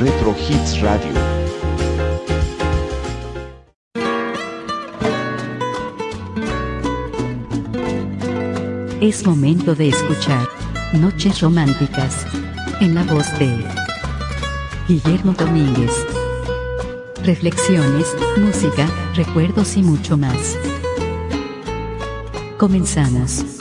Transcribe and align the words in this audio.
Retro 0.00 0.34
Hits 0.48 0.80
Radio. 0.80 1.12
Es 9.02 9.26
momento 9.26 9.74
de 9.74 9.90
escuchar 9.90 10.48
Noches 10.94 11.42
Románticas 11.42 12.24
en 12.80 12.94
la 12.94 13.04
voz 13.04 13.26
de 13.38 13.62
Guillermo 14.88 15.34
Domínguez. 15.34 15.92
Reflexiones, 17.22 18.06
música, 18.38 18.88
recuerdos 19.14 19.76
y 19.76 19.82
mucho 19.82 20.16
más. 20.16 20.56
Comenzamos. 22.56 23.59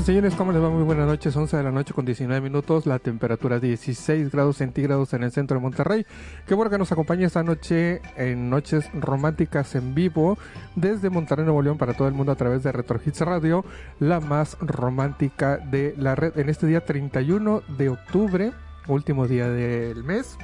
Señores, 0.00 0.34
¿cómo 0.34 0.52
les 0.52 0.62
va? 0.62 0.70
Muy 0.70 0.84
buenas 0.84 1.06
noches, 1.06 1.36
11 1.36 1.54
de 1.54 1.62
la 1.62 1.70
noche 1.70 1.92
con 1.92 2.06
19 2.06 2.40
minutos, 2.40 2.86
la 2.86 2.98
temperatura 2.98 3.60
16 3.60 4.32
grados 4.32 4.56
centígrados 4.56 5.12
en 5.12 5.22
el 5.22 5.30
centro 5.32 5.58
de 5.58 5.60
Monterrey. 5.60 6.06
Qué 6.46 6.54
bueno 6.54 6.70
que 6.70 6.78
nos 6.78 6.90
acompañe 6.90 7.26
esta 7.26 7.42
noche 7.42 8.00
en 8.16 8.48
Noches 8.48 8.90
Románticas 8.94 9.74
en 9.74 9.94
vivo 9.94 10.38
desde 10.76 11.10
Monterrey, 11.10 11.44
Nuevo 11.44 11.60
León 11.60 11.76
para 11.76 11.92
todo 11.92 12.08
el 12.08 12.14
mundo 12.14 12.32
a 12.32 12.36
través 12.36 12.62
de 12.62 12.72
Retro 12.72 12.98
Hits 13.04 13.20
Radio, 13.20 13.66
la 14.00 14.18
más 14.18 14.56
romántica 14.60 15.58
de 15.58 15.94
la 15.98 16.14
red 16.14 16.38
en 16.38 16.48
este 16.48 16.66
día 16.66 16.84
31 16.86 17.62
de 17.76 17.90
octubre, 17.90 18.52
último 18.88 19.28
día 19.28 19.50
del 19.50 20.04
mes. 20.04 20.38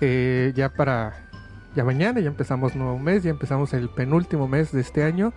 Eh, 0.00 0.52
ya 0.56 0.70
para 0.70 1.28
ya 1.76 1.84
mañana 1.84 2.18
ya 2.18 2.28
empezamos 2.28 2.74
nuevo 2.74 2.98
mes, 2.98 3.22
ya 3.22 3.30
empezamos 3.30 3.72
el 3.74 3.88
penúltimo 3.90 4.48
mes 4.48 4.72
de 4.72 4.80
este 4.80 5.04
año, 5.04 5.32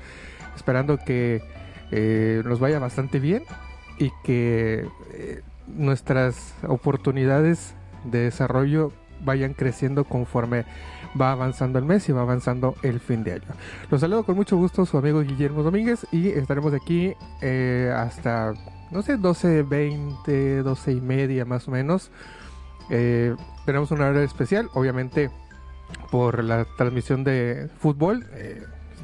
esperando 0.55 0.97
que 0.97 1.43
eh, 1.91 2.41
nos 2.45 2.59
vaya 2.59 2.79
bastante 2.79 3.19
bien 3.19 3.43
y 3.97 4.11
que 4.23 4.87
eh, 5.13 5.41
nuestras 5.67 6.53
oportunidades 6.67 7.73
de 8.03 8.23
desarrollo 8.23 8.91
vayan 9.23 9.53
creciendo 9.53 10.03
conforme 10.03 10.65
va 11.19 11.31
avanzando 11.31 11.79
el 11.79 11.85
mes 11.85 12.07
y 12.09 12.11
va 12.11 12.21
avanzando 12.21 12.75
el 12.83 12.99
fin 12.99 13.23
de 13.23 13.33
año. 13.33 13.47
Los 13.89 14.01
saludo 14.01 14.23
con 14.23 14.35
mucho 14.35 14.57
gusto 14.57 14.85
su 14.85 14.97
amigo 14.97 15.21
Guillermo 15.21 15.63
Domínguez 15.63 16.05
y 16.11 16.29
estaremos 16.29 16.73
aquí 16.73 17.13
eh, 17.41 17.91
hasta, 17.95 18.53
no 18.91 19.01
sé, 19.01 19.17
12, 19.17 19.63
20, 19.63 20.61
12 20.61 20.91
y 20.91 21.01
media 21.01 21.45
más 21.45 21.67
o 21.67 21.71
menos. 21.71 22.11
tenemos 23.65 23.91
una 23.91 24.07
hora 24.07 24.23
especial, 24.23 24.69
obviamente 24.73 25.31
por 26.11 26.43
la 26.43 26.65
transmisión 26.77 27.23
de 27.23 27.69
fútbol 27.79 28.25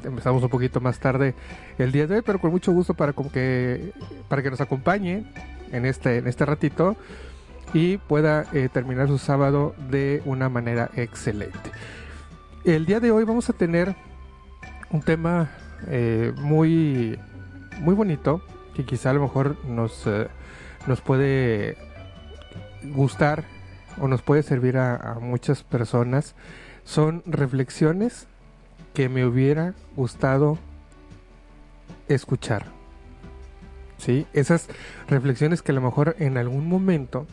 empezamos 0.04 0.42
un 0.42 0.48
poquito 0.48 0.80
más 0.80 0.98
tarde 0.98 1.34
el 1.78 1.92
día 1.92 2.06
de 2.06 2.16
hoy, 2.16 2.22
pero 2.24 2.38
con 2.38 2.50
mucho 2.50 2.72
gusto 2.72 2.94
para 2.94 3.12
que 3.12 3.92
para 4.28 4.42
que 4.42 4.50
nos 4.50 4.60
acompañe 4.60 5.24
en 5.72 5.86
este 5.86 6.18
en 6.18 6.26
este 6.26 6.44
ratito 6.44 6.96
y 7.72 7.98
pueda 7.98 8.46
eh, 8.52 8.68
terminar 8.72 9.08
su 9.08 9.18
sábado 9.18 9.74
de 9.90 10.22
una 10.24 10.48
manera 10.48 10.90
excelente. 10.94 11.70
El 12.64 12.86
día 12.86 13.00
de 13.00 13.10
hoy 13.10 13.24
vamos 13.24 13.50
a 13.50 13.52
tener 13.52 13.94
un 14.90 15.02
tema 15.02 15.50
eh, 15.88 16.32
muy 16.38 17.18
muy 17.80 17.94
bonito 17.94 18.42
que 18.74 18.84
quizá 18.84 19.10
a 19.10 19.14
lo 19.14 19.22
mejor 19.22 19.56
nos 19.66 20.06
eh, 20.06 20.28
nos 20.86 21.00
puede 21.00 21.76
gustar 22.94 23.44
o 24.00 24.08
nos 24.08 24.22
puede 24.22 24.42
servir 24.42 24.76
a 24.76 25.18
muchas 25.20 25.62
personas. 25.62 26.34
Son 26.84 27.22
reflexiones 27.24 28.26
que 28.94 29.08
me 29.08 29.26
hubiera 29.26 29.74
gustado 29.96 30.58
escuchar. 32.08 32.64
¿Sí? 33.98 34.26
Esas 34.32 34.68
reflexiones 35.08 35.62
que 35.62 35.72
a 35.72 35.74
lo 35.74 35.80
mejor 35.80 36.16
en 36.18 36.36
algún 36.36 36.68
momento 36.68 37.26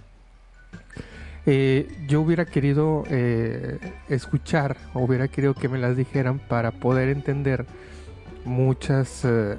eh, 1.46 1.92
yo 2.08 2.22
hubiera 2.22 2.46
querido 2.46 3.04
eh, 3.10 3.80
escuchar 4.10 4.78
hubiera 4.94 5.28
querido 5.28 5.56
que 5.56 5.68
me 5.70 5.80
las 5.80 5.98
dijeran 5.98 6.38
para 6.38 6.72
poder 6.72 7.10
entender 7.10 7.66
muchas, 8.46 9.26
eh, 9.26 9.58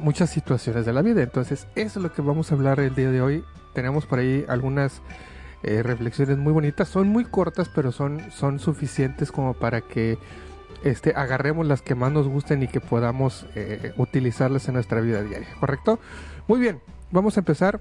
muchas 0.00 0.30
situaciones 0.30 0.86
de 0.86 0.92
la 0.92 1.02
vida. 1.02 1.22
Entonces, 1.22 1.66
eso 1.74 1.98
es 1.98 2.02
lo 2.02 2.12
que 2.12 2.22
vamos 2.22 2.50
a 2.50 2.54
hablar 2.54 2.80
el 2.80 2.94
día 2.94 3.10
de 3.10 3.20
hoy. 3.20 3.44
Tenemos 3.74 4.06
por 4.06 4.18
ahí 4.18 4.44
algunas 4.48 5.02
reflexiones 5.62 6.38
muy 6.38 6.54
bonitas. 6.54 6.88
Son 6.88 7.06
muy 7.06 7.26
cortas, 7.26 7.70
pero 7.74 7.92
son, 7.92 8.30
son 8.30 8.58
suficientes 8.58 9.30
como 9.30 9.52
para 9.52 9.82
que 9.82 10.16
este, 10.84 11.12
agarremos 11.14 11.66
las 11.66 11.82
que 11.82 11.94
más 11.94 12.12
nos 12.12 12.28
gusten 12.28 12.62
y 12.62 12.68
que 12.68 12.80
podamos 12.80 13.46
eh, 13.54 13.92
utilizarlas 13.96 14.68
en 14.68 14.74
nuestra 14.74 15.00
vida 15.00 15.22
diaria, 15.22 15.48
¿correcto? 15.58 15.98
Muy 16.48 16.60
bien, 16.60 16.80
vamos 17.10 17.36
a 17.36 17.40
empezar 17.40 17.80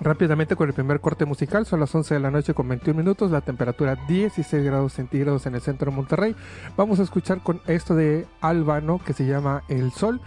rápidamente 0.00 0.56
con 0.56 0.68
el 0.68 0.74
primer 0.74 1.00
corte 1.00 1.24
musical. 1.24 1.66
Son 1.66 1.80
las 1.80 1.94
11 1.94 2.14
de 2.14 2.20
la 2.20 2.30
noche 2.30 2.54
con 2.54 2.68
21 2.68 2.96
minutos, 2.96 3.30
la 3.30 3.40
temperatura 3.40 3.96
16 4.08 4.64
grados 4.64 4.94
centígrados 4.94 5.46
en 5.46 5.54
el 5.54 5.60
centro 5.60 5.90
de 5.90 5.96
Monterrey. 5.96 6.36
Vamos 6.76 7.00
a 7.00 7.02
escuchar 7.02 7.42
con 7.42 7.60
esto 7.66 7.94
de 7.94 8.26
Albano 8.40 9.00
que 9.04 9.12
se 9.12 9.26
llama 9.26 9.62
El 9.68 9.92
Sol. 9.92 10.20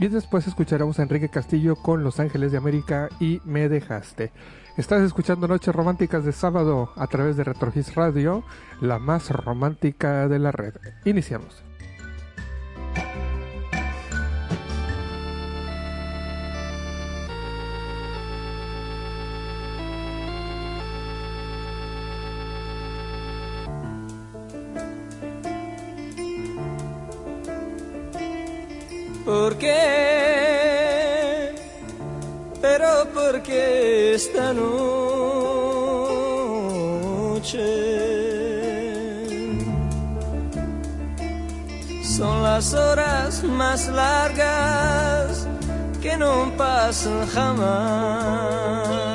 Y 0.00 0.06
después 0.08 0.46
escucharemos 0.46 0.98
a 0.98 1.02
Enrique 1.02 1.28
Castillo 1.28 1.74
con 1.74 2.04
Los 2.04 2.20
Ángeles 2.20 2.52
de 2.52 2.58
América 2.58 3.08
y 3.18 3.40
Me 3.44 3.68
Dejaste. 3.68 4.30
Estás 4.78 5.02
escuchando 5.02 5.48
Noches 5.48 5.74
Románticas 5.74 6.24
de 6.24 6.30
sábado 6.30 6.92
a 6.94 7.08
través 7.08 7.36
de 7.36 7.42
Retrogis 7.42 7.96
Radio, 7.96 8.44
la 8.80 9.00
más 9.00 9.28
romántica 9.28 10.28
de 10.28 10.38
la 10.38 10.52
red. 10.52 10.72
Iniciamos. 11.04 11.64
Esta 34.18 34.52
noche 34.52 34.78
son 42.02 42.42
las 42.42 42.74
horas 42.74 43.44
más 43.44 43.86
largas 43.86 45.46
que 46.02 46.16
no 46.16 46.50
pasan 46.56 47.26
jamás. 47.28 49.07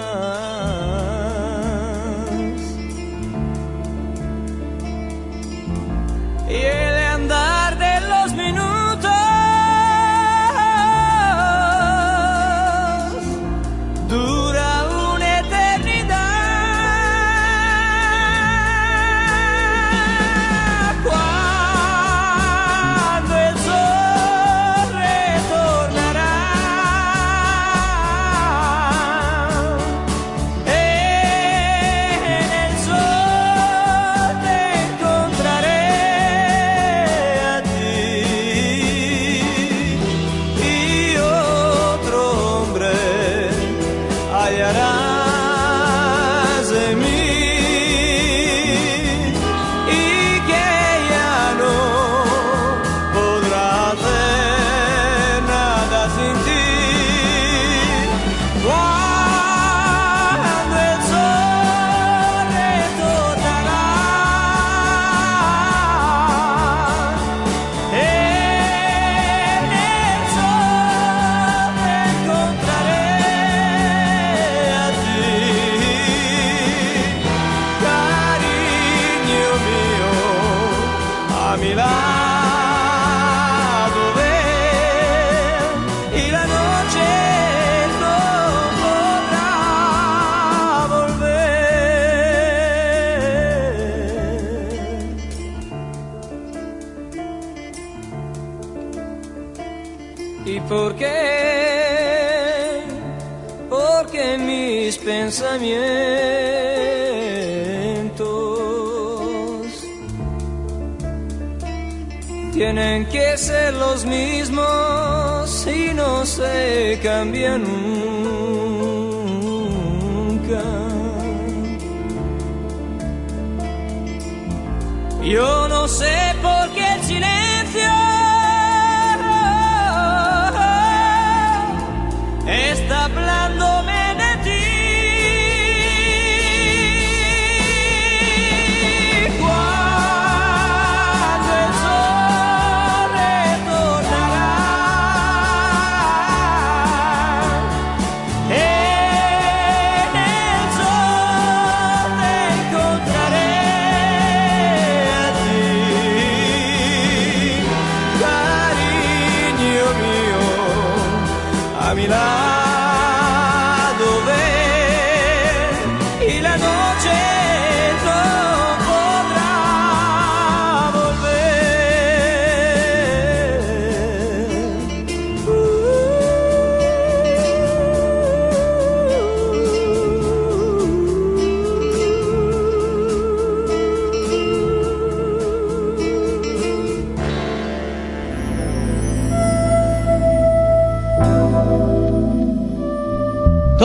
Cambian 117.03 117.61
nunca. 117.63 117.92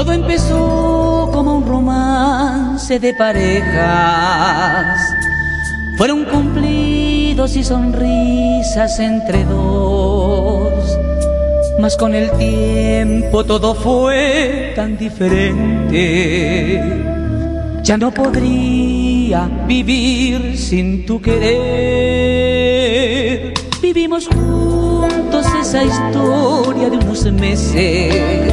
Todo 0.08 0.16
empezó 0.16 1.28
como 1.34 1.58
un 1.58 1.66
romance 1.66 2.98
de 2.98 3.12
parejas. 3.12 4.98
Fueron 5.98 6.24
cumplidos 6.24 7.54
y 7.56 7.62
sonrisas 7.62 8.98
entre 9.00 9.44
dos. 9.44 10.98
Mas 11.78 11.94
con 11.98 12.14
el 12.14 12.30
tiempo 12.38 13.44
todo 13.44 13.74
fue 13.74 14.72
tan 14.74 14.96
diferente. 14.96 16.00
Ya 17.82 17.98
no 17.98 18.10
podría 18.10 19.46
vivir 19.66 20.56
sin 20.56 21.04
tu 21.04 21.20
querer. 21.20 21.52
Vivimos 23.82 24.26
juntos 24.26 25.44
esa 25.60 25.84
historia 25.84 26.88
de 26.88 26.96
unos 26.96 27.30
meses 27.30 28.47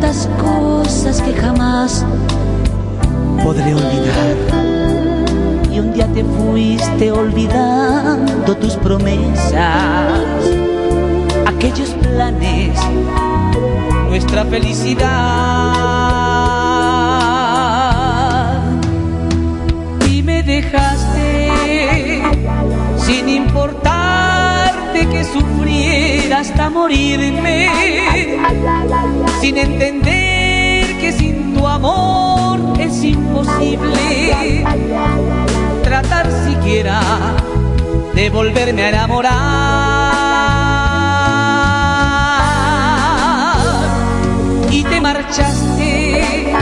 tantas 0.00 0.28
cosas 0.40 1.20
que 1.20 1.32
jamás 1.34 2.04
podré 3.42 3.74
olvidar. 3.74 4.36
Y 5.70 5.78
un 5.78 5.92
día 5.92 6.06
te 6.12 6.24
fuiste 6.24 7.12
olvidando 7.12 8.56
tus 8.56 8.74
promesas, 8.76 10.20
aquellos 11.46 11.90
planes, 11.90 12.78
nuestra 14.08 14.44
felicidad. 14.46 15.06
Y 20.08 20.22
me 20.22 20.42
dejaste 20.42 21.50
sin 23.06 23.28
importarte 24.90 25.08
que 25.08 25.24
sufriera 25.24 26.38
hasta 26.40 26.70
morirme, 26.70 27.68
sin 29.40 29.56
entender 29.58 30.98
que 30.98 31.12
sin 31.12 31.54
tu 31.54 31.66
amor 31.66 32.60
es 32.78 33.04
imposible 33.04 34.64
tratar 35.82 36.30
siquiera 36.46 37.00
de 38.14 38.30
volverme 38.30 38.84
a 38.84 38.88
enamorar. 38.88 39.30
Y 44.70 44.84
te 44.84 45.00
marchaste, 45.00 46.54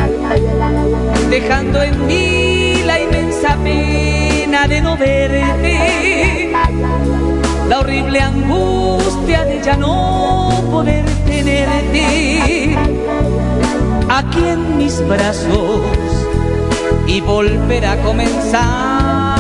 dejando 1.31 1.83
en 1.83 2.07
mí 2.07 2.83
la 2.85 3.01
inmensa 3.01 3.57
pena 3.63 4.67
de 4.67 4.81
no 4.81 4.97
verte, 4.97 6.38
horrible 7.79 8.21
angustia 8.21 9.45
de 9.45 9.61
ya 9.63 9.77
no 9.77 10.51
poder 10.71 11.05
tenerte 11.27 12.77
aquí 14.09 14.45
en 14.45 14.79
mis 14.79 15.07
brazos 15.07 15.87
y 17.07 17.21
volver 17.21 17.87
a 17.87 17.97
comenzar. 18.03 19.39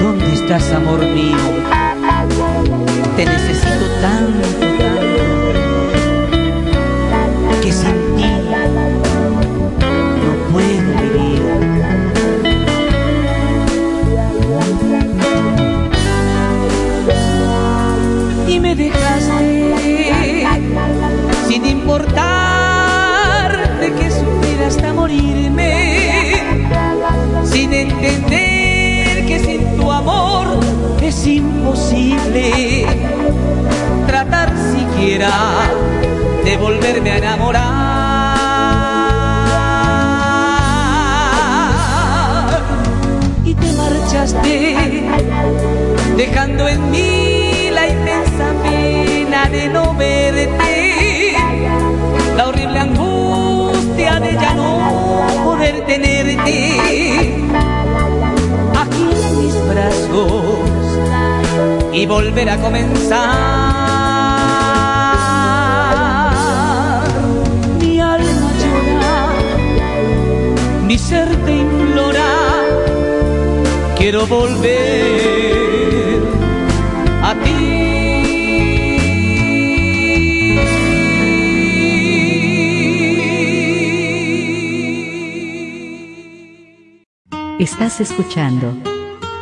¿Dónde 0.00 0.32
estás, 0.32 0.72
amor 0.72 1.00
mío? 1.06 1.36
Te 3.16 3.26
necesito 3.26 3.86
tanto, 4.00 4.53
volver 74.44 76.22
a 77.22 77.34
ti. 77.42 77.54
Estás 87.58 88.00
escuchando 88.00 88.74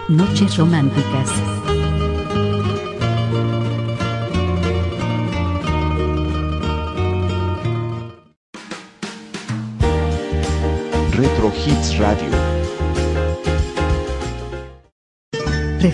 Noches 0.09 0.57
Románticas. 0.57 1.62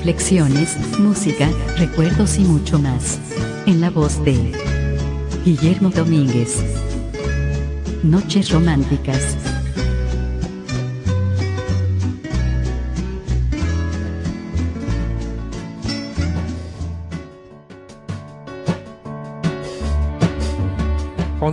Reflexiones, 0.08 0.74
música, 0.98 1.50
recuerdos 1.76 2.38
y 2.38 2.40
mucho 2.40 2.78
más. 2.78 3.18
En 3.66 3.82
la 3.82 3.90
voz 3.90 4.24
de 4.24 4.52
Guillermo 5.44 5.90
Domínguez. 5.90 6.64
Noches 8.02 8.50
Románticas. 8.50 9.36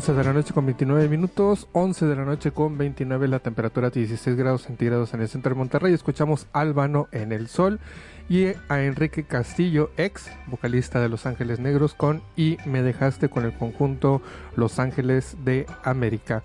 11 0.06 0.20
de 0.20 0.24
la 0.24 0.34
noche 0.34 0.54
con 0.54 0.68
29 0.68 1.10
minutos, 1.10 1.68
11 1.72 2.06
de 2.06 2.16
la 2.16 2.26
noche 2.26 2.52
con 2.52 2.78
29, 2.78 3.28
la 3.28 3.40
temperatura 3.40 3.90
16 3.90 4.38
grados 4.38 4.62
centígrados 4.62 5.16
en 5.16 5.22
el 5.22 5.28
centro 5.28 5.50
de 5.50 5.56
Monterrey. 5.56 5.96
Escuchamos 5.96 6.46
Álvano 6.54 7.08
en 7.12 7.32
el 7.32 7.48
Sol 7.48 7.80
y 8.30 8.50
a 8.70 8.84
Enrique 8.84 9.24
Castillo, 9.24 9.90
ex 9.98 10.30
vocalista 10.46 11.00
de 11.00 11.10
Los 11.10 11.26
Ángeles 11.26 11.60
Negros, 11.60 11.96
con 11.96 12.22
Y 12.36 12.60
me 12.68 12.84
dejaste 12.84 13.30
con 13.30 13.46
el 13.46 13.54
conjunto 13.54 14.22
Los 14.56 14.78
Ángeles 14.78 15.38
de 15.44 15.66
América. 15.84 16.44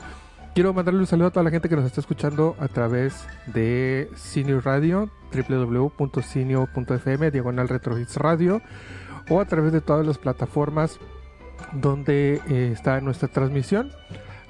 Quiero 0.54 0.72
mandarle 0.72 1.00
un 1.00 1.06
saludo 1.06 1.26
a 1.28 1.30
toda 1.30 1.44
la 1.44 1.50
gente 1.50 1.68
que 1.68 1.76
nos 1.76 1.84
está 1.84 2.00
escuchando 2.00 2.56
a 2.60 2.68
través 2.68 3.26
de 3.44 4.08
Cine 4.16 4.58
Radio, 4.58 5.10
www.cineo.fm, 5.34 7.30
diagonal 7.30 7.68
Retro 7.68 7.98
Hits 7.98 8.16
Radio, 8.16 8.62
o 9.28 9.38
a 9.38 9.44
través 9.44 9.74
de 9.74 9.82
todas 9.82 10.06
las 10.06 10.16
plataformas 10.16 10.98
donde 11.72 12.40
eh, 12.48 12.70
está 12.72 13.00
nuestra 13.00 13.28
transmisión. 13.28 13.90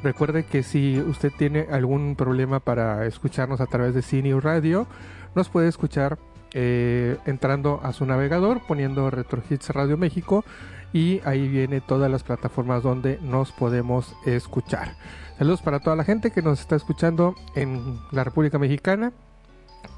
Recuerde 0.03 0.45
que 0.45 0.63
si 0.63 0.99
usted 0.99 1.31
tiene 1.37 1.67
algún 1.71 2.17
problema 2.17 2.61
para 2.61 3.07
escucharnos 3.07 3.61
a 3.61 3.67
través 3.67 3.95
de 3.95 4.03
Cine 4.03 4.39
Radio, 4.41 4.87
nos 5.35 5.49
puede 5.49 5.69
escuchar 5.69 6.19
eh, 6.53 7.17
entrando 7.27 7.81
a 7.83 7.93
su 7.93 8.07
navegador, 8.07 8.61
poniendo 8.67 9.11
Retro 9.11 9.43
Hits 9.49 9.71
Radio 9.71 9.97
México 9.97 10.45
y 10.93 11.21
ahí 11.25 11.47
viene 11.47 11.81
todas 11.81 12.11
las 12.11 12.23
plataformas 12.23 12.83
donde 12.83 13.19
nos 13.23 13.53
podemos 13.53 14.15
escuchar. 14.27 14.97
Saludos 15.39 15.63
para 15.63 15.81
toda 15.81 15.97
la 15.97 16.05
gente 16.05 16.33
que 16.33 16.43
nos 16.43 16.61
está 16.61 16.77
escuchando 16.77 17.35
en 17.55 17.99
la 18.11 18.25
República 18.25 18.59
Mexicana 18.59 19.13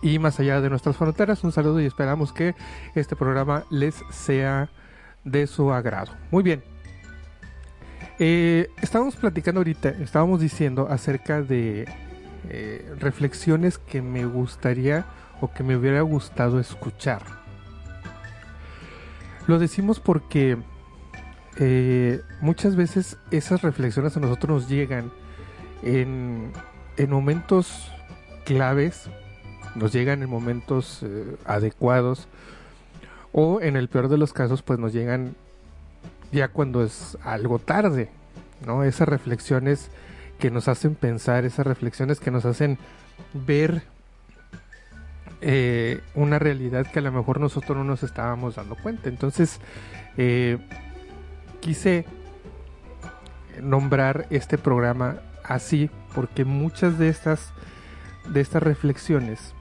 y 0.02 0.19
más 0.19 0.38
allá 0.40 0.61
de 0.61 0.69
nuestras 0.69 0.97
fronteras. 0.97 1.42
Un 1.45 1.52
saludo 1.52 1.81
y 1.81 1.87
esperamos 1.87 2.33
que 2.33 2.54
este 2.95 3.16
programa 3.16 3.64
les 3.71 4.04
sea 4.11 4.69
de 5.25 5.47
su 5.47 5.73
agrado. 5.73 6.12
Muy 6.31 6.42
bien, 6.42 6.62
eh, 8.25 8.71
estábamos 8.81 9.17
platicando 9.17 9.59
ahorita, 9.59 9.88
estábamos 9.88 10.41
diciendo 10.41 10.87
acerca 10.88 11.43
de 11.43 11.88
eh, 12.49 12.95
reflexiones 13.00 13.79
que 13.79 14.00
me 14.00 14.26
gustaría 14.26 15.07
o 15.41 15.52
que 15.52 15.64
me 15.64 15.75
hubiera 15.75 16.02
gustado 16.02 16.61
escuchar. 16.61 17.23
Lo 19.49 19.59
decimos 19.59 19.99
porque 19.99 20.57
eh, 21.57 22.21
muchas 22.41 22.76
veces 22.76 23.19
esas 23.33 23.62
reflexiones 23.62 24.17
a 24.17 24.21
nosotros 24.21 24.62
nos 24.62 24.71
llegan 24.71 25.11
en, 25.83 26.52
en 26.99 27.11
momentos 27.11 27.91
claves, 28.45 29.11
nos 29.75 29.93
llegan 29.93 30.23
en 30.23 30.31
momentos 30.31 31.05
adecuados 31.45 32.29
o 33.33 33.61
en 33.61 33.75
el 33.75 33.88
peor 33.88 34.07
de 34.07 34.17
los 34.17 34.33
casos 34.33 34.62
pues 34.62 34.79
nos 34.79 34.93
llegan 34.93 35.35
ya 36.33 36.49
cuando 36.49 36.83
es 36.83 37.17
algo 37.23 37.59
tarde, 37.59 38.11
¿no? 38.67 38.85
Esas 38.85 39.09
reflexiones 39.09 39.91
que 40.39 40.51
nos 40.51 40.69
hacen 40.69 40.95
pensar, 40.95 41.45
esas 41.45 41.67
reflexiones 41.67 42.19
que 42.19 42.31
nos 42.31 42.45
hacen 42.45 42.79
ver 43.35 43.83
eh, 45.41 46.01
una 46.15 46.39
realidad 46.39 46.87
que 46.87 46.99
a 46.99 47.03
lo 47.03 47.12
mejor 47.12 47.41
nosotros 47.41 47.77
no 47.77 47.85
nos 47.85 48.03
estábamos 48.03 48.57
dando 48.57 48.77
cuenta. 48.77 49.09
Entonces, 49.09 49.61
eh, 50.17 50.59
quise 51.61 52.07
nombrar 53.61 54.27
este 54.31 54.59
programa 54.59 55.17
así 55.45 55.91
porque 56.15 56.45
muchas 56.45 56.99
de 56.99 57.09
estas 57.09 57.53
de 58.29 58.41
estas 58.41 58.62
reflexiones 58.62 59.55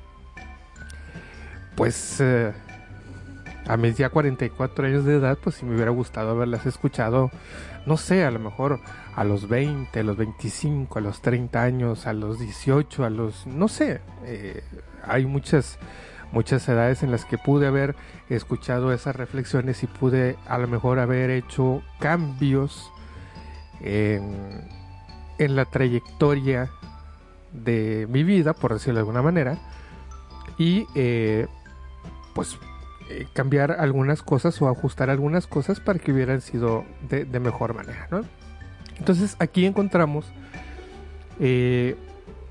pues 1.75 2.21
eh, 2.21 2.53
a 3.67 3.77
mis 3.77 3.97
ya 3.97 4.09
44 4.09 4.87
años 4.87 5.05
de 5.05 5.15
edad, 5.15 5.37
pues 5.41 5.55
si 5.55 5.65
me 5.65 5.75
hubiera 5.75 5.91
gustado 5.91 6.31
haberlas 6.31 6.65
escuchado, 6.65 7.31
no 7.85 7.97
sé, 7.97 8.25
a 8.25 8.31
lo 8.31 8.39
mejor 8.39 8.79
a 9.15 9.23
los 9.23 9.47
20, 9.47 9.99
a 9.99 10.03
los 10.03 10.17
25, 10.17 10.99
a 10.99 11.01
los 11.01 11.21
30 11.21 11.61
años, 11.61 12.07
a 12.07 12.13
los 12.13 12.39
18, 12.39 13.05
a 13.05 13.09
los, 13.09 13.45
no 13.47 13.67
sé, 13.67 14.01
eh, 14.25 14.63
hay 15.03 15.25
muchas, 15.25 15.77
muchas 16.31 16.67
edades 16.67 17.03
en 17.03 17.11
las 17.11 17.25
que 17.25 17.37
pude 17.37 17.67
haber 17.67 17.95
escuchado 18.29 18.93
esas 18.93 19.15
reflexiones 19.15 19.83
y 19.83 19.87
pude 19.87 20.37
a 20.47 20.57
lo 20.57 20.67
mejor 20.67 20.99
haber 20.99 21.29
hecho 21.29 21.81
cambios 21.99 22.91
en, 23.81 24.67
en 25.37 25.55
la 25.55 25.65
trayectoria 25.65 26.69
de 27.51 28.07
mi 28.09 28.23
vida, 28.23 28.53
por 28.53 28.73
decirlo 28.73 28.95
de 28.95 29.01
alguna 29.01 29.21
manera, 29.21 29.57
y 30.57 30.87
eh, 30.95 31.47
pues 32.33 32.57
eh, 33.11 33.27
cambiar 33.33 33.73
algunas 33.73 34.23
cosas 34.23 34.61
o 34.61 34.69
ajustar 34.69 35.09
algunas 35.09 35.45
cosas 35.45 35.81
para 35.81 35.99
que 35.99 36.13
hubieran 36.13 36.39
sido 36.39 36.85
de, 37.09 37.25
mejor 37.41 37.73
manera. 37.73 38.07
Entonces 38.97 39.35
aquí 39.39 39.65
encontramos 39.65 40.25
eh, 41.37 41.97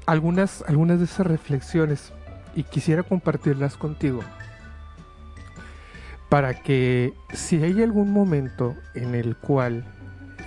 algunas, 0.04 0.62
algunas 0.68 0.98
de 0.98 1.06
esas 1.06 1.26
reflexiones 1.26 2.12
y 2.54 2.64
quisiera 2.64 3.02
compartirlas 3.02 3.78
contigo 3.78 4.20
para 6.28 6.52
que 6.62 7.14
si 7.32 7.62
hay 7.62 7.82
algún 7.82 8.12
momento 8.12 8.76
en 8.94 9.14
el 9.14 9.36
cual 9.36 9.86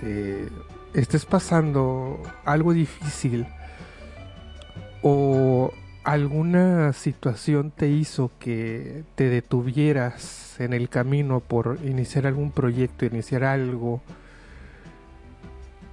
eh, 0.02 0.48
estés 0.92 1.26
pasando 1.26 2.22
algo 2.44 2.72
difícil 2.72 3.48
o 5.02 5.72
alguna 6.04 6.92
situación 6.92 7.70
te 7.70 7.88
hizo 7.88 8.30
que 8.38 9.04
te 9.14 9.28
detuvieras 9.28 10.60
en 10.60 10.74
el 10.74 10.88
camino 10.88 11.40
por 11.40 11.78
iniciar 11.82 12.26
algún 12.26 12.52
proyecto, 12.52 13.06
iniciar 13.06 13.44
algo 13.44 14.02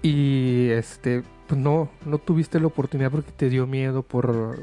y 0.02 0.70
este 0.72 1.24
pues 1.48 1.60
no 1.60 1.90
no 2.06 2.18
tuviste 2.18 2.60
la 2.60 2.68
oportunidad 2.68 3.12
porque 3.12 3.32
te 3.32 3.50
dio 3.50 3.68
miedo 3.68 4.04
por 4.04 4.58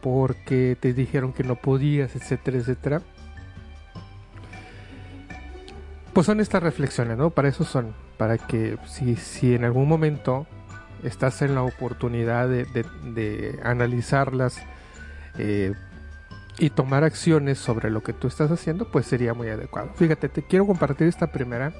porque 0.00 0.76
te 0.80 0.92
dijeron 0.92 1.32
que 1.32 1.44
no 1.44 1.56
podías, 1.56 2.16
etcétera, 2.16 2.58
etcétera. 2.58 3.02
Pues 6.12 6.26
son 6.26 6.40
estas 6.40 6.62
reflexiones, 6.62 7.16
¿no? 7.16 7.30
Para 7.30 7.48
eso 7.48 7.64
son, 7.64 7.94
para 8.16 8.38
que 8.38 8.78
si, 8.86 9.16
si 9.16 9.54
en 9.54 9.64
algún 9.64 9.88
momento 9.88 10.46
estás 11.04 11.42
en 11.42 11.54
la 11.54 11.62
oportunidad 11.62 12.48
de, 12.48 12.64
de 12.64 13.60
analizarlas, 13.62 14.60
eh, 15.38 15.74
y 16.58 16.70
tomar 16.70 17.04
acciones 17.04 17.58
sobre 17.58 17.90
lo 17.90 18.02
que 18.02 18.12
tú 18.12 18.28
estás 18.28 18.50
haciendo, 18.50 18.90
pues 18.90 19.06
sería 19.06 19.32
muy 19.32 19.48
adecuado. 19.48 19.90
Fíjate, 19.94 20.28
te 20.28 20.42
quiero 20.42 20.66
compartir 20.66 21.06
esta 21.06 21.28
primera, 21.28 21.72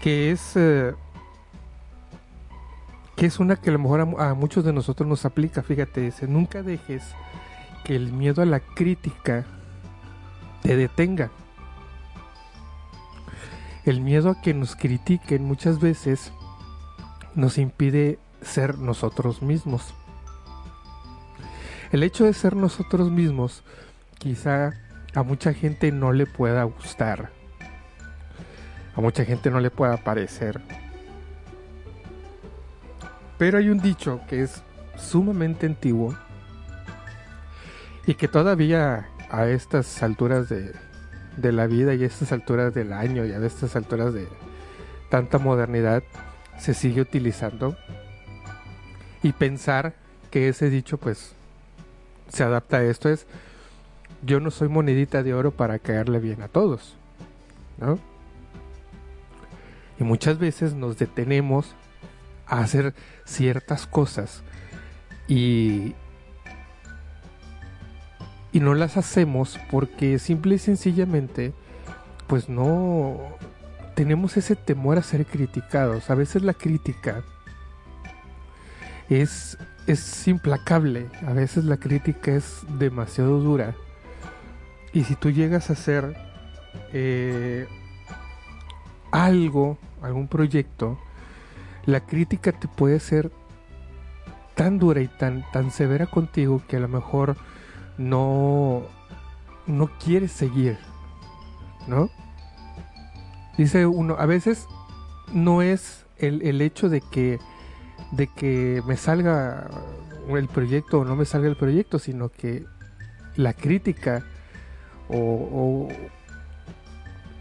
que 0.00 0.30
es, 0.30 0.52
eh, 0.56 0.94
que 3.14 3.26
es 3.26 3.38
una 3.38 3.56
que 3.56 3.68
a 3.68 3.72
lo 3.72 3.78
mejor 3.78 4.00
a, 4.00 4.34
muchos 4.34 4.64
de 4.64 4.72
nosotros 4.72 5.08
nos 5.08 5.24
aplica. 5.24 5.62
Fíjate, 5.62 6.00
dice, 6.00 6.26
nunca 6.26 6.62
dejes 6.62 7.02
que 7.84 7.94
el 7.94 8.12
miedo 8.12 8.40
a 8.40 8.46
la 8.46 8.60
crítica 8.60 9.44
te 10.62 10.76
detenga. 10.76 11.30
El 13.84 14.00
miedo 14.00 14.30
a 14.30 14.40
que 14.40 14.54
nos 14.54 14.74
critiquen 14.76 15.44
muchas 15.44 15.78
veces 15.78 16.32
nos 17.34 17.58
impide 17.58 18.18
ser 18.40 18.78
nosotros 18.78 19.42
mismos. 19.42 19.94
El 21.92 22.02
hecho 22.02 22.24
de 22.24 22.32
ser 22.32 22.56
nosotros 22.56 23.10
mismos 23.10 23.62
quizá 24.18 24.72
a 25.14 25.22
mucha 25.22 25.54
gente 25.54 25.92
no 25.92 26.12
le 26.12 26.26
pueda 26.26 26.64
gustar. 26.64 27.30
A 28.94 29.00
mucha 29.00 29.24
gente 29.24 29.50
no 29.50 29.60
le 29.60 29.70
pueda 29.70 29.96
parecer. 29.96 30.60
Pero 33.38 33.58
hay 33.58 33.68
un 33.68 33.80
dicho 33.80 34.20
que 34.28 34.42
es 34.42 34.62
sumamente 34.96 35.66
antiguo 35.66 36.16
y 38.06 38.14
que 38.14 38.28
todavía 38.28 39.08
a 39.30 39.46
estas 39.46 40.02
alturas 40.02 40.48
de, 40.48 40.72
de 41.36 41.52
la 41.52 41.66
vida 41.66 41.94
y 41.94 42.02
a 42.02 42.06
estas 42.06 42.32
alturas 42.32 42.74
del 42.74 42.92
año 42.92 43.24
y 43.24 43.32
a 43.32 43.38
estas 43.38 43.76
alturas 43.76 44.14
de 44.14 44.26
tanta 45.10 45.38
modernidad 45.38 46.02
se 46.58 46.74
sigue 46.74 47.00
utilizando 47.00 47.76
y 49.22 49.32
pensar 49.32 49.94
que 50.30 50.48
ese 50.48 50.70
dicho 50.70 50.98
pues 50.98 51.35
se 52.28 52.42
adapta 52.42 52.78
a 52.78 52.84
esto 52.84 53.08
es, 53.08 53.26
yo 54.22 54.40
no 54.40 54.50
soy 54.50 54.68
monedita 54.68 55.22
de 55.22 55.34
oro 55.34 55.50
para 55.50 55.78
caerle 55.78 56.18
bien 56.18 56.42
a 56.42 56.48
todos, 56.48 56.96
¿no? 57.78 57.98
Y 59.98 60.04
muchas 60.04 60.38
veces 60.38 60.74
nos 60.74 60.98
detenemos 60.98 61.74
a 62.46 62.60
hacer 62.60 62.94
ciertas 63.24 63.86
cosas 63.86 64.42
y, 65.26 65.94
y 68.52 68.60
no 68.60 68.74
las 68.74 68.96
hacemos 68.96 69.58
porque 69.70 70.18
simple 70.18 70.56
y 70.56 70.58
sencillamente 70.58 71.52
pues 72.26 72.48
no 72.48 73.36
tenemos 73.94 74.36
ese 74.36 74.56
temor 74.56 74.98
a 74.98 75.02
ser 75.02 75.24
criticados. 75.26 76.10
A 76.10 76.14
veces 76.14 76.42
la 76.42 76.52
crítica 76.52 77.22
es, 79.08 79.56
es 79.86 80.26
implacable, 80.26 81.08
a 81.26 81.32
veces 81.32 81.64
la 81.64 81.76
crítica 81.76 82.32
es 82.32 82.62
demasiado 82.78 83.40
dura. 83.40 83.74
Y 84.92 85.04
si 85.04 85.14
tú 85.14 85.30
llegas 85.30 85.70
a 85.70 85.74
hacer 85.74 86.16
eh, 86.92 87.66
algo, 89.10 89.78
algún 90.02 90.28
proyecto, 90.28 90.98
la 91.84 92.00
crítica 92.00 92.52
te 92.52 92.66
puede 92.66 92.98
ser 92.98 93.30
tan 94.54 94.78
dura 94.78 95.00
y 95.00 95.08
tan, 95.08 95.44
tan 95.52 95.70
severa 95.70 96.06
contigo 96.06 96.62
que 96.66 96.76
a 96.76 96.80
lo 96.80 96.88
mejor 96.88 97.36
no, 97.98 98.82
no 99.66 99.90
quieres 99.98 100.32
seguir, 100.32 100.78
¿no? 101.86 102.10
Dice 103.56 103.86
uno, 103.86 104.16
a 104.18 104.26
veces 104.26 104.66
no 105.32 105.62
es 105.62 106.04
el, 106.18 106.42
el 106.42 106.60
hecho 106.60 106.88
de 106.88 107.00
que, 107.00 107.38
de 108.12 108.26
que 108.28 108.82
me 108.86 108.96
salga 108.96 109.68
el 110.28 110.48
proyecto 110.48 111.00
o 111.00 111.04
no 111.04 111.16
me 111.16 111.24
salga 111.24 111.48
el 111.48 111.56
proyecto, 111.56 111.98
sino 111.98 112.28
que 112.28 112.64
la 113.36 113.52
crítica 113.52 114.24
o, 115.08 115.18
o 115.18 115.88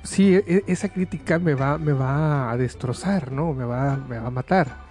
sí, 0.04 0.36
e, 0.36 0.64
esa 0.68 0.90
crítica 0.90 1.40
me 1.40 1.56
va, 1.56 1.78
me 1.78 1.94
va 1.94 2.52
a 2.52 2.58
destrozar, 2.58 3.32
¿no? 3.32 3.54
Me 3.54 3.66
va, 3.66 3.98
me 3.98 4.20
va 4.20 4.28
a 4.28 4.32
matar. 4.32 4.86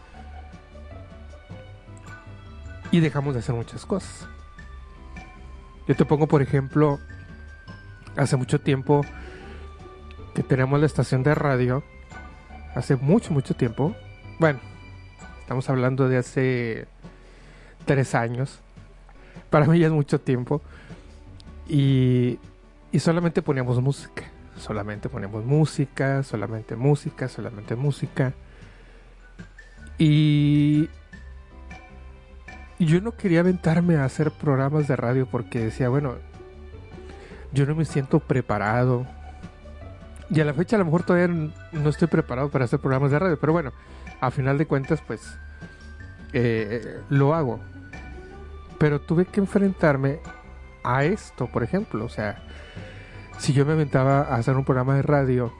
Y 2.91 3.01
dejamos 3.01 3.35
de 3.35 3.41
hacer 3.41 3.55
muchas 3.55 3.87
cosas. 3.87 4.29
Yo 5.87 5.95
te 5.95 6.05
pongo, 6.05 6.27
por 6.27 6.43
ejemplo, 6.43 6.99
hace 8.17 8.37
mucho 8.37 8.61
tiempo 8.61 9.05
que 10.35 10.43
tenemos 10.43 10.81
la 10.81 10.87
estación 10.87 11.23
de 11.23 11.35
radio. 11.35 11.85
Hace 12.75 12.97
mucho, 12.97 13.33
mucho 13.33 13.55
tiempo. 13.55 13.95
Bueno, 14.39 14.61
estamos 15.45 15.69
hablando 15.69 16.09
de 16.09 16.17
hace 16.17 16.87
tres 17.85 18.15
años. 18.15 18.61
Para 19.51 19.67
mí 19.67 19.79
ya 19.79 19.89
es 19.89 19.93
mucho 19.93 20.19
tiempo. 20.19 20.63
Y, 21.69 22.39
y 22.91 22.99
solamente 22.99 23.43
poníamos 23.43 23.79
música. 23.83 24.23
Solamente 24.59 25.11
poníamos 25.11 25.45
música, 25.45 26.23
solamente 26.23 26.77
música, 26.77 27.29
solamente 27.29 27.77
música. 27.77 28.33
Y, 29.99 30.89
yo 32.79 33.03
no 33.03 33.13
quería 33.13 33.41
aventarme 33.41 33.97
a 33.97 34.07
hacer 34.07 34.31
programas 34.31 34.89
de 34.89 34.97
radio 34.97 35.27
porque 35.27 35.61
decía, 35.61 35.91
bueno, 35.91 36.15
yo 37.53 37.67
no 37.67 37.75
me 37.75 37.85
siento 37.85 38.19
preparado. 38.19 39.07
Y 40.31 40.41
a 40.41 40.45
la 40.47 40.55
fecha 40.55 40.77
a 40.77 40.79
lo 40.79 40.87
mejor 40.87 41.03
todavía 41.03 41.29
no 41.73 41.91
estoy 41.91 42.09
preparado 42.09 42.49
para 42.49 42.65
hacer 42.65 42.79
programas 42.79 43.11
de 43.11 43.19
radio, 43.19 43.39
pero 43.39 43.53
bueno, 43.53 43.73
a 44.27 44.31
final 44.31 44.59
de 44.59 44.67
cuentas 44.67 45.01
pues 45.07 45.39
eh, 46.33 47.01
lo 47.09 47.35
hago. 47.35 47.61
Pero 48.79 49.01
tuve 49.01 49.25
que 49.25 49.41
enfrentarme 49.41 50.19
a 50.83 51.05
esto, 51.05 51.47
por 51.47 51.63
ejemplo, 51.63 52.05
o 52.05 52.09
sea, 52.09 52.43
si 53.39 53.53
yo 53.53 53.65
me 53.65 53.73
aventaba 53.73 54.23
a 54.23 54.37
hacer 54.37 54.57
un 54.57 54.65
programa 54.65 54.97
de 54.97 55.03
radio, 55.03 55.53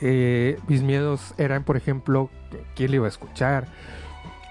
eh, 0.00 0.58
mis 0.68 0.82
miedos 0.82 1.34
eran, 1.38 1.64
por 1.64 1.76
ejemplo, 1.76 2.30
quién 2.74 2.90
le 2.90 2.96
iba 2.96 3.06
a 3.06 3.08
escuchar, 3.08 3.66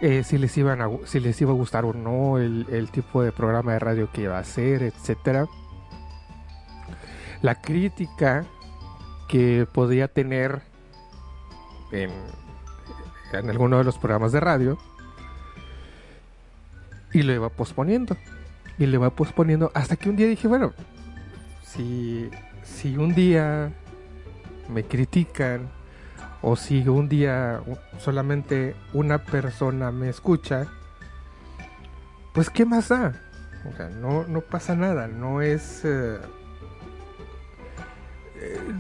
eh, 0.02 0.24
si, 0.24 0.38
les 0.38 0.58
iban 0.58 0.82
a, 0.82 0.90
si 1.06 1.20
les 1.20 1.40
iba 1.42 1.52
a 1.52 1.56
gustar 1.56 1.86
o 1.86 1.94
no 1.94 2.38
el, 2.38 2.66
el, 2.70 2.92
tipo 2.92 3.24
de 3.24 3.32
programa 3.32 3.74
de 3.74 3.80
radio 3.80 4.12
que 4.12 4.24
iba 4.24 4.38
a 4.38 4.42
hacer, 4.42 4.84
etcétera. 4.84 5.48
La 7.42 7.62
crítica 7.62 8.46
que 9.30 9.66
podía 9.72 10.08
tener 10.08 10.62
en, 11.94 12.12
alguno 13.50 13.78
de 13.78 13.84
los 13.84 13.98
programas 13.98 14.32
de 14.32 14.40
radio 14.40 14.78
y 17.14 17.22
lo 17.22 17.34
iba 17.34 17.50
posponiendo 17.50 18.18
y 18.78 18.86
lo 18.86 18.96
iba 18.96 19.10
posponiendo 19.12 19.72
hasta 19.74 19.96
que 19.96 20.10
un 20.10 20.16
día 20.16 20.28
dije, 20.28 20.48
bueno, 20.48 20.74
si, 21.64 22.30
si 22.64 22.98
un 22.98 23.14
día 23.14 23.72
me 24.70 24.84
critican 24.84 25.70
o 26.42 26.56
si 26.56 26.88
un 26.88 27.08
día 27.08 27.62
solamente 28.00 28.76
una 28.94 29.20
persona 29.20 29.92
me 29.92 30.10
escucha, 30.10 30.68
pues 32.34 32.50
¿qué 32.50 32.66
más 32.66 32.90
da? 32.90 33.14
No, 34.02 34.26
no 34.28 34.42
pasa 34.42 34.76
nada, 34.76 35.08
no 35.08 35.42
es... 35.42 35.86
Eh, 35.86 36.18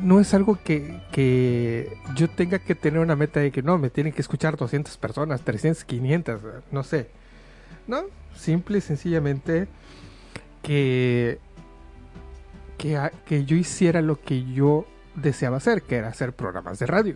no 0.01 0.19
es 0.19 0.33
algo 0.33 0.59
que, 0.63 1.01
que, 1.11 1.97
yo 2.15 2.29
tenga 2.29 2.59
que 2.59 2.75
tener 2.75 2.99
una 2.99 3.15
meta 3.15 3.39
de 3.39 3.51
que 3.51 3.61
no, 3.61 3.77
me 3.77 3.89
tienen 3.89 4.13
que 4.13 4.21
escuchar 4.21 4.57
200 4.57 4.97
personas, 4.97 5.41
300, 5.41 5.83
500, 5.83 6.41
no 6.71 6.83
sé. 6.83 7.09
No, 7.87 8.03
simple 8.35 8.77
y 8.77 8.81
sencillamente 8.81 9.67
que 10.61 11.39
que, 13.25 13.45
yo 13.45 13.55
hiciera 13.55 14.01
lo 14.01 14.19
que 14.19 14.43
yo 14.43 14.85
deseaba 15.15 15.57
hacer, 15.57 15.83
que 15.83 15.95
era 15.95 16.09
hacer 16.09 16.33
programas 16.33 16.79
de 16.79 16.85
radio. 16.85 17.15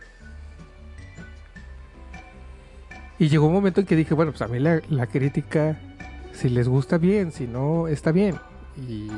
Y 3.19 3.29
llegó 3.29 3.47
un 3.47 3.53
momento 3.53 3.81
en 3.81 3.88
que 3.88 3.95
dije, 3.95 4.13
bueno, 4.13 4.31
pues 4.31 4.41
a 4.41 4.47
mí 4.47 4.60
la 4.60 5.07
crítica, 5.07 5.77
si 6.33 6.49
les 6.49 6.67
gusta 6.67 6.97
bien, 6.97 7.31
si 7.31 7.47
no, 7.47 7.88
está 7.88 8.12
bien. 8.12 8.36
Y 8.77 9.10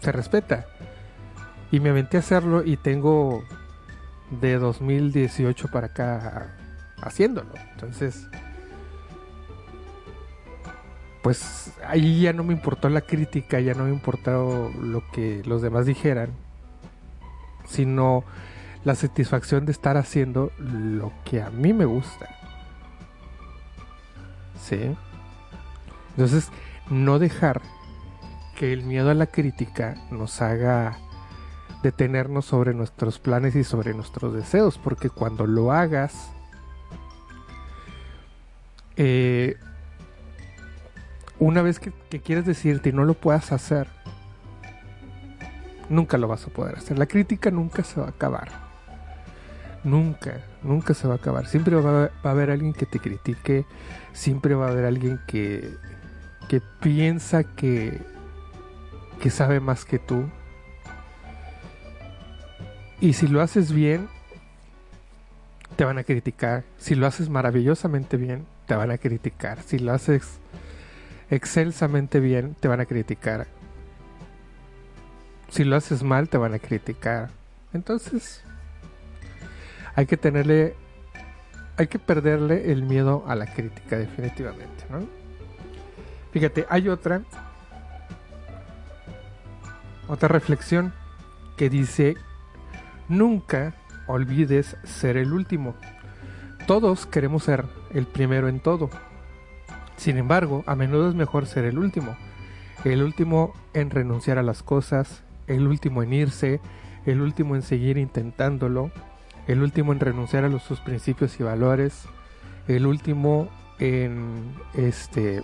se 0.00 0.12
respeta. 0.12 0.66
Y 1.74 1.80
me 1.80 1.90
aventé 1.90 2.18
a 2.18 2.20
hacerlo 2.20 2.62
y 2.64 2.76
tengo 2.76 3.42
de 4.30 4.58
2018 4.58 5.66
para 5.72 5.88
acá 5.88 6.54
haciéndolo. 7.02 7.50
Entonces, 7.72 8.28
pues 11.20 11.72
ahí 11.84 12.20
ya 12.20 12.32
no 12.32 12.44
me 12.44 12.52
importó 12.52 12.88
la 12.88 13.00
crítica, 13.00 13.58
ya 13.58 13.74
no 13.74 13.86
me 13.86 13.90
importó 13.90 14.70
lo 14.80 15.02
que 15.10 15.42
los 15.46 15.62
demás 15.62 15.84
dijeran, 15.84 16.30
sino 17.66 18.22
la 18.84 18.94
satisfacción 18.94 19.66
de 19.66 19.72
estar 19.72 19.96
haciendo 19.96 20.52
lo 20.58 21.12
que 21.24 21.42
a 21.42 21.50
mí 21.50 21.72
me 21.72 21.86
gusta. 21.86 22.28
¿Sí? 24.62 24.94
Entonces, 26.10 26.50
no 26.88 27.18
dejar 27.18 27.62
que 28.56 28.72
el 28.72 28.84
miedo 28.84 29.10
a 29.10 29.14
la 29.14 29.26
crítica 29.26 29.96
nos 30.12 30.40
haga 30.40 31.00
detenernos 31.84 32.46
sobre 32.46 32.72
nuestros 32.72 33.18
planes 33.18 33.54
y 33.54 33.62
sobre 33.62 33.92
nuestros 33.92 34.32
deseos, 34.32 34.78
porque 34.78 35.10
cuando 35.10 35.46
lo 35.46 35.70
hagas, 35.70 36.30
eh, 38.96 39.56
una 41.38 41.60
vez 41.60 41.78
que, 41.78 41.92
quieres 42.20 42.46
decirte 42.46 42.88
y 42.88 42.92
no 42.92 43.04
lo 43.04 43.12
puedas 43.12 43.52
hacer, 43.52 43.86
nunca 45.90 46.16
lo 46.16 46.26
vas 46.26 46.46
a 46.46 46.48
poder 46.48 46.78
hacer. 46.78 46.98
La 46.98 47.04
crítica 47.04 47.50
nunca 47.50 47.84
se 47.84 48.00
va 48.00 48.06
a 48.06 48.10
acabar. 48.10 48.48
Nunca, 49.84 50.40
nunca 50.62 50.94
se 50.94 51.06
va 51.06 51.14
a 51.14 51.16
acabar. 51.18 51.46
Siempre 51.46 51.76
va 51.76 52.10
a, 52.22 52.30
haber 52.30 52.50
alguien 52.50 52.72
que 52.72 52.86
te 52.86 52.98
critique, 52.98 53.66
siempre 54.14 54.54
va 54.54 54.68
a 54.68 54.70
haber 54.70 54.86
alguien 54.86 55.20
que, 55.26 55.76
que 56.48 56.62
piensa 56.80 57.44
que, 57.44 58.00
que 59.20 59.28
sabe 59.28 59.60
más 59.60 59.84
que 59.84 59.98
tú. 59.98 60.30
Y 63.00 63.12
si 63.14 63.26
lo 63.28 63.40
haces 63.42 63.72
bien, 63.72 64.08
te 65.76 65.84
van 65.84 65.98
a 65.98 66.04
criticar. 66.04 66.64
Si 66.78 66.94
lo 66.94 67.06
haces 67.06 67.28
maravillosamente 67.28 68.16
bien, 68.16 68.46
te 68.66 68.74
van 68.74 68.90
a 68.90 68.98
criticar. 68.98 69.62
Si 69.62 69.78
lo 69.78 69.92
haces 69.92 70.38
excelsamente 71.30 72.20
bien, 72.20 72.54
te 72.60 72.68
van 72.68 72.80
a 72.80 72.86
criticar. 72.86 73.46
Si 75.50 75.64
lo 75.64 75.76
haces 75.76 76.02
mal, 76.02 76.28
te 76.28 76.38
van 76.38 76.54
a 76.54 76.58
criticar. 76.58 77.30
Entonces, 77.72 78.42
hay 79.94 80.06
que 80.06 80.16
tenerle, 80.16 80.74
hay 81.76 81.86
que 81.86 81.98
perderle 81.98 82.72
el 82.72 82.82
miedo 82.82 83.24
a 83.26 83.34
la 83.34 83.46
crítica, 83.46 83.96
definitivamente, 83.96 84.84
¿no? 84.90 85.06
Fíjate, 86.32 86.66
hay 86.68 86.88
otra, 86.88 87.22
otra 90.08 90.28
reflexión 90.28 90.92
que 91.56 91.70
dice, 91.70 92.16
nunca 93.08 93.74
olvides 94.06 94.76
ser 94.84 95.16
el 95.16 95.32
último. 95.32 95.74
Todos 96.66 97.06
queremos 97.06 97.44
ser 97.44 97.66
el 97.92 98.06
primero 98.06 98.48
en 98.48 98.58
todo 98.58 98.90
Sin 99.96 100.16
embargo, 100.16 100.64
a 100.66 100.74
menudo 100.74 101.08
es 101.08 101.14
mejor 101.14 101.46
ser 101.46 101.64
el 101.64 101.78
último. 101.78 102.16
El 102.84 103.02
último 103.02 103.54
en 103.72 103.90
renunciar 103.90 104.38
a 104.38 104.42
las 104.42 104.62
cosas, 104.62 105.22
el 105.46 105.66
último 105.66 106.02
en 106.02 106.12
irse, 106.12 106.60
el 107.06 107.20
último 107.20 107.54
en 107.54 107.62
seguir 107.62 107.96
intentándolo, 107.96 108.90
el 109.46 109.62
último 109.62 109.92
en 109.92 110.00
renunciar 110.00 110.44
a 110.44 110.48
los, 110.48 110.62
sus 110.62 110.80
principios 110.80 111.38
y 111.38 111.42
valores, 111.42 112.06
el 112.66 112.86
último 112.86 113.48
en 113.78 114.54
este 114.74 115.42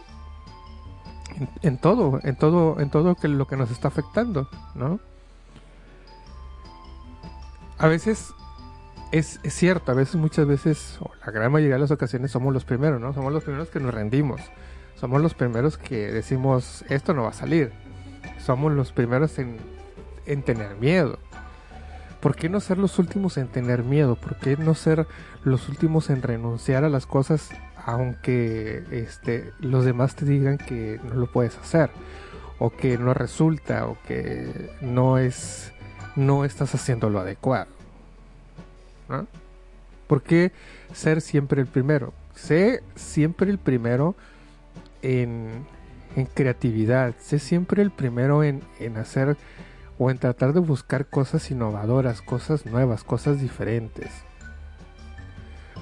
en, 1.62 1.78
todo, 1.78 2.20
en 2.22 2.36
todo, 2.36 2.80
en 2.80 2.90
todo 2.90 3.14
que 3.14 3.28
lo 3.28 3.46
que 3.46 3.56
nos 3.56 3.70
está 3.70 3.88
afectando, 3.88 4.48
¿no? 4.74 5.00
A 7.80 7.88
veces 7.88 8.34
es, 9.10 9.40
cierto, 9.48 9.90
a 9.90 9.94
veces, 9.94 10.16
muchas 10.16 10.46
veces, 10.46 10.98
o 11.00 11.10
la 11.24 11.32
gran 11.32 11.50
mayoría 11.50 11.76
de 11.76 11.80
las 11.80 11.90
ocasiones 11.90 12.30
somos 12.30 12.52
los 12.52 12.66
primeros, 12.66 13.00
¿no? 13.00 13.14
Somos 13.14 13.32
los 13.32 13.42
primeros 13.42 13.70
que 13.70 13.80
nos 13.80 13.94
rendimos. 13.94 14.42
Somos 14.96 15.22
los 15.22 15.32
primeros 15.32 15.78
que 15.78 16.12
decimos, 16.12 16.84
esto 16.90 17.14
no 17.14 17.22
va 17.22 17.30
a 17.30 17.32
salir. 17.32 17.72
Somos 18.38 18.72
los 18.72 18.92
primeros 18.92 19.38
en, 19.38 19.56
en 20.26 20.42
tener 20.42 20.76
miedo. 20.76 21.18
¿Por 22.20 22.36
qué 22.36 22.50
no 22.50 22.60
ser 22.60 22.76
los 22.76 22.98
últimos 22.98 23.38
en 23.38 23.48
tener 23.48 23.82
miedo? 23.82 24.14
¿Por 24.14 24.36
qué 24.36 24.58
no 24.58 24.74
ser 24.74 25.06
los 25.42 25.70
últimos 25.70 26.10
en 26.10 26.20
renunciar 26.20 26.84
a 26.84 26.90
las 26.90 27.06
cosas 27.06 27.48
aunque 27.82 28.84
este, 28.90 29.54
los 29.58 29.86
demás 29.86 30.16
te 30.16 30.26
digan 30.26 30.58
que 30.58 31.00
no 31.02 31.14
lo 31.14 31.32
puedes 31.32 31.56
hacer? 31.56 31.90
O 32.58 32.68
que 32.68 32.98
no 32.98 33.14
resulta, 33.14 33.86
o 33.86 33.96
que 34.06 34.70
no 34.82 35.16
es 35.16 35.72
no 36.20 36.44
estás 36.44 36.74
haciendo 36.74 37.10
lo 37.10 37.20
adecuado. 37.20 37.68
¿no? 39.08 39.26
¿Por 40.06 40.22
qué 40.22 40.52
ser 40.92 41.20
siempre 41.20 41.60
el 41.60 41.66
primero? 41.66 42.12
Sé 42.34 42.82
siempre 42.94 43.50
el 43.50 43.58
primero 43.58 44.14
en, 45.02 45.66
en 46.16 46.26
creatividad, 46.26 47.14
sé 47.18 47.38
siempre 47.38 47.82
el 47.82 47.90
primero 47.90 48.44
en, 48.44 48.62
en 48.78 48.96
hacer 48.96 49.36
o 49.98 50.10
en 50.10 50.18
tratar 50.18 50.52
de 50.52 50.60
buscar 50.60 51.06
cosas 51.06 51.50
innovadoras, 51.50 52.22
cosas 52.22 52.66
nuevas, 52.66 53.04
cosas 53.04 53.40
diferentes. 53.40 54.10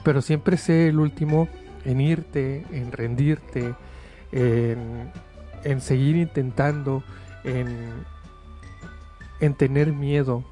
Pero 0.05 0.23
siempre 0.23 0.57
sé 0.57 0.89
el 0.89 0.99
último 0.99 1.49
en 1.85 2.01
irte, 2.01 2.65
en 2.73 2.93
rendirte, 2.93 3.75
en, 4.33 5.11
en 5.65 5.81
seguir 5.81 6.17
intentando, 6.17 7.03
en, 7.45 7.69
en 9.41 9.55
tener 9.55 9.93
miedo. 9.93 10.45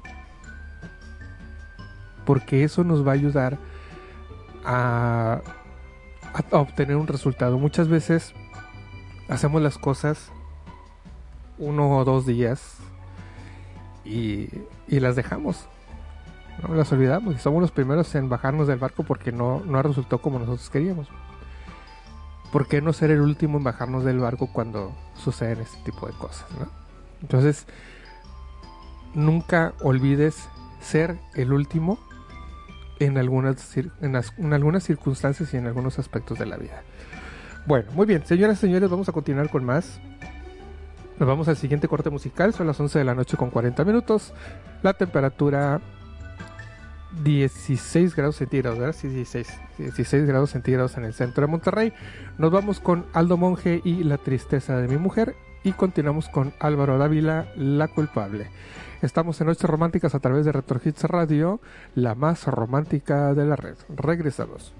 Porque 2.25 2.63
eso 2.63 2.83
nos 2.83 3.05
va 3.05 3.11
a 3.11 3.15
ayudar 3.15 3.57
a, 4.65 5.41
obtener 6.51 6.97
un 6.97 7.07
resultado. 7.07 7.57
Muchas 7.57 7.87
veces 7.87 8.33
hacemos 9.29 9.61
las 9.61 9.77
cosas 9.77 10.31
uno 11.57 11.97
o 11.97 12.05
dos 12.05 12.25
días 12.25 12.77
y, 14.03 14.49
las 14.87 15.15
dejamos. 15.15 15.67
¿no? 16.61 16.75
Las 16.75 16.91
olvidamos 16.91 17.35
y 17.35 17.39
somos 17.39 17.61
los 17.61 17.71
primeros 17.71 18.13
en 18.15 18.29
bajarnos 18.29 18.67
del 18.67 18.79
barco 18.79 19.03
porque 19.03 19.31
no, 19.31 19.61
no 19.65 19.81
resultó 19.81 20.19
como 20.21 20.39
nosotros 20.39 20.69
queríamos. 20.69 21.07
¿Por 22.51 22.67
qué 22.67 22.81
no 22.81 22.93
ser 22.93 23.11
el 23.11 23.21
último 23.21 23.57
en 23.57 23.63
bajarnos 23.63 24.03
del 24.03 24.19
barco 24.19 24.47
cuando 24.51 24.93
suceden 25.15 25.59
este 25.59 25.77
tipo 25.83 26.07
de 26.07 26.13
cosas? 26.13 26.45
Entonces, 27.21 27.67
nunca 29.13 29.73
olvides 29.81 30.49
ser 30.81 31.17
el 31.35 31.53
último 31.53 31.99
en 32.99 33.17
algunas, 33.17 33.77
en 33.77 34.81
circunstancias 34.81 35.53
y 35.53 35.57
en 35.57 35.67
algunos 35.67 35.99
aspectos 35.99 36.39
de 36.39 36.45
la 36.45 36.57
vida. 36.57 36.83
Bueno, 37.65 37.91
muy 37.93 38.05
bien, 38.05 38.25
señoras 38.25 38.57
y 38.57 38.61
señores, 38.61 38.89
vamos 38.89 39.09
a 39.09 39.11
continuar 39.11 39.49
con 39.49 39.65
más. 39.65 39.99
Nos 41.19 41.27
vamos 41.27 41.47
al 41.47 41.57
siguiente 41.57 41.87
corte 41.87 42.09
musical, 42.09 42.53
son 42.53 42.67
las 42.67 42.79
11 42.79 42.99
de 42.99 43.05
la 43.05 43.15
noche 43.15 43.37
con 43.37 43.49
40 43.49 43.83
minutos. 43.83 44.33
La 44.83 44.93
temperatura 44.93 45.81
16 47.23 48.15
grados 48.15 48.35
centígrados, 48.35 48.79
¿verdad? 48.79 48.95
Sí, 48.95 49.07
16, 49.07 49.47
16 49.77 50.25
grados 50.25 50.51
centígrados 50.51 50.97
en 50.97 51.05
el 51.05 51.13
centro 51.13 51.45
de 51.45 51.51
Monterrey. 51.51 51.93
Nos 52.37 52.51
vamos 52.51 52.79
con 52.79 53.05
Aldo 53.13 53.37
Monge 53.37 53.81
y 53.83 54.03
La 54.03 54.17
tristeza 54.17 54.77
de 54.77 54.87
mi 54.87 54.97
mujer. 54.97 55.35
Y 55.63 55.71
continuamos 55.73 56.29
con 56.29 56.53
Álvaro 56.59 56.97
Dávila, 56.97 57.47
La 57.55 57.87
culpable. 57.87 58.49
Estamos 59.01 59.39
en 59.39 59.47
Noches 59.47 59.69
Románticas 59.69 60.15
a 60.15 60.19
través 60.19 60.45
de 60.45 60.51
Retro 60.51 60.81
Hits 60.83 61.03
Radio, 61.03 61.61
la 61.93 62.15
más 62.15 62.47
romántica 62.47 63.35
de 63.35 63.45
la 63.45 63.55
red. 63.55 63.75
Regresamos. 63.89 64.73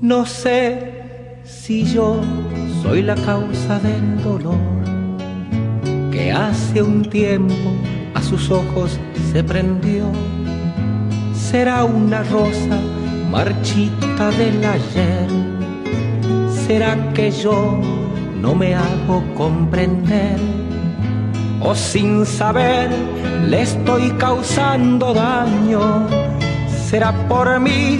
No 0.00 0.24
sé 0.26 1.40
si 1.42 1.84
yo 1.84 2.20
soy 2.82 3.02
la 3.02 3.16
causa 3.16 3.80
del 3.80 4.22
dolor 4.22 4.85
que 6.16 6.32
hace 6.32 6.80
un 6.80 7.02
tiempo 7.02 7.70
a 8.14 8.22
sus 8.22 8.50
ojos 8.50 8.98
se 9.30 9.44
prendió. 9.44 10.10
Será 11.34 11.84
una 11.84 12.22
rosa 12.22 12.80
marchita 13.30 14.30
del 14.30 14.64
ayer. 14.64 15.28
Será 16.66 17.12
que 17.12 17.30
yo 17.30 17.78
no 18.40 18.54
me 18.54 18.74
hago 18.74 19.22
comprender 19.34 20.38
o 21.60 21.74
sin 21.74 22.24
saber 22.24 22.88
le 23.44 23.60
estoy 23.60 24.10
causando 24.12 25.12
daño 25.12 26.06
será 26.88 27.12
por 27.28 27.60
mí 27.60 27.98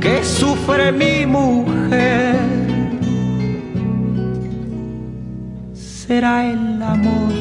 que 0.00 0.22
sufre 0.22 0.92
mi 0.92 1.26
mujer. 1.26 2.77
Será 6.08 6.46
el 6.46 6.82
amor 6.82 7.34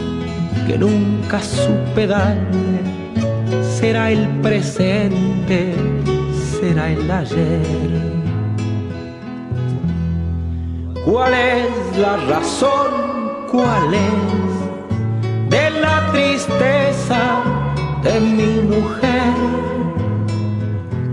que 0.67 0.77
nunca 0.77 1.39
supe 1.39 2.05
darle, 2.05 2.81
será 3.61 4.11
el 4.11 4.27
presente, 4.41 5.73
será 6.59 6.89
el 6.89 7.09
ayer. 7.09 7.61
¿Cuál 11.05 11.33
es 11.33 11.97
la 11.97 12.17
razón? 12.27 12.91
¿Cuál 13.49 13.93
es 13.93 15.49
de 15.49 15.69
la 15.69 16.11
tristeza 16.11 17.21
de 18.03 18.19
mi 18.19 18.75
mujer? 18.75 19.33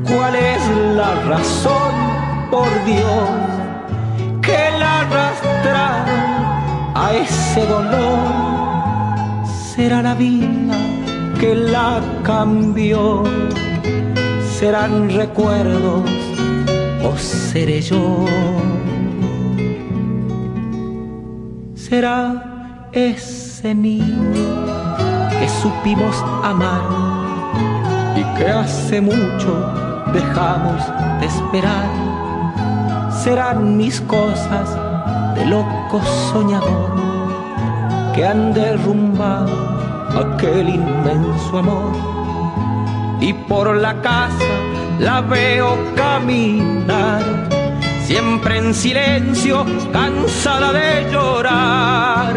¿Cuál 0.09 0.35
es 0.35 0.63
la 0.97 1.15
razón, 1.29 1.95
por 2.51 2.69
Dios, 2.85 3.31
que 4.43 4.59
la 4.77 5.03
arrastra 5.03 6.34
a 7.05 7.13
ese 7.15 7.67
dolor? 7.67 9.15
Será 9.45 10.03
la 10.03 10.15
vida 10.15 10.79
que 11.39 11.55
la 11.55 12.01
cambió, 12.23 13.25
serán 14.59 15.11
recuerdos 15.11 16.09
o 17.03 17.17
seré 17.17 17.83
yo. 17.83 18.25
Será 21.75 22.89
ese 22.93 23.75
niño 23.75 24.51
que 25.39 25.49
supimos 25.49 26.17
amar 26.43 26.87
y 28.17 28.23
que 28.37 28.49
hace 28.49 29.01
mucho 29.01 29.53
dejamos 30.13 30.81
de 31.21 31.27
esperar. 31.27 31.91
Serán 33.11 33.77
mis 33.77 34.01
cosas 34.03 34.94
de 35.35 35.45
loco 35.47 36.01
soñador 36.33 36.95
que 38.15 38.25
han 38.25 38.55
derrumbado 38.55 39.51
aquel 40.17 40.69
inmenso 40.69 41.59
amor. 41.59 41.93
Y 43.21 43.33
por 43.33 43.75
la 43.77 44.01
casa 44.01 44.55
la 45.01 45.21
veo 45.21 45.77
caminar, 45.97 47.23
siempre 48.05 48.59
en 48.59 48.75
silencio, 48.75 49.65
cansada 49.93 50.73
de 50.73 51.11
llorar. 51.11 52.35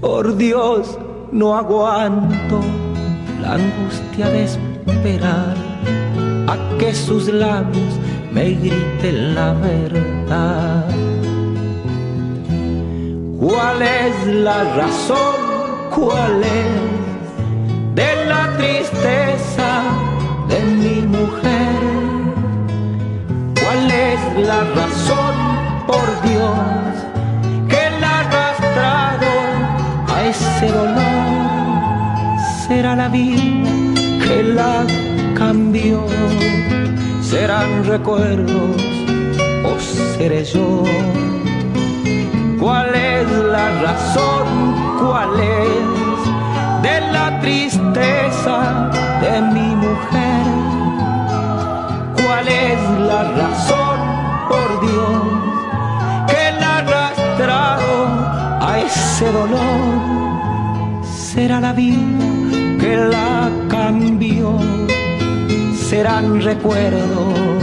Por 0.00 0.36
Dios, 0.36 0.98
no 1.32 1.56
aguanto 1.56 2.60
la 3.40 3.54
angustia 3.54 4.28
de 4.28 4.44
esperar 4.44 5.56
a 6.46 6.78
que 6.78 6.94
sus 6.94 7.28
labios 7.28 7.94
me 8.32 8.50
griten 8.50 9.34
la 9.34 9.54
verdad. 9.54 10.13
¿Cuál 13.40 13.82
es 13.82 14.26
la 14.26 14.64
razón? 14.74 15.36
¿Cuál 15.94 16.42
es 16.42 17.94
de 17.94 18.26
la 18.26 18.56
tristeza 18.56 19.70
de 20.48 20.60
mi 20.80 21.02
mujer? 21.16 21.76
¿Cuál 23.60 23.90
es 23.90 24.46
la 24.48 24.60
razón, 24.80 25.34
por 25.86 26.06
Dios, 26.28 26.94
que 27.68 27.82
la 28.00 28.08
ha 28.08 28.20
arrastrado 28.20 29.32
a 30.14 30.24
ese 30.24 30.66
dolor? 30.68 31.06
¿Será 32.66 32.96
la 32.96 33.08
vida 33.08 33.70
que 34.24 34.42
la 34.42 34.84
cambió? 35.34 36.06
Serán 37.20 37.84
recuerdos 37.84 38.93
o 39.64 39.78
seré 39.80 40.44
yo. 40.44 40.82
¿Cuál 42.60 42.94
es 42.94 43.30
la 43.54 43.66
razón? 43.82 44.46
¿Cuál 45.00 45.40
es 45.40 46.82
de 46.82 47.00
la 47.12 47.40
tristeza 47.40 48.90
de 49.20 49.42
mi 49.54 49.68
mujer? 49.84 50.46
¿Cuál 52.22 52.48
es 52.48 52.80
la 53.10 53.22
razón, 53.42 53.98
por 54.48 54.68
Dios, 54.86 55.22
que 56.28 56.60
la 56.60 56.78
arrastrado 56.78 57.96
a 58.60 58.78
ese 58.78 59.26
dolor? 59.32 60.14
será 61.34 61.58
la 61.60 61.72
vida 61.72 61.98
que 62.78 62.96
la 62.96 63.50
cambió, 63.68 64.56
serán 65.88 66.40
recuerdos. 66.40 67.53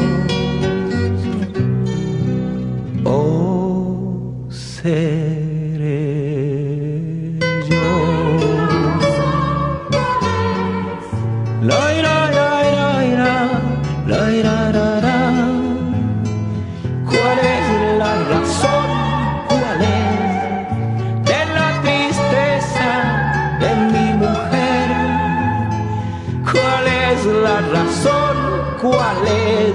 Seré 4.81 6.01
yo. 7.69 7.93
La 11.61 11.81
ira, 11.99 12.15
la 12.37 12.51
ira, 13.11 13.37
la 14.07 14.89
ra. 15.05 15.21
¿Cuál 17.09 17.39
es 17.55 17.67
la 18.01 18.13
razón? 18.31 18.89
¿Cuál 19.49 19.81
es 19.81 20.65
de 21.29 21.41
la 21.57 21.69
tristeza 21.85 22.91
de 23.61 23.71
mi 23.93 24.07
mujer? 24.23 24.89
¿Cuál 26.51 26.85
es 27.05 27.19
la 27.45 27.57
razón? 27.75 28.35
¿Cuál 28.81 29.21
es 29.27 29.70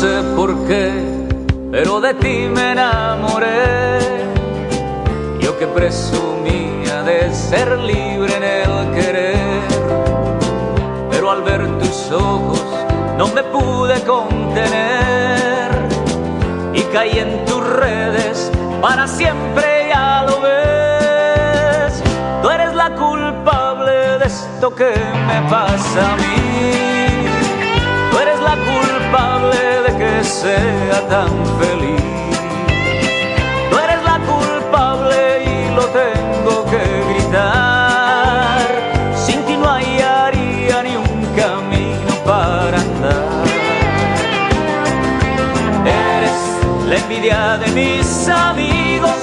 sé 0.00 0.22
por 0.34 0.66
qué, 0.66 0.90
pero 1.70 2.00
de 2.00 2.14
ti 2.14 2.48
me 2.48 2.72
enamoré. 2.72 3.98
Yo 5.40 5.58
que 5.58 5.66
presumía 5.66 7.02
de 7.02 7.34
ser 7.34 7.78
libre 7.78 8.34
en 8.34 8.44
el 8.44 8.94
querer, 8.94 9.60
pero 11.10 11.30
al 11.30 11.42
ver 11.42 11.62
tus 11.80 12.10
ojos 12.12 12.64
no 13.18 13.28
me 13.28 13.42
pude 13.42 14.00
contener 14.04 15.70
y 16.72 16.80
caí 16.94 17.18
en 17.18 17.44
tus 17.44 17.62
redes 17.62 18.50
para 18.80 19.06
siempre, 19.06 19.88
ya 19.90 20.24
lo 20.26 20.40
ves. 20.40 22.02
Tú 22.42 22.48
eres 22.48 22.72
la 22.74 22.94
culpable 22.94 24.18
de 24.18 24.24
esto 24.24 24.74
que 24.74 24.94
me 25.28 25.50
pasa 25.50 26.14
a 26.14 26.16
mí. 26.16 27.09
Culpable 29.10 29.82
de 29.86 29.98
que 29.98 30.24
sea 30.24 31.00
tan 31.08 31.30
feliz. 31.58 32.00
Tú 33.68 33.76
eres 33.76 34.04
la 34.04 34.20
culpable 34.20 35.42
y 35.44 35.74
lo 35.74 35.84
tengo 35.86 36.64
que 36.70 36.84
gritar. 37.08 38.68
Sin 39.16 39.44
ti 39.46 39.56
no 39.56 39.66
hallaría 39.68 40.82
ni 40.84 40.94
un 40.94 41.26
camino 41.34 42.12
para 42.24 42.76
andar. 42.78 43.26
Eres 45.84 46.88
la 46.88 46.96
envidia 46.96 47.58
de 47.58 47.66
mis 47.72 48.28
amigos, 48.28 49.18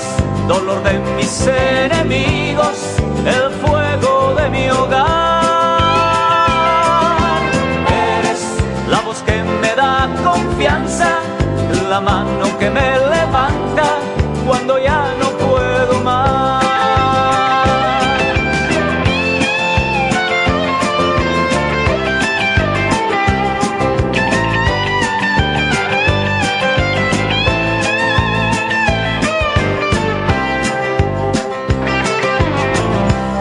dolor 0.50 0.84
de 0.84 1.00
mis 1.16 1.48
enemigos, 1.48 2.78
el 3.26 3.52
fuego 3.62 4.36
de 4.36 4.50
mi 4.50 4.70
hogar. 4.70 5.47
Que 9.26 9.44
me 9.62 9.76
da 9.76 10.08
confianza, 10.24 11.20
la 11.90 12.00
mano 12.02 12.58
que 12.60 12.70
me 12.70 12.98
levanta 12.98 14.00
cuando 14.46 14.78
ya 14.80 15.14
no 15.20 15.30
puedo 15.32 16.00
más. 16.04 16.64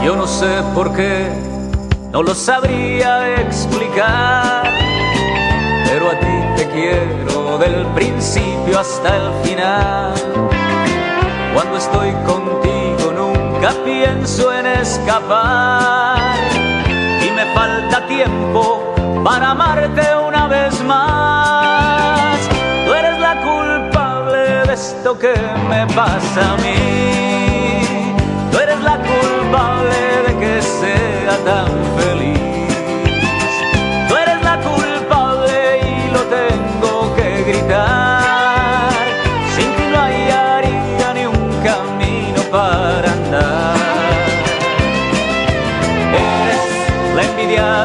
Yo 0.05 0.15
no 0.15 0.27
sé 0.29 0.63
por 0.73 0.93
qué, 0.95 1.29
no 2.13 2.23
lo 2.23 2.33
sabría 2.33 3.41
explicar, 3.41 4.46
quiero 6.77 7.57
del 7.57 7.87
principio 7.95 8.79
hasta 8.79 9.09
el 9.17 9.33
final. 9.43 10.13
Cuando 11.55 11.79
estoy 11.79 12.13
contigo 12.31 13.13
nunca 13.13 13.71
pienso 13.83 14.53
en 14.53 14.67
escapar 14.67 16.19
y 17.27 17.31
me 17.31 17.47
falta 17.55 18.07
tiempo 18.07 18.95
para 19.25 19.53
amarte 19.53 20.03
una 20.29 20.47
vez 20.49 20.83
más. 20.85 22.39
Tú 22.85 22.93
eres 22.93 23.19
la 23.21 23.35
culpable 23.41 24.67
de 24.67 24.75
esto 24.75 25.19
que 25.19 25.35
me 25.71 25.87
pasa 25.95 26.53
a 26.53 26.57
mí. 26.59 28.15
Tú 28.53 28.59
eres 28.59 28.81
la 28.83 28.99
culpable 28.99 29.99
de 30.27 30.33
que 30.41 30.63
sea 30.63 31.37
tan 31.45 31.71
feliz. 31.99 32.46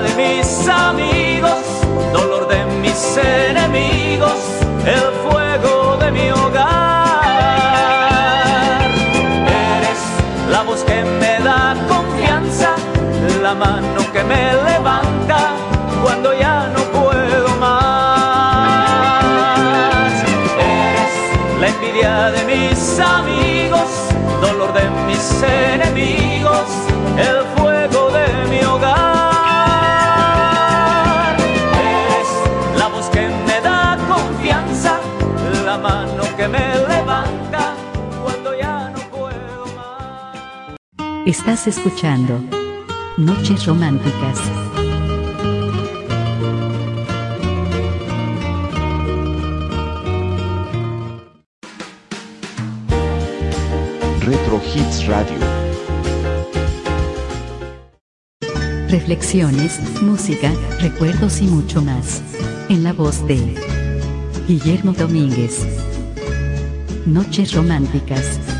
De 0.02 0.14
mis 0.16 0.68
amigos, 0.68 1.64
dolor 2.12 2.48
de 2.48 2.66
mis 2.82 3.18
enemigos, 3.18 4.38
el 4.86 5.12
fuego 5.24 5.98
de 5.98 6.12
mi 6.12 6.32
hogar. 6.32 7.22
Eres 9.48 10.00
la 10.50 10.64
voz 10.64 10.84
que 10.84 11.04
me 11.04 11.40
da 11.44 11.76
confianza, 11.88 12.76
la 13.42 13.54
mano 13.54 14.02
que 14.12 14.24
me 14.24 14.54
levanta 14.54 15.54
cuando 16.04 16.34
ya 16.34 16.68
no 16.76 16.82
puedo 17.00 17.50
más. 17.60 18.84
Eres 20.58 21.14
la 21.60 21.68
envidia 21.68 22.32
de 22.32 22.44
mis 22.46 23.00
amigos, 23.00 23.90
dolor 24.42 24.74
de 24.74 24.90
mis 25.08 25.44
enemigos, 25.44 26.68
el 27.18 27.46
fuego 27.56 28.10
de 28.12 28.26
mi 28.50 28.64
hogar. 28.66 29.01
Estás 41.32 41.66
escuchando 41.66 42.44
Noches 43.16 43.66
Románticas. 43.66 44.38
Retro 54.20 54.62
Hits 54.76 55.08
Radio. 55.08 55.38
Reflexiones, 58.90 59.80
música, 60.02 60.52
recuerdos 60.82 61.40
y 61.40 61.46
mucho 61.46 61.82
más. 61.82 62.22
En 62.68 62.84
la 62.84 62.92
voz 62.92 63.26
de 63.26 63.56
Guillermo 64.50 64.92
Domínguez. 64.92 65.66
Noches 67.06 67.54
Románticas. 67.54 68.51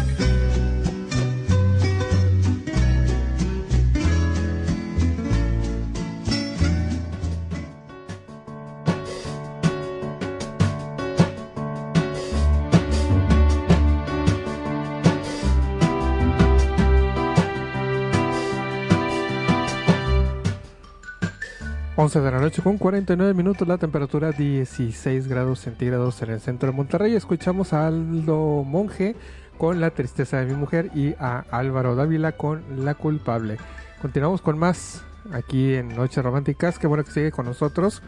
11 22.12 22.26
de 22.26 22.32
la 22.32 22.40
noche 22.42 22.62
con 22.62 22.78
49 22.78 23.34
minutos, 23.34 23.66
la 23.66 23.78
temperatura 23.78 24.34
16 24.34 25.30
grados 25.30 25.60
centígrados 25.62 26.22
en 26.22 26.32
el 26.32 26.42
centro 26.42 26.70
de 26.70 26.76
Monterrey. 26.76 27.16
Escuchamos 27.16 27.72
a 27.72 27.88
Aldo 27.88 28.66
Monge 28.66 29.16
con 29.58 29.80
La 29.80 29.92
tristeza 29.92 30.38
de 30.38 30.46
mi 30.46 30.54
mujer 30.54 30.92
y 30.94 31.14
a 31.20 31.46
Álvaro 31.52 31.96
Dávila 31.96 32.34
con 32.34 32.84
La 32.84 32.96
culpable. 32.96 33.60
Continuamos 34.02 34.42
con 34.42 34.60
más 34.60 35.06
aquí 35.32 35.76
en 35.76 35.96
Noches 35.96 36.22
Románticas. 36.22 36.80
Qué 36.80 36.86
bueno 36.86 37.06
que 37.06 37.12
sigue 37.12 37.32
con 37.32 37.46
nosotros. 37.46 38.04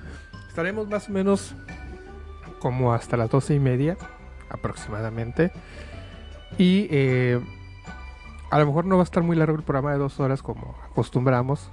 Estaremos 0.50 0.89
más 0.89 1.08
o 1.08 1.13
menos 1.13 1.56
como 2.60 2.94
hasta 2.94 3.16
las 3.16 3.30
12 3.30 3.56
y 3.56 3.60
media 3.60 3.96
aproximadamente. 4.50 5.54
Y 6.58 6.89
eh, 6.92 7.39
a 8.52 8.60
lo 8.60 8.66
mejor 8.66 8.84
no 8.84 8.98
va 8.98 9.04
a 9.04 9.06
estar 9.06 9.24
muy 9.24 9.38
largo 9.38 9.56
el 9.56 9.63
programa 9.63 9.94
de 9.94 10.00
dos 10.00 10.20
horas 10.20 10.44
como 10.44 10.76
acostumbramos. 10.92 11.70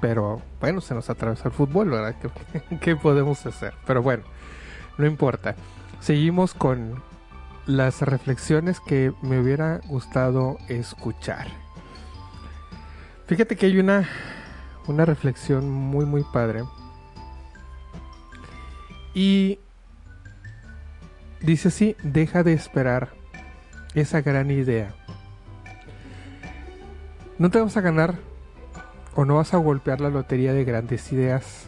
Pero 0.00 0.40
bueno, 0.60 0.80
se 0.80 0.94
nos 0.94 1.10
atravesó 1.10 1.48
el 1.48 1.54
fútbol, 1.54 1.90
¿verdad? 1.90 2.16
¿Qué, 2.20 2.78
¿Qué, 2.80 2.96
podemos 2.96 3.44
hacer? 3.46 3.74
Pero 3.86 4.02
bueno, 4.02 4.24
no 4.98 5.06
importa. 5.06 5.54
Seguimos 6.00 6.54
con 6.54 7.02
las 7.66 8.02
reflexiones 8.02 8.80
que 8.80 9.12
me 9.22 9.38
hubiera 9.38 9.80
gustado 9.86 10.58
escuchar. 10.68 11.48
Fíjate 13.26 13.56
que 13.56 13.66
hay 13.66 13.78
una, 13.78 14.08
una 14.86 15.04
reflexión 15.04 15.70
muy, 15.70 16.04
muy 16.04 16.24
padre. 16.32 16.64
Y 19.14 19.58
dice 21.40 21.68
así, 21.68 21.96
deja 22.02 22.42
de 22.42 22.54
esperar 22.54 23.10
esa 23.94 24.20
gran 24.20 24.50
idea. 24.50 24.94
No 27.38 27.50
te 27.50 27.60
vas 27.60 27.76
a 27.76 27.80
ganar 27.80 28.29
o 29.14 29.24
no 29.24 29.36
vas 29.36 29.54
a 29.54 29.58
golpear 29.58 30.00
la 30.00 30.10
lotería 30.10 30.52
de 30.52 30.64
grandes 30.64 31.12
ideas. 31.12 31.66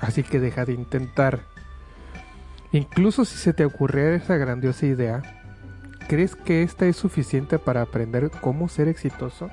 Así 0.00 0.22
que 0.22 0.40
deja 0.40 0.64
de 0.64 0.72
intentar. 0.72 1.40
Incluso 2.72 3.24
si 3.24 3.36
se 3.36 3.52
te 3.52 3.64
ocurriera 3.64 4.16
esa 4.16 4.36
grandiosa 4.36 4.86
idea, 4.86 5.22
¿crees 6.08 6.34
que 6.34 6.62
esta 6.62 6.86
es 6.86 6.96
suficiente 6.96 7.58
para 7.58 7.82
aprender 7.82 8.30
cómo 8.40 8.68
ser 8.68 8.88
exitoso? 8.88 9.50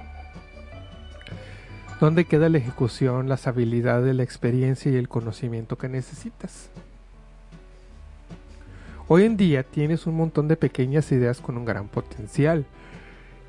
¿Dónde 1.99 2.23
queda 2.23 2.47
la 2.47 2.59
ejecución, 2.59 3.27
las 3.27 3.45
habilidades, 3.45 4.15
la 4.15 4.23
experiencia 4.23 4.89
y 4.89 4.95
el 4.95 5.09
conocimiento 5.09 5.77
que 5.77 5.89
necesitas? 5.89 6.69
Hoy 9.09 9.25
en 9.25 9.35
día 9.35 9.63
tienes 9.63 10.07
un 10.07 10.15
montón 10.15 10.47
de 10.47 10.55
pequeñas 10.55 11.11
ideas 11.11 11.41
con 11.41 11.57
un 11.57 11.65
gran 11.65 11.89
potencial, 11.89 12.65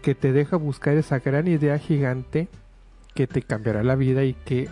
que 0.02 0.14
te 0.14 0.32
deja 0.32 0.56
buscar 0.56 0.96
esa 0.96 1.20
gran 1.20 1.46
idea 1.46 1.78
gigante 1.78 2.48
que 3.14 3.26
te 3.26 3.42
cambiará 3.42 3.82
la 3.82 3.96
vida 3.96 4.24
y 4.24 4.34
que 4.34 4.68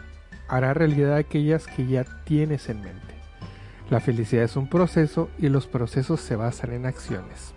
hará 0.49 0.75
realidad 0.75 1.17
aquellas 1.17 1.67
que 1.67 1.87
ya 1.87 2.05
tienes 2.25 2.69
en 2.69 2.83
mente. 2.83 3.15
La 3.91 4.01
felicidad 4.01 4.45
es 4.45 4.57
un 4.57 4.69
proceso 4.69 5.31
y 5.39 5.49
los 5.49 5.67
procesos 5.67 6.21
se 6.21 6.37
basan 6.37 6.73
en 6.73 6.87
acciones. 6.87 7.55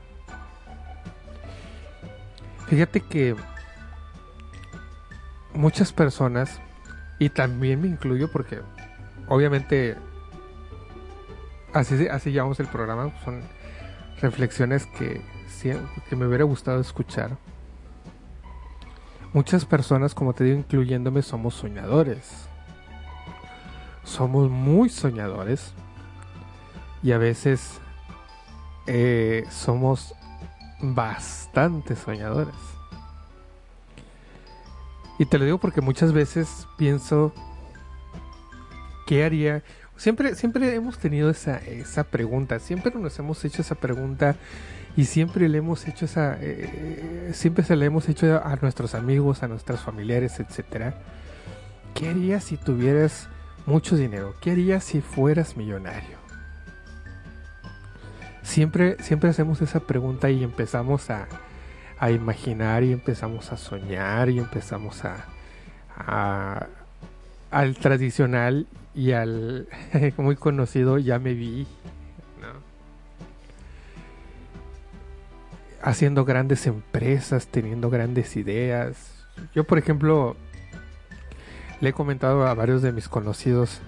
Fíjate 2.67 3.01
que 3.01 3.35
muchas 5.53 5.91
personas, 5.91 6.61
y 7.19 7.29
también 7.29 7.81
me 7.81 7.87
incluyo 7.87 8.31
porque 8.31 8.61
obviamente 9.27 9.97
así, 11.73 12.07
así 12.07 12.31
llamamos 12.31 12.59
el 12.61 12.67
programa, 12.67 13.11
son 13.25 13.41
reflexiones 14.21 14.85
que, 14.85 15.21
que 16.09 16.15
me 16.15 16.27
hubiera 16.27 16.45
gustado 16.45 16.79
escuchar 16.79 17.37
Muchas 19.33 19.63
personas, 19.63 20.13
como 20.13 20.33
te 20.33 20.43
digo, 20.43 20.57
incluyéndome, 20.57 21.21
somos 21.21 21.53
soñadores. 21.55 22.47
Somos 24.03 24.49
muy 24.49 24.89
soñadores. 24.89 25.73
Y 27.01 27.13
a 27.13 27.17
veces 27.17 27.79
eh, 28.87 29.45
somos 29.49 30.13
bastante 30.81 31.95
soñadores. 31.95 32.55
Y 35.17 35.25
te 35.25 35.37
lo 35.37 35.45
digo 35.45 35.59
porque 35.59 35.81
muchas 35.81 36.11
veces 36.11 36.67
pienso, 36.77 37.31
¿qué 39.07 39.23
haría? 39.23 39.63
Siempre, 39.95 40.35
siempre 40.35 40.73
hemos 40.73 40.97
tenido 40.97 41.29
esa, 41.29 41.57
esa 41.57 42.03
pregunta, 42.03 42.59
siempre 42.59 42.91
nos 42.95 43.17
hemos 43.19 43.45
hecho 43.45 43.61
esa 43.61 43.75
pregunta 43.75 44.35
y 44.95 45.06
siempre 45.06 45.47
le 45.47 45.60
hemos 45.60 45.88
hecho 45.88 46.06
esa 46.06 46.38
eh, 46.39 47.32
siempre 47.34 47.63
se 47.63 47.75
le 47.75 47.86
hemos 47.86 48.10
hecho 48.10 48.41
a 48.43 48.56
nuestros 48.58 48.95
amigos 48.95 49.43
a 49.43 49.47
nuestros 49.47 49.82
familiares 49.82 50.39
etcétera. 50.39 50.95
Qué 51.93 52.10
harías 52.10 52.45
si 52.45 52.58
tuvieras 52.58 53.30
mucho 53.65 53.95
dinero 53.95 54.36
qué 54.41 54.51
harías 54.51 54.84
si 54.84 55.01
fueras 55.01 55.56
millonario 55.56 56.17
siempre 58.41 58.97
siempre 59.01 59.30
hacemos 59.30 59.62
esa 59.62 59.82
pregunta 59.82 60.30
y 60.30 60.43
empezamos 60.43 61.10
a, 61.10 61.27
a 61.99 62.12
imaginar 62.12 62.84
y 62.84 62.91
empezamos 62.91 63.51
a 63.51 63.58
soñar 63.58 64.30
y 64.30 64.39
empezamos 64.39 65.04
a 65.06 65.25
al 67.51 67.75
tradicional 67.75 68.65
y 68.95 69.12
al 69.12 69.67
muy 70.17 70.36
conocido 70.36 70.97
ya 70.97 71.19
me 71.19 71.34
vi 71.34 71.67
haciendo 75.81 76.25
grandes 76.25 76.67
empresas, 76.67 77.47
teniendo 77.47 77.89
grandes 77.89 78.35
ideas. 78.37 79.25
Yo, 79.53 79.63
por 79.63 79.77
ejemplo, 79.77 80.35
le 81.79 81.89
he 81.89 81.93
comentado 81.93 82.47
a 82.47 82.53
varios 82.53 82.81
de 82.81 82.91
mis 82.91 83.09
conocidos, 83.09 83.81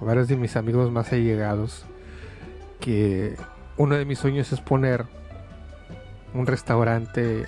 a 0.00 0.04
varios 0.04 0.28
de 0.28 0.36
mis 0.36 0.56
amigos 0.56 0.90
más 0.90 1.12
allegados, 1.12 1.84
que 2.80 3.36
uno 3.76 3.96
de 3.96 4.04
mis 4.04 4.18
sueños 4.18 4.52
es 4.52 4.60
poner 4.60 5.06
un 6.34 6.46
restaurante 6.46 7.46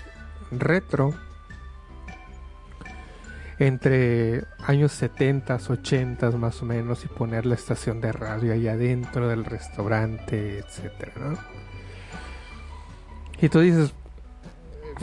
retro 0.51 1.15
entre 3.59 4.45
años 4.67 4.93
70, 4.93 5.59
80 5.69 6.31
más 6.33 6.63
o 6.63 6.67
menos 6.67 7.05
y 7.05 7.09
poner 7.09 7.47
la 7.47 7.55
estación 7.55 8.01
de 8.01 8.13
radio 8.13 8.53
ahí 8.53 8.67
adentro 8.67 9.29
del 9.29 9.45
restaurante, 9.45 10.59
etcétera, 10.59 11.13
¿no? 11.17 11.54
Y 13.41 13.49
tú 13.49 13.61
dices, 13.61 13.93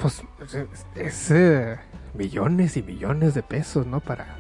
pues 0.02 0.24
es, 0.96 1.32
eh, 1.32 1.78
millones 2.14 2.78
y 2.78 2.84
millones 2.84 3.34
de 3.34 3.44
pesos, 3.44 3.86
¿no? 3.86 4.00
Para, 4.00 4.38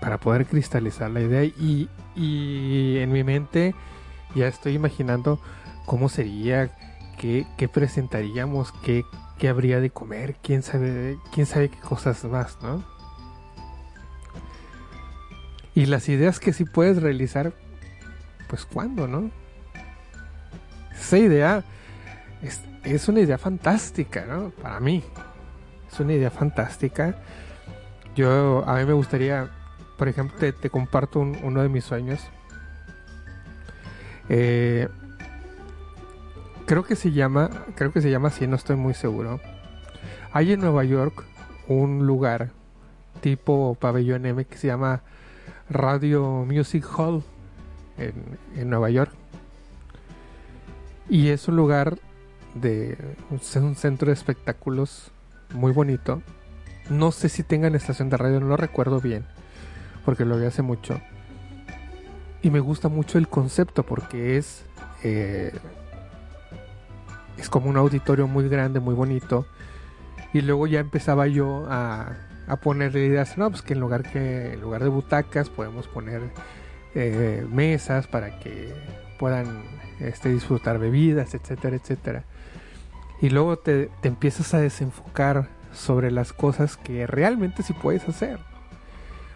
para 0.00 0.18
poder 0.18 0.46
cristalizar 0.46 1.10
la 1.10 1.20
idea. 1.20 1.44
Y, 1.44 1.88
y 2.14 2.98
en 2.98 3.12
mi 3.12 3.24
mente 3.24 3.74
ya 4.34 4.48
estoy 4.48 4.74
imaginando 4.74 5.40
cómo 5.86 6.08
sería, 6.08 6.70
qué, 7.18 7.46
qué 7.56 7.68
presentaríamos, 7.68 8.72
qué, 8.84 9.04
qué, 9.38 9.48
habría 9.48 9.80
de 9.80 9.90
comer, 9.90 10.36
quién 10.42 10.62
sabe, 10.62 11.18
quién 11.32 11.46
sabe 11.46 11.70
qué 11.70 11.78
cosas 11.78 12.24
más, 12.24 12.58
¿no? 12.62 12.84
Y 15.74 15.86
las 15.86 16.08
ideas 16.08 16.40
que 16.40 16.52
sí 16.52 16.64
puedes 16.64 17.02
realizar, 17.02 17.52
pues 18.48 18.64
cuándo, 18.64 19.06
¿no? 19.06 19.30
Esa 20.92 21.18
idea 21.18 21.64
es, 22.42 22.62
es 22.94 23.08
una 23.08 23.20
idea 23.20 23.38
fantástica, 23.38 24.24
¿no? 24.26 24.50
Para 24.50 24.78
mí. 24.80 25.02
Es 25.90 25.98
una 25.98 26.12
idea 26.12 26.30
fantástica. 26.30 27.16
Yo, 28.14 28.64
a 28.66 28.76
mí 28.76 28.84
me 28.84 28.92
gustaría, 28.92 29.50
por 29.98 30.08
ejemplo, 30.08 30.38
te, 30.38 30.70
comparto 30.70 31.20
uno 31.20 31.62
de 31.62 31.68
mis 31.68 31.84
sueños. 31.84 32.20
Eh, 34.28 34.88
creo 36.66 36.84
que 36.84 36.96
se 36.96 37.12
llama, 37.12 37.50
creo 37.74 37.92
que 37.92 38.00
se 38.00 38.10
llama 38.10 38.28
así, 38.28 38.46
no 38.46 38.56
estoy 38.56 38.76
muy 38.76 38.94
seguro. 38.94 39.40
Hay 40.32 40.52
en 40.52 40.60
Nueva 40.60 40.84
York 40.84 41.24
un 41.68 42.06
lugar 42.06 42.50
tipo 43.20 43.76
pabellón 43.80 44.26
M 44.26 44.44
que 44.44 44.58
se 44.58 44.68
llama 44.68 45.02
Radio 45.68 46.44
Music 46.46 46.86
Hall 46.96 47.24
en 47.98 48.70
Nueva 48.70 48.90
York. 48.90 49.12
Y 51.08 51.28
es 51.28 51.48
un 51.48 51.56
lugar 51.56 51.98
de 52.60 52.96
un 53.30 53.74
centro 53.74 54.08
de 54.08 54.12
espectáculos 54.12 55.10
muy 55.54 55.72
bonito. 55.72 56.22
No 56.90 57.12
sé 57.12 57.28
si 57.28 57.42
tengan 57.42 57.74
estación 57.74 58.10
de 58.10 58.16
radio, 58.16 58.40
no 58.40 58.46
lo 58.46 58.56
recuerdo 58.56 59.00
bien, 59.00 59.24
porque 60.04 60.24
lo 60.24 60.38
vi 60.38 60.46
hace 60.46 60.62
mucho. 60.62 61.00
Y 62.42 62.50
me 62.50 62.60
gusta 62.60 62.88
mucho 62.88 63.18
el 63.18 63.28
concepto 63.28 63.82
porque 63.82 64.36
es 64.36 64.64
eh, 65.02 65.52
es 67.36 67.50
como 67.50 67.68
un 67.68 67.76
auditorio 67.76 68.26
muy 68.26 68.48
grande, 68.48 68.80
muy 68.80 68.94
bonito. 68.94 69.46
Y 70.32 70.42
luego 70.42 70.66
ya 70.66 70.80
empezaba 70.80 71.26
yo 71.26 71.66
a, 71.68 72.16
a 72.46 72.56
ponerle 72.56 73.06
ideas, 73.06 73.36
no, 73.38 73.50
pues 73.50 73.62
que 73.62 73.74
en 73.74 73.80
lugar 73.80 74.10
que 74.10 74.52
en 74.52 74.60
lugar 74.60 74.82
de 74.82 74.88
butacas 74.88 75.50
podemos 75.50 75.88
poner 75.88 76.22
eh, 76.94 77.46
mesas 77.50 78.06
para 78.06 78.38
que 78.38 78.72
puedan 79.18 79.64
este, 80.00 80.28
disfrutar 80.30 80.78
bebidas, 80.78 81.34
etcétera, 81.34 81.76
etcétera 81.76 82.24
y 83.20 83.30
luego 83.30 83.56
te, 83.58 83.90
empiezas 84.02 84.54
a 84.54 84.60
desenfocar 84.60 85.48
sobre 85.72 86.10
las 86.10 86.32
cosas 86.32 86.76
que 86.76 87.06
realmente 87.06 87.62
sí 87.62 87.72
puedes 87.72 88.08
hacer. 88.08 88.38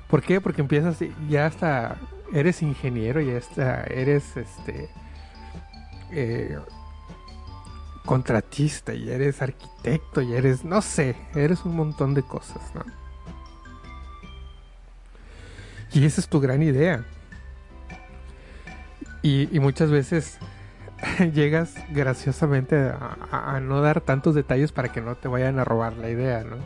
¿Por 0.08 0.22
qué? 0.22 0.40
Porque 0.40 0.60
empiezas, 0.60 0.98
ya 1.28 1.46
hasta 1.46 1.96
eres 2.32 2.62
ingeniero, 2.62 3.20
ya 3.20 3.38
hasta 3.38 3.84
eres 3.84 4.36
este 4.36 4.88
eh, 6.10 6.58
contratista, 8.04 8.94
y 8.94 9.10
eres 9.10 9.40
arquitecto, 9.42 10.20
y 10.20 10.34
eres, 10.34 10.64
no 10.64 10.82
sé, 10.82 11.14
eres 11.34 11.64
un 11.64 11.76
montón 11.76 12.14
de 12.14 12.22
cosas, 12.22 12.74
¿no? 12.74 12.84
Y 15.92 16.04
esa 16.04 16.20
es 16.20 16.28
tu 16.28 16.40
gran 16.40 16.62
idea. 16.62 17.04
Y, 19.22 19.60
muchas 19.60 19.90
veces 19.90 20.38
llegas 21.34 21.74
graciosamente 21.90 22.76
a, 22.76 23.60
no 23.60 23.80
dar 23.80 24.00
tantos 24.00 24.34
detalles 24.34 24.72
para 24.72 24.90
que 24.90 25.00
no 25.00 25.14
te 25.14 25.28
vayan 25.28 25.58
a 25.58 25.64
robar 25.64 25.94
la 25.96 26.10
idea, 26.10 26.44
¿no? 26.44 26.56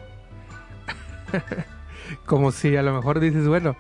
Como 2.26 2.52
si 2.52 2.76
a 2.76 2.82
lo 2.82 2.94
mejor 2.94 3.20
dices, 3.20 3.46
bueno, 3.46 3.76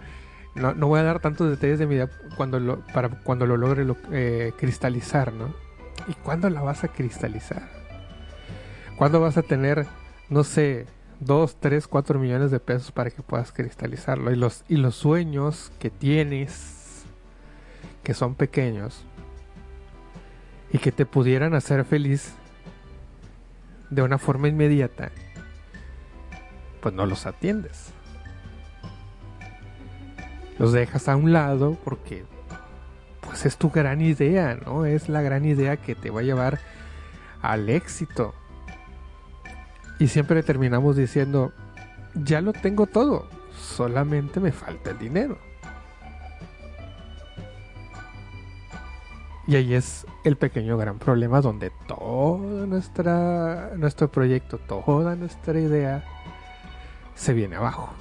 no, 0.54 0.74
no, 0.74 0.88
voy 0.88 1.00
a 1.00 1.02
dar 1.02 1.20
tantos 1.20 1.50
detalles 1.50 1.78
de 1.78 1.86
mi 1.86 1.96
idea 1.96 2.08
cuando 2.36 2.60
lo, 2.60 2.80
para 2.86 3.08
cuando 3.08 3.46
lo 3.46 3.56
logre 3.56 3.84
eh, 4.12 4.52
cristalizar, 4.56 5.32
¿no? 5.32 5.54
¿Y 6.06 6.14
cuándo 6.14 6.48
la 6.50 6.62
vas 6.62 6.84
a 6.84 6.88
cristalizar? 6.88 7.68
¿Cuándo 8.96 9.20
vas 9.20 9.36
a 9.36 9.42
tener, 9.42 9.86
no 10.28 10.44
sé, 10.44 10.86
2, 11.20 11.56
3, 11.60 11.88
4 11.88 12.18
millones 12.18 12.50
de 12.50 12.60
pesos 12.60 12.92
para 12.92 13.10
que 13.10 13.22
puedas 13.22 13.52
cristalizarlo? 13.52 14.30
Y 14.30 14.36
los, 14.36 14.64
y 14.68 14.76
los 14.76 14.94
sueños 14.94 15.72
que 15.78 15.90
tienes, 15.90 17.04
que 18.02 18.14
son 18.14 18.34
pequeños, 18.34 19.04
y 20.74 20.78
que 20.78 20.90
te 20.90 21.06
pudieran 21.06 21.54
hacer 21.54 21.84
feliz 21.84 22.34
de 23.90 24.02
una 24.02 24.18
forma 24.18 24.48
inmediata, 24.48 25.12
pues 26.80 26.92
no 26.92 27.06
los 27.06 27.26
atiendes. 27.26 27.92
Los 30.58 30.72
dejas 30.72 31.08
a 31.08 31.14
un 31.14 31.32
lado 31.32 31.78
porque 31.84 32.24
pues 33.20 33.46
es 33.46 33.56
tu 33.56 33.70
gran 33.70 34.00
idea, 34.00 34.58
¿no? 34.66 34.84
Es 34.84 35.08
la 35.08 35.22
gran 35.22 35.44
idea 35.44 35.76
que 35.76 35.94
te 35.94 36.10
va 36.10 36.20
a 36.20 36.24
llevar 36.24 36.58
al 37.40 37.68
éxito. 37.68 38.34
Y 40.00 40.08
siempre 40.08 40.42
terminamos 40.42 40.96
diciendo, 40.96 41.52
ya 42.14 42.40
lo 42.40 42.52
tengo 42.52 42.86
todo, 42.88 43.28
solamente 43.56 44.40
me 44.40 44.50
falta 44.50 44.90
el 44.90 44.98
dinero. 44.98 45.38
Y 49.46 49.56
ahí 49.56 49.74
es 49.74 50.06
el 50.24 50.36
pequeño 50.36 50.78
gran 50.78 50.98
problema 50.98 51.40
donde 51.42 51.70
todo 51.86 52.66
nuestra, 52.66 53.72
nuestro 53.76 54.10
proyecto, 54.10 54.58
toda 54.58 55.16
nuestra 55.16 55.60
idea 55.60 56.04
se 57.14 57.34
viene 57.34 57.56
abajo. 57.56 57.92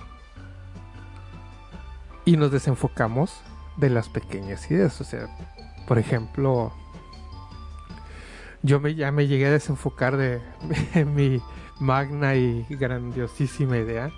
Y 2.26 2.38
nos 2.38 2.52
desenfocamos 2.52 3.42
de 3.76 3.90
las 3.90 4.08
pequeñas 4.08 4.70
ideas. 4.72 5.02
O 5.02 5.04
sea, 5.04 5.28
por 5.86 6.00
ejemplo, 6.00 6.72
yo 8.62 8.80
me, 8.80 8.96
ya 8.96 9.12
me 9.12 9.28
llegué 9.28 9.48
a 9.48 9.52
desenfocar 9.52 10.16
de, 10.16 10.42
mi 11.06 11.42
magna 11.80 12.36
y 12.36 12.66
grandiosísima 12.70 13.78
idea. 13.78 14.12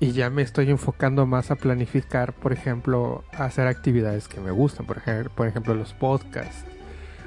Y 0.00 0.12
ya 0.12 0.28
me 0.28 0.42
estoy 0.42 0.70
enfocando 0.70 1.24
más 1.24 1.50
a 1.50 1.56
planificar, 1.56 2.32
por 2.32 2.52
ejemplo, 2.52 3.24
hacer 3.32 3.66
actividades 3.66 4.28
que 4.28 4.40
me 4.40 4.50
gustan. 4.50 4.86
Por 4.86 4.98
ejemplo, 4.98 5.30
por 5.34 5.46
ejemplo 5.46 5.74
los 5.74 5.92
podcasts. 5.92 6.64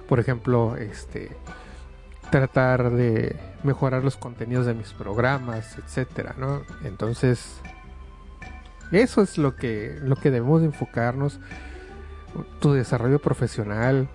Por 0.07 0.20
ejemplo, 0.20 0.76
este 0.78 1.32
tratar 2.30 2.91
de 2.91 3.36
mejorar 3.63 4.03
los 4.03 4.18
contenidos 4.18 4.65
de 4.65 4.74
mis 4.74 4.93
programas, 4.93 5.78
etcétera, 5.78 6.36
¿no? 6.38 6.61
Entonces, 6.84 7.59
eso 8.91 9.22
es 9.22 9.38
lo 9.38 9.55
que, 9.55 9.97
lo 10.01 10.15
que 10.15 10.32
debemos 10.32 10.61
enfocarnos. 10.63 11.39
Tu 12.59 12.74
desarrollo 12.74 13.20
profesional, 13.20 14.09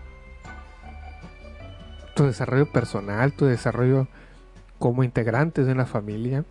tu 2.15 2.25
desarrollo 2.25 2.71
personal, 2.71 3.33
tu 3.33 3.47
desarrollo 3.47 4.09
como 4.79 5.05
integrantes 5.05 5.67
de 5.67 5.73
una 5.73 5.87
familia. 5.87 6.45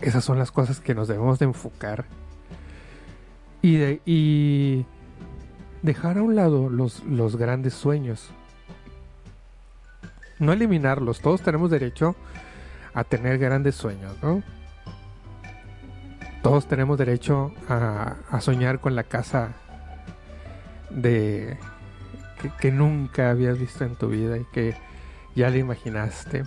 Esas 0.00 0.24
son 0.24 0.38
las 0.38 0.50
cosas 0.50 0.80
que 0.80 0.94
nos 0.94 1.08
debemos 1.08 1.38
de 1.38 1.46
enfocar. 1.46 2.04
Y, 3.62 4.00
y 4.04 4.86
dejar 5.82 6.18
a 6.18 6.22
un 6.22 6.36
lado 6.36 6.68
los, 6.68 7.02
los 7.04 7.36
grandes 7.36 7.74
sueños. 7.74 8.30
No 10.38 10.52
eliminarlos. 10.52 11.20
Todos 11.20 11.40
tenemos 11.42 11.70
derecho 11.70 12.14
a 12.94 13.04
tener 13.04 13.38
grandes 13.38 13.74
sueños, 13.74 14.16
¿no? 14.22 14.42
todos 16.46 16.68
tenemos 16.68 16.96
derecho 16.96 17.52
a, 17.68 18.40
soñar 18.40 18.78
con 18.78 18.94
la 18.94 19.02
casa 19.02 19.48
de 20.90 21.58
que, 22.60 22.70
nunca 22.70 23.30
habías 23.30 23.58
visto 23.58 23.84
en 23.84 23.96
tu 23.96 24.10
vida 24.10 24.38
y 24.38 24.44
que 24.52 24.76
ya 25.34 25.50
le 25.50 25.58
imaginaste. 25.58 26.44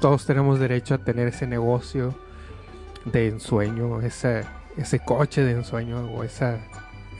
Todos 0.00 0.26
tenemos 0.26 0.58
derecho 0.58 0.94
a 0.94 0.98
tener 0.98 1.28
ese 1.28 1.46
negocio 1.46 2.18
de 3.04 3.28
ensueño, 3.28 4.00
ese, 4.00 4.44
ese 4.76 5.00
coche 5.00 5.42
de 5.42 5.52
ensueño 5.52 6.06
o 6.12 6.22
esa, 6.24 6.58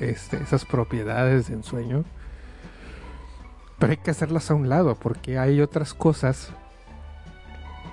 este, 0.00 0.36
esas 0.42 0.64
propiedades 0.64 1.48
de 1.48 1.54
ensueño. 1.54 2.04
Pero 3.78 3.92
hay 3.92 3.98
que 3.98 4.10
hacerlas 4.10 4.50
a 4.50 4.54
un 4.54 4.68
lado 4.68 4.94
porque 4.94 5.38
hay 5.38 5.60
otras 5.60 5.94
cosas 5.94 6.52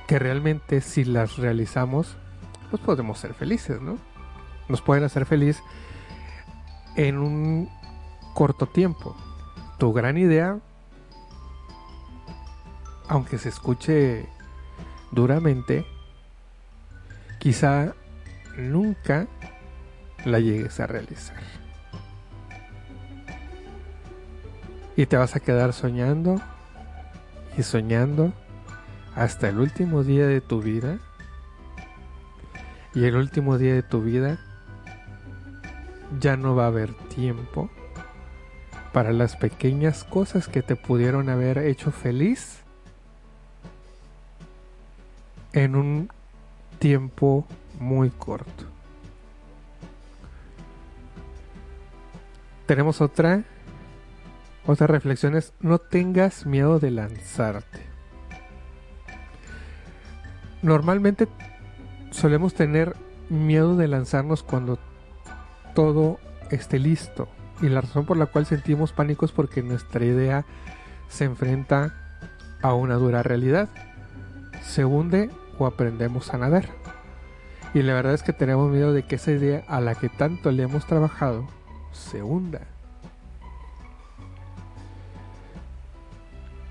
que 0.08 0.20
realmente 0.20 0.82
si 0.82 1.04
las 1.04 1.38
realizamos 1.38 2.18
pues 2.70 2.82
podemos 2.82 3.20
ser 3.20 3.34
felices, 3.34 3.82
¿no? 3.82 3.98
Nos 4.68 4.82
pueden 4.82 5.04
hacer 5.04 5.26
feliz 5.26 5.62
en 6.96 7.18
un 7.18 7.70
corto 8.34 8.68
tiempo. 8.68 9.16
Tu 9.78 9.92
gran 9.94 10.18
idea, 10.18 10.60
aunque 13.08 13.38
se 13.38 13.50
escuche 13.50 14.28
duramente, 15.12 15.86
quizá 17.40 17.96
nunca 18.58 19.28
la 20.26 20.40
llegues 20.40 20.80
a 20.80 20.88
realizar. 20.88 21.38
Y 24.96 25.06
te 25.06 25.18
vas 25.18 25.36
a 25.36 25.40
quedar 25.40 25.74
soñando 25.74 26.42
y 27.58 27.64
soñando 27.64 28.34
hasta 29.16 29.50
el 29.50 29.60
último 29.60 30.04
día 30.04 30.28
de 30.28 30.42
tu 30.42 30.62
vida 30.62 31.00
y 32.94 33.06
el 33.06 33.16
último 33.16 33.58
día 33.58 33.74
de 33.74 33.84
tu 33.84 34.02
vida 34.02 34.40
ya 36.20 36.36
no 36.36 36.56
va 36.56 36.66
a 36.66 36.68
haber 36.68 36.94
tiempo 36.94 37.70
para 38.92 39.14
las 39.14 39.36
pequeñas 39.36 40.04
cosas 40.04 40.48
que 40.48 40.62
te 40.64 40.76
pudieron 40.76 41.30
haber 41.30 41.60
hecho 41.60 41.92
feliz 41.92 42.64
en 45.54 45.76
un 45.76 46.10
tiempo 46.80 47.45
muy 47.80 48.09
corto. 48.09 48.65
Tenemos 52.65 53.01
otra 53.01 53.43
otra 54.65 54.86
reflexión 54.86 55.34
no 55.61 55.80
tengas 55.80 56.45
miedo 56.45 56.80
de 56.80 56.91
lanzarte. 56.91 57.80
Normalmente 60.61 61.27
solemos 62.11 62.53
tener 62.53 62.95
miedo 63.30 63.75
de 63.77 63.88
lanzarnos 63.88 64.43
cuando 64.43 64.77
todo 65.73 66.19
esté 66.51 66.77
listo. 66.77 67.30
Y 67.61 67.69
la 67.69 67.82
razón 67.82 68.05
por 68.05 68.17
la 68.17 68.27
cual 68.27 68.45
sentimos 68.45 68.93
pánico 68.93 69.25
es 69.25 69.32
porque 69.32 69.63
nuestra 69.63 70.05
idea 70.05 70.45
se 71.07 71.25
enfrenta 71.25 71.93
a 72.61 72.73
una 72.73 72.95
dura 72.95 73.23
realidad. 73.23 73.69
Se 74.61 74.86
hunde 74.86 75.30
aprendemos 75.66 76.34
a 76.34 76.38
nadar. 76.38 76.66
Y 77.74 77.84
la 77.84 77.93
verdad 77.93 78.14
es 78.14 78.24
que 78.24 78.34
tenemos 78.34 78.72
miedo 78.72 78.93
de 78.93 79.03
que 79.03 79.16
esa 79.16 79.32
idea 79.32 79.64
a 79.68 79.80
la 79.80 79.95
que 79.95 80.10
tanto 80.10 80.51
le 80.51 80.64
hemos 80.64 80.86
trabajado 80.88 81.47
se 81.91 82.24
hunda. 82.24 82.62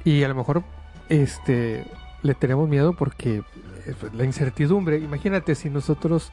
Y 0.04 0.24
a 0.24 0.28
lo 0.28 0.34
mejor 0.34 0.62
este 1.08 1.84
le 2.22 2.34
tenemos 2.34 2.68
miedo 2.68 2.94
porque 2.94 3.42
eh, 3.86 3.94
pues, 4.00 4.12
la 4.14 4.24
incertidumbre, 4.24 4.98
imagínate 4.98 5.54
si 5.54 5.70
nosotros 5.70 6.32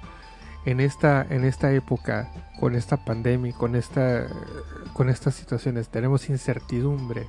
en 0.66 0.80
esta 0.80 1.26
en 1.30 1.43
esta 1.43 1.72
época 1.72 2.32
con 2.60 2.76
esta 2.76 2.97
pandemia, 2.97 3.53
con 3.53 3.76
esta 3.76 4.28
con 4.93 5.10
estas 5.10 5.36
situaciones 5.36 5.89
tenemos 5.89 6.30
incertidumbre. 6.30 7.28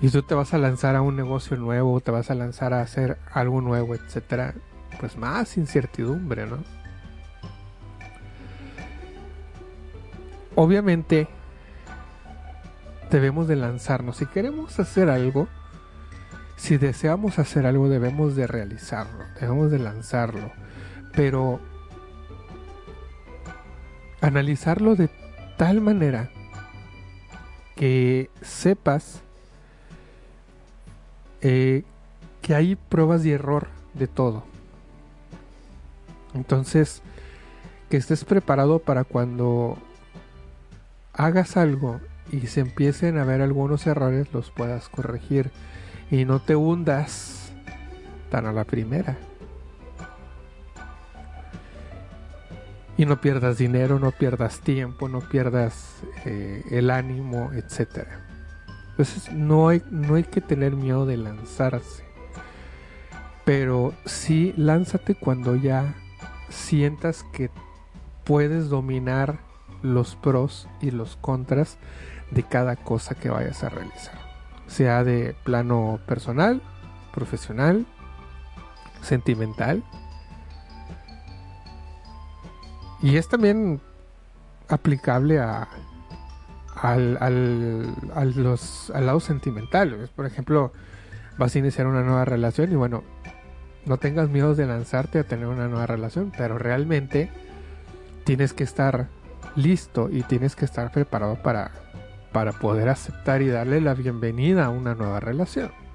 Y 0.00 0.10
tú 0.10 0.22
te 0.22 0.34
vas 0.34 0.52
a 0.54 0.58
lanzar 0.58 0.96
a 0.96 1.02
un 1.02 1.16
negocio 1.16 1.56
nuevo, 1.56 2.00
te 2.00 2.10
vas 2.10 2.30
a 2.30 2.34
lanzar 2.34 2.74
a 2.74 2.82
hacer 2.82 3.18
algo 3.32 3.60
nuevo, 3.60 3.94
etcétera, 3.94 4.54
pues 5.00 5.16
más 5.16 5.56
incertidumbre, 5.56 6.46
¿no? 6.46 6.58
Obviamente 10.54 11.28
debemos 13.10 13.46
de 13.46 13.56
lanzarnos 13.56 14.16
si 14.16 14.26
queremos 14.26 14.78
hacer 14.80 15.10
algo 15.10 15.48
si 16.56 16.78
deseamos 16.78 17.38
hacer 17.38 17.66
algo 17.66 17.88
debemos 17.88 18.34
de 18.34 18.46
realizarlo, 18.46 19.24
debemos 19.38 19.70
de 19.70 19.78
lanzarlo. 19.78 20.50
Pero 21.14 21.60
analizarlo 24.20 24.96
de 24.96 25.10
tal 25.58 25.80
manera 25.80 26.30
que 27.76 28.30
sepas 28.40 29.22
eh, 31.40 31.84
que 32.42 32.54
hay 32.54 32.76
pruebas 32.76 33.22
de 33.22 33.32
error 33.32 33.68
de 33.94 34.06
todo. 34.06 34.44
Entonces, 36.34 37.02
que 37.88 37.96
estés 37.96 38.24
preparado 38.24 38.78
para 38.78 39.04
cuando 39.04 39.78
hagas 41.12 41.56
algo 41.56 42.00
y 42.30 42.46
se 42.46 42.60
empiecen 42.60 43.18
a 43.18 43.24
ver 43.24 43.40
algunos 43.40 43.86
errores, 43.86 44.32
los 44.32 44.50
puedas 44.50 44.88
corregir 44.88 45.50
y 46.10 46.24
no 46.24 46.40
te 46.40 46.56
hundas 46.56 47.52
tan 48.30 48.46
a 48.46 48.52
la 48.52 48.64
primera. 48.64 49.16
Y 52.98 53.04
no 53.04 53.20
pierdas 53.20 53.58
dinero, 53.58 53.98
no 53.98 54.10
pierdas 54.10 54.60
tiempo, 54.60 55.08
no 55.08 55.20
pierdas 55.20 55.96
eh, 56.24 56.62
el 56.70 56.90
ánimo, 56.90 57.50
etc. 57.52 58.06
Entonces 58.98 59.32
no 59.32 59.68
hay, 59.68 59.82
no 59.90 60.14
hay 60.14 60.24
que 60.24 60.40
tener 60.40 60.74
miedo 60.74 61.06
de 61.06 61.16
lanzarse. 61.16 62.04
Pero 63.44 63.94
sí 64.04 64.54
lánzate 64.56 65.14
cuando 65.14 65.54
ya 65.54 65.94
sientas 66.48 67.24
que 67.32 67.50
puedes 68.24 68.68
dominar 68.68 69.38
los 69.82 70.16
pros 70.16 70.68
y 70.80 70.90
los 70.90 71.16
contras 71.16 71.78
de 72.30 72.42
cada 72.42 72.76
cosa 72.76 73.14
que 73.14 73.28
vayas 73.28 73.62
a 73.62 73.68
realizar. 73.68 74.18
Sea 74.66 75.04
de 75.04 75.36
plano 75.44 76.00
personal, 76.06 76.60
profesional, 77.12 77.86
sentimental 79.02 79.84
y 83.02 83.16
es 83.16 83.28
también 83.28 83.80
aplicable 84.68 85.38
a, 85.38 85.68
al, 86.76 87.18
al, 87.20 88.32
los, 88.36 88.90
al 88.90 89.06
lado 89.06 89.20
sentimental. 89.20 90.08
Por 90.14 90.26
ejemplo, 90.26 90.72
vas 91.38 91.54
a 91.54 91.58
iniciar 91.58 91.86
una 91.86 92.02
nueva 92.02 92.24
relación 92.24 92.70
y 92.72 92.76
bueno, 92.76 93.02
no 93.84 93.98
tengas 93.98 94.28
miedo 94.28 94.54
de 94.54 94.66
lanzarte 94.66 95.20
a 95.20 95.24
tener 95.24 95.46
una 95.46 95.68
nueva 95.68 95.86
relación, 95.86 96.32
pero 96.36 96.58
realmente 96.58 97.30
tienes 98.24 98.52
que 98.52 98.64
estar 98.64 99.08
listo 99.54 100.08
y 100.10 100.22
tienes 100.22 100.56
que 100.56 100.64
estar 100.64 100.92
preparado 100.92 101.36
para, 101.42 101.70
para 102.32 102.52
poder 102.52 102.88
aceptar 102.88 103.42
y 103.42 103.48
darle 103.48 103.80
la 103.80 103.94
bienvenida 103.94 104.66
a 104.66 104.70
una 104.70 104.94
nueva 104.94 105.20
relación 105.20 105.85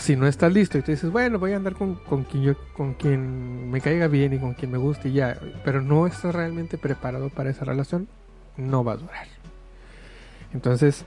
si 0.00 0.16
no 0.16 0.26
estás 0.26 0.52
listo 0.52 0.78
y 0.78 0.82
te 0.82 0.92
dices, 0.92 1.10
bueno, 1.10 1.38
voy 1.38 1.52
a 1.52 1.56
andar 1.56 1.74
con, 1.74 1.94
quien 2.24 2.42
yo, 2.42 2.54
con 2.72 2.94
quien 2.94 3.70
me 3.70 3.82
caiga 3.82 4.08
bien 4.08 4.32
y 4.32 4.38
con 4.38 4.54
quien 4.54 4.70
me 4.70 4.78
guste 4.78 5.10
y 5.10 5.12
ya, 5.12 5.38
pero 5.62 5.82
no 5.82 6.06
estás 6.06 6.34
realmente 6.34 6.78
preparado 6.78 7.28
para 7.28 7.50
esa 7.50 7.66
relación, 7.66 8.08
no 8.56 8.82
va 8.82 8.94
a 8.94 8.96
durar. 8.96 9.26
Entonces, 10.54 11.04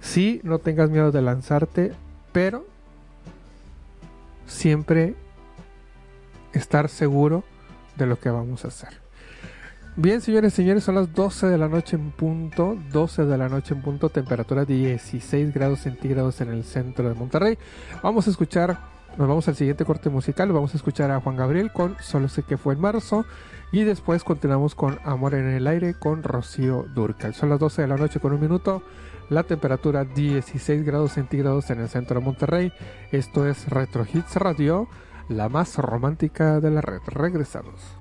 sí, 0.00 0.40
no 0.42 0.58
tengas 0.58 0.88
miedo 0.88 1.12
de 1.12 1.20
lanzarte, 1.20 1.92
pero 2.32 2.66
siempre 4.46 5.14
estar 6.54 6.88
seguro 6.88 7.44
de 7.96 8.06
lo 8.06 8.18
que 8.18 8.30
vamos 8.30 8.64
a 8.64 8.68
hacer. 8.68 9.09
Bien, 10.02 10.22
señores 10.22 10.54
señores, 10.54 10.82
son 10.82 10.94
las 10.94 11.12
12 11.12 11.46
de 11.46 11.58
la 11.58 11.68
noche 11.68 11.94
en 11.94 12.10
punto. 12.12 12.74
12 12.90 13.26
de 13.26 13.36
la 13.36 13.50
noche 13.50 13.74
en 13.74 13.82
punto, 13.82 14.08
temperatura 14.08 14.64
16 14.64 15.52
grados 15.52 15.80
centígrados 15.80 16.40
en 16.40 16.48
el 16.48 16.64
centro 16.64 17.06
de 17.06 17.14
Monterrey. 17.14 17.58
Vamos 18.02 18.26
a 18.26 18.30
escuchar, 18.30 18.78
nos 19.18 19.28
vamos 19.28 19.46
al 19.48 19.56
siguiente 19.56 19.84
corte 19.84 20.08
musical. 20.08 20.52
Vamos 20.52 20.72
a 20.72 20.78
escuchar 20.78 21.10
a 21.10 21.20
Juan 21.20 21.36
Gabriel 21.36 21.70
con 21.70 21.96
Solo 22.00 22.28
sé 22.28 22.44
que 22.44 22.56
fue 22.56 22.72
en 22.72 22.80
marzo. 22.80 23.26
Y 23.72 23.84
después 23.84 24.24
continuamos 24.24 24.74
con 24.74 24.98
Amor 25.04 25.34
en 25.34 25.48
el 25.48 25.66
aire 25.66 25.92
con 25.92 26.22
Rocío 26.22 26.86
Durcal. 26.94 27.34
Son 27.34 27.50
las 27.50 27.58
12 27.58 27.82
de 27.82 27.88
la 27.88 27.98
noche 27.98 28.20
con 28.20 28.32
un 28.32 28.40
minuto. 28.40 28.82
La 29.28 29.42
temperatura 29.42 30.06
16 30.06 30.82
grados 30.82 31.12
centígrados 31.12 31.68
en 31.68 31.78
el 31.78 31.90
centro 31.90 32.20
de 32.20 32.24
Monterrey. 32.24 32.72
Esto 33.12 33.46
es 33.46 33.68
Retro 33.68 34.06
Hits 34.10 34.36
Radio, 34.36 34.88
la 35.28 35.50
más 35.50 35.76
romántica 35.76 36.58
de 36.58 36.70
la 36.70 36.80
red. 36.80 37.00
Regresamos. 37.04 37.99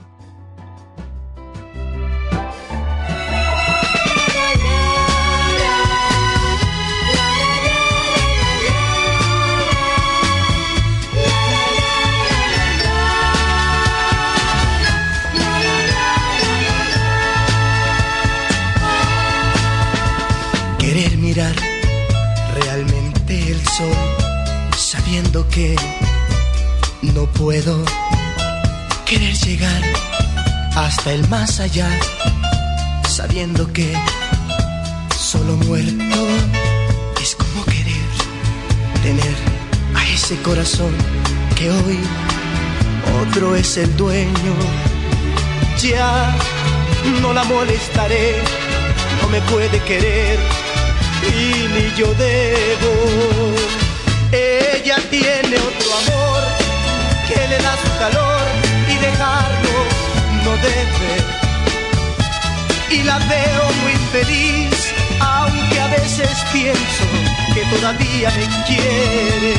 Realmente 22.54 23.52
el 23.52 23.66
sol, 23.68 23.96
sabiendo 24.76 25.48
que 25.48 25.76
no 27.02 27.26
puedo 27.28 27.86
querer 29.06 29.34
llegar 29.36 29.82
hasta 30.76 31.14
el 31.14 31.28
más 31.30 31.62
allá, 31.62 31.90
sabiendo 33.08 33.72
que 33.72 33.94
solo 35.18 35.56
muerto 35.66 36.20
es 37.22 37.36
como 37.36 37.64
querer 37.66 38.10
tener 39.02 39.36
a 39.96 40.06
ese 40.10 40.36
corazón 40.42 40.94
que 41.56 41.70
hoy 41.70 42.00
otro 43.22 43.56
es 43.56 43.78
el 43.78 43.96
dueño. 43.96 44.56
Ya 45.82 46.36
no 47.22 47.32
la 47.32 47.46
molestaré, 47.46 48.36
no 49.22 49.30
me 49.30 49.40
puede 49.44 49.82
querer 49.84 50.59
y 51.24 51.68
ni 51.74 51.86
yo 51.96 52.14
debo. 52.14 52.92
Ella 54.32 54.98
tiene 55.10 55.56
otro 55.58 55.90
amor 56.02 56.42
que 57.28 57.48
le 57.48 57.58
da 57.58 57.74
su 57.84 57.90
calor 58.00 58.42
y 58.88 58.96
dejarlo 58.98 59.78
no 60.46 60.52
debe. 60.58 61.12
Y 62.92 63.04
la 63.04 63.18
veo 63.20 63.64
muy 63.84 63.96
feliz, 64.12 64.94
aunque 65.20 65.80
a 65.80 65.88
veces 65.88 66.30
pienso 66.52 67.04
que 67.54 67.62
todavía 67.76 68.30
me 68.32 68.48
quiere. 68.66 69.56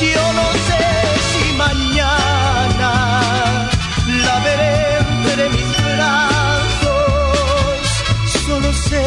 Yo 0.00 0.32
no 0.32 0.46
sé 0.66 0.84
si 1.28 1.52
mañana 1.54 2.90
la 4.24 4.36
veré 4.40 4.98
entre 4.98 5.48
mis 5.50 5.70
brazos, 5.82 6.29
solo 8.60 8.72
sé 8.72 9.02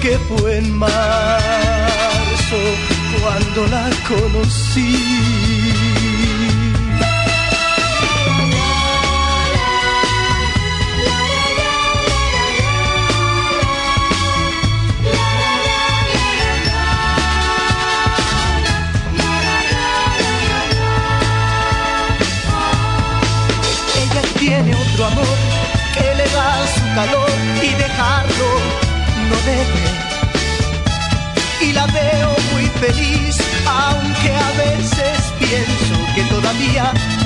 que 0.00 0.18
fue 0.18 0.58
en 0.58 0.72
marzo 0.72 2.56
cuando 3.20 3.66
la 3.66 3.90
conocí. 4.08 5.47
Que 36.56 37.17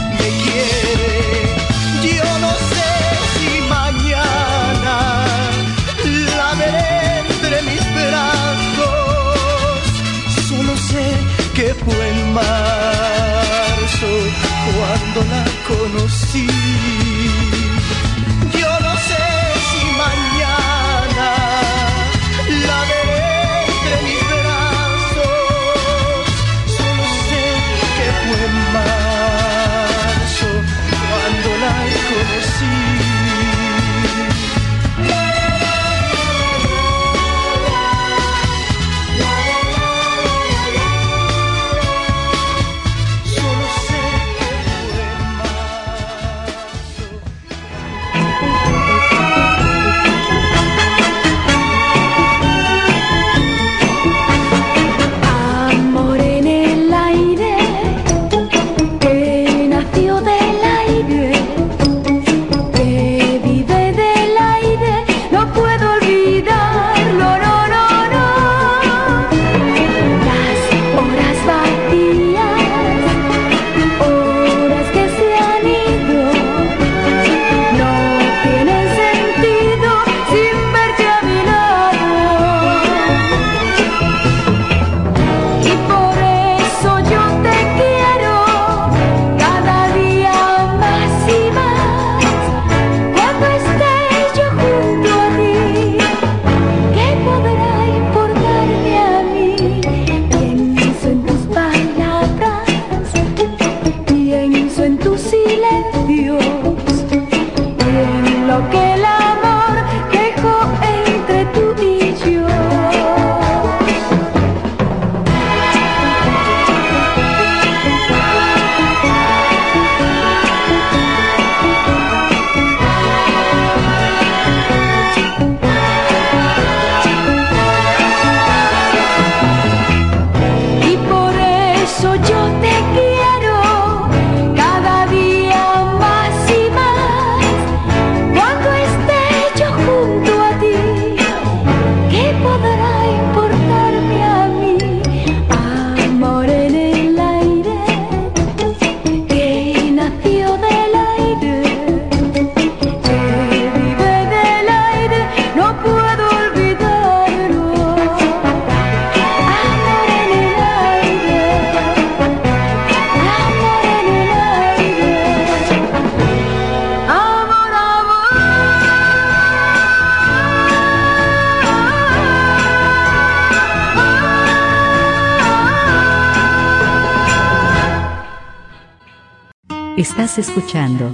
Estás 180.22 180.50
escuchando 180.50 181.12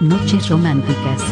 Noches 0.00 0.48
Románticas. 0.48 1.22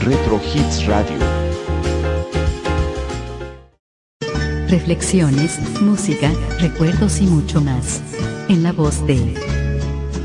Retro 0.00 0.38
Hits 0.52 0.84
Radio. 0.84 1.16
Reflexiones, 4.68 5.80
música, 5.80 6.30
recuerdos 6.58 7.22
y 7.22 7.24
mucho 7.24 7.62
más. 7.62 8.02
En 8.50 8.62
la 8.62 8.72
voz 8.72 9.06
de 9.06 9.34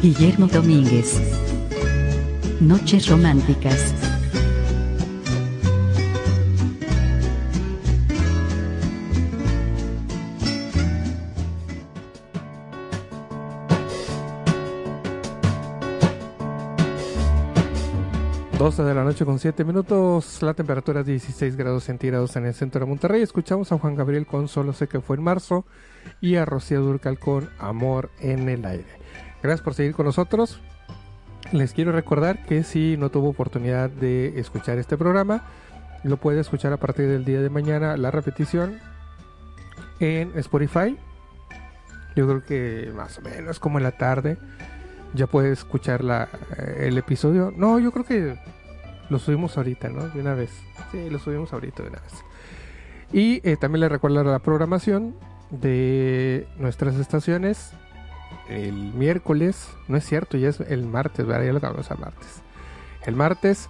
Guillermo 0.01 0.47
Domínguez. 0.47 1.22
Noches 2.59 3.07
Románticas. 3.07 4.04
12 18.76 18.89
de 18.89 18.93
la 18.93 19.05
noche 19.05 19.23
con 19.23 19.39
7 19.39 19.63
minutos, 19.63 20.41
la 20.41 20.53
temperatura 20.53 20.99
es 20.99 21.05
16 21.05 21.55
grados 21.55 21.86
centígrados 21.86 22.36
en 22.36 22.45
el 22.45 22.53
centro 22.53 22.82
de 22.82 22.86
Monterrey. 22.86 23.21
Escuchamos 23.21 23.71
a 23.71 23.78
Juan 23.78 23.95
Gabriel 23.95 24.28
con 24.28 24.49
Solo 24.49 24.73
sé 24.73 24.89
que 24.89 24.99
fue 24.99 25.15
en 25.15 25.23
marzo 25.23 25.63
y 26.19 26.36
a 26.36 26.43
Rocío 26.43 26.82
Durcal 26.82 27.17
con 27.17 27.49
Amor 27.57 28.09
en 28.19 28.49
el 28.49 28.65
aire. 28.65 28.99
Gracias 29.41 29.61
por 29.61 29.76
seguir 29.76 29.93
con 29.93 30.05
nosotros. 30.05 30.59
Les 31.53 31.71
quiero 31.71 31.93
recordar 31.93 32.45
que 32.45 32.63
si 32.63 32.97
no 32.97 33.09
tuvo 33.09 33.30
oportunidad 33.30 33.89
de 33.89 34.38
escuchar 34.41 34.78
este 34.78 34.97
programa, 34.97 35.43
lo 36.03 36.17
puede 36.17 36.41
escuchar 36.41 36.73
a 36.73 36.78
partir 36.78 37.07
del 37.07 37.23
día 37.23 37.41
de 37.41 37.49
mañana 37.49 37.95
la 37.95 38.11
repetición 38.11 38.80
en 40.01 40.38
Spotify. 40.38 40.97
Yo 42.17 42.28
creo 42.28 42.43
que 42.43 42.91
más 42.93 43.19
o 43.19 43.21
menos 43.21 43.57
como 43.57 43.78
en 43.78 43.86
la 43.86 43.91
tarde 43.91 44.38
ya 45.13 45.28
puede 45.28 45.53
escuchar 45.53 46.03
la, 46.03 46.28
eh, 46.57 46.88
el 46.88 46.97
episodio. 46.97 47.53
No, 47.55 47.80
yo 47.80 47.93
creo 47.93 48.03
que 48.03 48.54
lo 49.09 49.19
subimos 49.19 49.57
ahorita, 49.57 49.89
¿no? 49.89 50.07
De 50.09 50.19
una 50.19 50.33
vez. 50.33 50.51
Sí, 50.91 51.09
lo 51.09 51.19
subimos 51.19 51.53
ahorita 51.53 51.83
de 51.83 51.89
una 51.89 51.99
vez. 51.99 52.23
Y 53.13 53.41
eh, 53.47 53.57
también 53.57 53.81
le 53.81 53.89
recuerdo 53.89 54.23
la 54.23 54.39
programación 54.39 55.15
de 55.51 56.47
nuestras 56.57 56.95
estaciones. 56.95 57.71
El 58.49 58.93
miércoles, 58.93 59.69
no 59.87 59.97
es 59.97 60.05
cierto, 60.05 60.37
ya 60.37 60.49
es 60.49 60.59
el 60.59 60.85
martes, 60.85 61.25
¿verdad? 61.25 61.45
Ya 61.45 61.51
lo 61.51 61.57
acabamos 61.59 61.89
a 61.91 61.95
martes. 61.95 62.41
El 63.05 63.15
martes, 63.15 63.69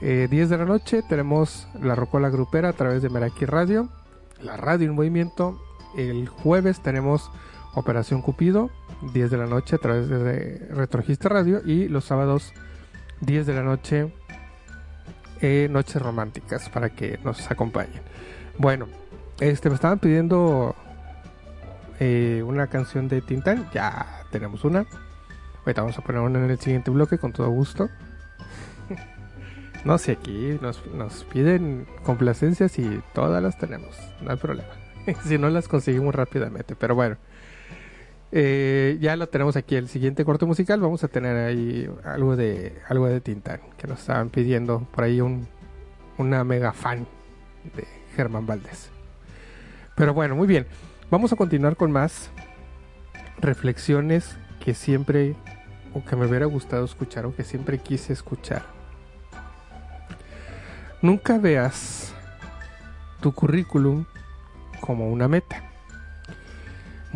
10 0.00 0.02
eh, 0.02 0.46
de 0.46 0.58
la 0.58 0.64
noche, 0.64 1.02
tenemos 1.02 1.68
la 1.80 1.94
Rocola 1.94 2.28
Grupera 2.28 2.70
a 2.70 2.72
través 2.72 3.02
de 3.02 3.08
Meraki 3.08 3.46
Radio, 3.46 3.88
la 4.40 4.56
radio 4.56 4.88
en 4.88 4.94
movimiento. 4.94 5.60
El 5.96 6.28
jueves 6.28 6.80
tenemos 6.82 7.30
Operación 7.74 8.22
Cupido, 8.22 8.70
10 9.12 9.30
de 9.30 9.36
la 9.38 9.46
noche 9.46 9.76
a 9.76 9.78
través 9.78 10.08
de 10.08 10.68
Retrogista 10.70 11.28
Radio. 11.28 11.60
Y 11.64 11.88
los 11.88 12.04
sábados, 12.04 12.52
10 13.20 13.46
de 13.46 13.54
la 13.54 13.62
noche, 13.62 14.12
eh, 15.40 15.68
Noches 15.70 16.00
Románticas, 16.00 16.68
para 16.68 16.90
que 16.90 17.18
nos 17.24 17.50
acompañen. 17.50 18.02
Bueno, 18.58 18.86
este 19.40 19.68
me 19.68 19.74
estaban 19.74 19.98
pidiendo 19.98 20.74
eh, 22.00 22.42
una 22.46 22.66
canción 22.68 23.08
de 23.08 23.20
Tintán. 23.20 23.68
Ya 23.72 24.24
tenemos 24.30 24.64
una. 24.64 24.86
Ahorita 25.60 25.82
vamos 25.82 25.98
a 25.98 26.02
poner 26.02 26.20
una 26.22 26.38
en 26.44 26.50
el 26.50 26.58
siguiente 26.58 26.90
bloque 26.90 27.18
con 27.18 27.32
todo 27.32 27.48
gusto. 27.50 27.88
no 29.84 29.98
sé, 29.98 30.12
aquí 30.12 30.58
nos, 30.60 30.84
nos 30.86 31.24
piden 31.24 31.86
complacencias 32.02 32.78
y 32.78 33.02
todas 33.12 33.42
las 33.42 33.58
tenemos. 33.58 33.96
No 34.20 34.30
hay 34.30 34.36
problema. 34.36 34.70
si 35.24 35.38
no 35.38 35.48
las 35.50 35.68
conseguimos 35.68 36.14
rápidamente. 36.14 36.76
Pero 36.76 36.94
bueno. 36.94 37.16
Eh, 38.32 38.98
ya 39.00 39.16
lo 39.16 39.28
tenemos 39.28 39.56
aquí 39.56 39.76
el 39.76 39.88
siguiente 39.88 40.24
corte 40.24 40.46
musical. 40.46 40.80
Vamos 40.80 41.04
a 41.04 41.08
tener 41.08 41.36
ahí 41.36 41.88
algo 42.04 42.36
de 42.36 42.80
algo 42.88 43.06
de 43.06 43.20
Tintán 43.20 43.60
que 43.76 43.86
nos 43.86 44.00
estaban 44.00 44.30
pidiendo 44.30 44.86
por 44.92 45.04
ahí 45.04 45.20
un, 45.20 45.48
una 46.18 46.44
mega 46.44 46.72
fan 46.72 47.06
de 47.76 47.86
Germán 48.14 48.46
Valdés. 48.46 48.90
Pero 49.94 50.12
bueno, 50.12 50.36
muy 50.36 50.46
bien. 50.46 50.66
Vamos 51.10 51.32
a 51.32 51.36
continuar 51.36 51.76
con 51.76 51.92
más 51.92 52.30
reflexiones 53.38 54.36
que 54.64 54.74
siempre 54.74 55.36
o 55.94 56.04
que 56.04 56.16
me 56.16 56.26
hubiera 56.26 56.46
gustado 56.46 56.84
escuchar 56.84 57.26
o 57.26 57.34
que 57.34 57.44
siempre 57.44 57.78
quise 57.78 58.12
escuchar. 58.12 58.62
Nunca 61.00 61.38
veas 61.38 62.12
tu 63.20 63.32
currículum 63.32 64.04
como 64.80 65.10
una 65.10 65.28
meta. 65.28 65.62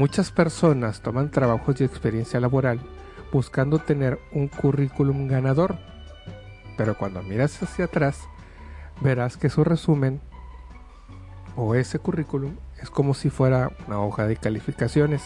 Muchas 0.01 0.31
personas 0.31 1.03
toman 1.03 1.31
trabajos 1.31 1.79
y 1.79 1.85
experiencia 1.85 2.41
laboral 2.41 2.81
buscando 3.31 3.81
tener 3.81 4.19
un 4.33 4.49
currículum 4.49 5.29
ganador, 5.29 5.77
pero 6.79 6.97
cuando 6.97 7.23
miras 7.23 7.63
hacia 7.63 7.85
atrás 7.85 8.23
verás 9.03 9.37
que 9.37 9.51
su 9.51 9.63
resumen 9.63 10.23
o 11.55 11.75
ese 11.75 11.99
currículum 11.99 12.57
es 12.81 12.89
como 12.89 13.13
si 13.13 13.29
fuera 13.29 13.73
una 13.87 14.01
hoja 14.01 14.27
de 14.27 14.39
calificaciones. 14.39 15.23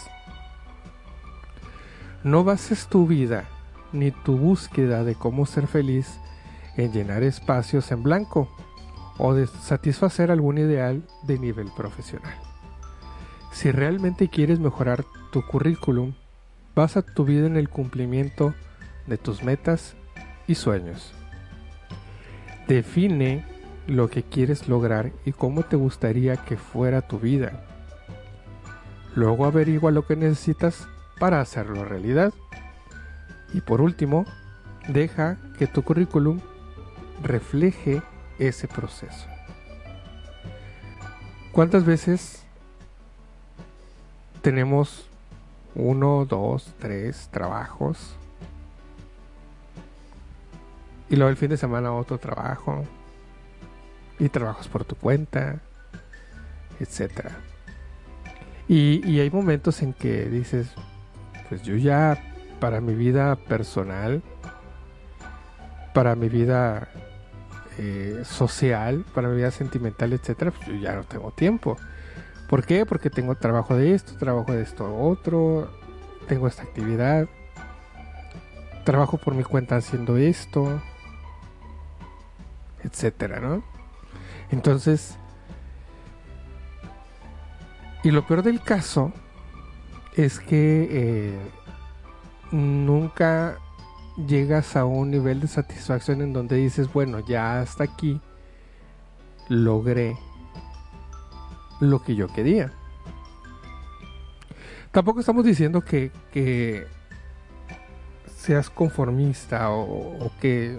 No 2.24 2.42
bases 2.42 2.88
tu 2.88 3.06
vida 3.06 3.44
ni 3.92 4.10
tu 4.10 4.36
búsqueda 4.36 5.04
de 5.04 5.14
cómo 5.14 5.46
ser 5.46 5.68
feliz 5.68 6.18
en 6.76 6.90
llenar 6.90 7.22
espacios 7.22 7.92
en 7.92 8.02
blanco 8.02 8.48
o 9.18 9.34
de 9.34 9.46
satisfacer 9.46 10.32
algún 10.32 10.58
ideal 10.58 11.06
de 11.22 11.38
nivel 11.38 11.70
profesional. 11.76 12.53
Si 13.54 13.70
realmente 13.70 14.28
quieres 14.28 14.58
mejorar 14.58 15.04
tu 15.30 15.46
currículum, 15.46 16.14
basa 16.74 17.02
tu 17.02 17.24
vida 17.24 17.46
en 17.46 17.56
el 17.56 17.68
cumplimiento 17.68 18.52
de 19.06 19.16
tus 19.16 19.44
metas 19.44 19.94
y 20.48 20.56
sueños. 20.56 21.14
Define 22.66 23.44
lo 23.86 24.10
que 24.10 24.24
quieres 24.24 24.68
lograr 24.68 25.12
y 25.24 25.30
cómo 25.30 25.62
te 25.62 25.76
gustaría 25.76 26.36
que 26.36 26.56
fuera 26.56 27.02
tu 27.02 27.20
vida. 27.20 27.64
Luego 29.14 29.46
averigua 29.46 29.92
lo 29.92 30.04
que 30.04 30.16
necesitas 30.16 30.88
para 31.20 31.40
hacerlo 31.40 31.84
realidad. 31.84 32.34
Y 33.52 33.60
por 33.60 33.80
último, 33.80 34.24
deja 34.88 35.38
que 35.60 35.68
tu 35.68 35.82
currículum 35.82 36.40
refleje 37.22 38.02
ese 38.40 38.66
proceso. 38.66 39.28
¿Cuántas 41.52 41.84
veces 41.84 42.43
tenemos 44.44 45.08
uno, 45.74 46.26
dos, 46.26 46.74
tres 46.78 47.28
trabajos. 47.30 48.14
Y 51.08 51.16
luego 51.16 51.30
el 51.30 51.38
fin 51.38 51.48
de 51.48 51.56
semana 51.56 51.94
otro 51.94 52.18
trabajo. 52.18 52.84
Y 54.18 54.28
trabajos 54.28 54.68
por 54.68 54.84
tu 54.84 54.96
cuenta. 54.96 55.60
Etcétera. 56.78 57.30
Y, 58.68 59.00
y 59.10 59.20
hay 59.20 59.30
momentos 59.30 59.80
en 59.80 59.94
que 59.94 60.26
dices, 60.26 60.68
pues 61.48 61.62
yo 61.62 61.76
ya 61.76 62.18
para 62.60 62.82
mi 62.82 62.94
vida 62.94 63.36
personal, 63.36 64.22
para 65.94 66.16
mi 66.16 66.28
vida 66.28 66.88
eh, 67.78 68.22
social, 68.24 69.06
para 69.14 69.28
mi 69.28 69.36
vida 69.36 69.50
sentimental, 69.50 70.12
etcétera, 70.12 70.50
pues 70.50 70.66
yo 70.68 70.74
ya 70.74 70.94
no 70.94 71.04
tengo 71.04 71.30
tiempo. 71.30 71.78
¿Por 72.54 72.64
qué? 72.64 72.86
Porque 72.86 73.10
tengo 73.10 73.34
trabajo 73.34 73.74
de 73.74 73.94
esto, 73.94 74.14
trabajo 74.16 74.52
de 74.52 74.62
esto 74.62 74.96
otro, 74.96 75.72
tengo 76.28 76.46
esta 76.46 76.62
actividad, 76.62 77.26
trabajo 78.84 79.16
por 79.16 79.34
mi 79.34 79.42
cuenta 79.42 79.74
haciendo 79.74 80.16
esto, 80.16 80.80
etcétera, 82.84 83.40
¿no? 83.40 83.64
Entonces, 84.52 85.16
y 88.04 88.12
lo 88.12 88.24
peor 88.24 88.44
del 88.44 88.60
caso 88.60 89.12
es 90.14 90.38
que 90.38 90.86
eh, 90.92 91.38
nunca 92.52 93.58
llegas 94.28 94.76
a 94.76 94.84
un 94.84 95.10
nivel 95.10 95.40
de 95.40 95.48
satisfacción 95.48 96.22
en 96.22 96.32
donde 96.32 96.54
dices, 96.54 96.92
bueno, 96.92 97.18
ya 97.18 97.60
hasta 97.60 97.82
aquí 97.82 98.20
logré 99.48 100.16
lo 101.80 102.02
que 102.02 102.14
yo 102.14 102.28
quería. 102.28 102.72
Tampoco 104.94 105.18
estamos 105.18 105.44
diciendo 105.44 105.80
que, 105.80 106.86
seas 108.36 108.70
conformista 108.70 109.70
o, 109.70 110.30
que 110.40 110.76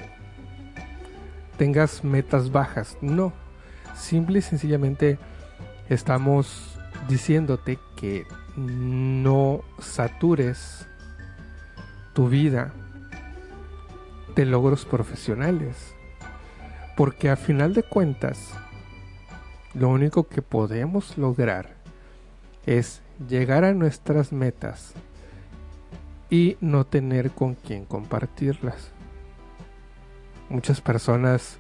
tengas 1.58 2.04
metas 2.04 2.50
bajas. 2.50 2.98
No. 3.02 3.34
Simple 3.94 4.40
y 4.40 4.42
sencillamente 4.42 5.20
estamos 5.90 6.80
diciéndote 7.10 7.78
que 7.98 8.26
no 8.56 9.64
satures 9.80 10.88
tu 12.14 12.30
vida 12.30 12.74
de 14.36 14.46
logros 14.46 14.86
profesionales. 14.86 15.94
Porque 16.96 17.30
a 17.30 17.36
final 17.36 17.74
de 17.74 17.84
cuentas, 17.84 18.54
lo 19.76 19.90
único 19.90 20.28
que 20.28 20.42
podemos 20.42 21.18
lograr 21.18 21.70
es 22.66 23.02
llegar 23.28 23.64
a 23.66 23.74
nuestras 23.74 24.32
metas 24.32 24.94
y 26.30 26.58
no 26.62 26.86
tener 26.86 27.32
con 27.32 27.56
quién 27.56 27.86
compartirlas. 27.86 28.92
Muchas 30.50 30.80
personas 30.82 31.58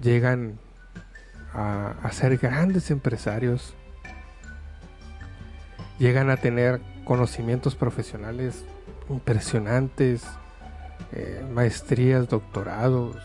llegan 0.00 0.58
a, 1.52 2.10
ser 2.12 2.36
grandes 2.36 2.90
empresarios, 2.90 3.74
llegan 5.98 6.30
a 6.30 6.36
tener 6.36 6.80
conocimientos 7.04 7.74
profesionales 7.74 8.64
impresionantes, 9.08 10.24
eh, 11.12 11.44
maestrías, 11.52 12.28
doctorados, 12.28 13.16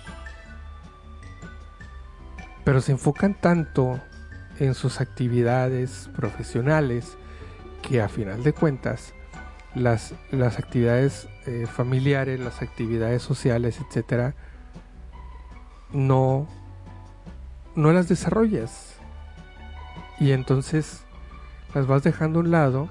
pero 2.63 2.81
se 2.81 2.91
enfocan 2.91 3.33
tanto 3.33 3.99
en 4.59 4.73
sus 4.73 5.01
actividades 5.01 6.09
profesionales 6.15 7.17
que 7.81 8.01
a 8.01 8.09
final 8.09 8.43
de 8.43 8.53
cuentas 8.53 9.13
las, 9.73 10.13
las 10.31 10.59
actividades 10.59 11.27
eh, 11.47 11.65
familiares, 11.65 12.39
las 12.39 12.61
actividades 12.61 13.23
sociales, 13.23 13.79
etcétera, 13.79 14.35
no, 15.91 16.47
no 17.75 17.91
las 17.91 18.07
desarrollas. 18.07 18.95
Y 20.19 20.31
entonces 20.31 21.03
las 21.73 21.87
vas 21.87 22.03
dejando 22.03 22.39
a 22.39 22.43
un 22.43 22.51
lado 22.51 22.89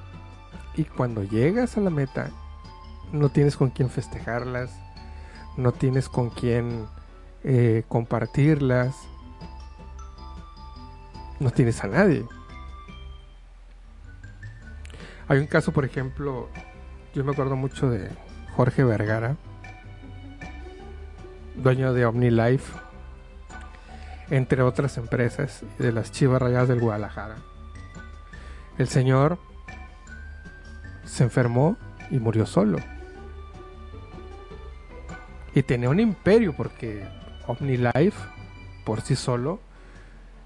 y 0.75 0.85
cuando 0.85 1.23
llegas 1.23 1.77
a 1.77 1.81
la 1.81 1.91
meta 1.91 2.31
no 3.13 3.29
tienes 3.29 3.57
con 3.57 3.71
quién 3.71 3.91
festejarlas, 3.91 4.71
no 5.57 5.73
tienes 5.73 6.09
con 6.09 6.31
quién 6.31 6.87
eh, 7.45 7.85
compartirlas, 7.89 8.97
no 11.45 11.51
tienes 11.51 11.83
a 11.83 11.89
nadie. 11.89 12.25
Hay 15.27 15.39
un 15.39 15.47
caso, 15.47 15.73
por 15.73 15.85
ejemplo, 15.85 16.49
yo 17.15 17.25
me 17.25 17.33
acuerdo 17.33 17.57
mucho 17.57 17.89
de 17.89 18.11
Jorge 18.57 18.85
Vergara, 18.85 19.37
dueño 21.57 21.93
de 21.93 22.05
OmniLife, 22.05 22.73
entre 24.31 24.63
otras 24.63 24.99
empresas 24.99 25.65
de 25.79 25.93
las 25.93 26.13
Chivas 26.13 26.43
Rayadas 26.43 26.69
del 26.69 26.81
Guadalajara. 26.81 27.37
El 28.77 28.89
señor 28.89 29.39
se 31.05 31.25
enfermó 31.25 31.77
y 32.11 32.19
murió 32.19 32.45
solo. 32.45 32.79
Y 35.55 35.63
tenía 35.63 35.91
un 35.91 36.01
imperio 36.01 36.55
porque 36.57 37.07
OmniLife 37.47 38.19
por 38.85 39.01
sí 39.01 39.17
solo 39.17 39.61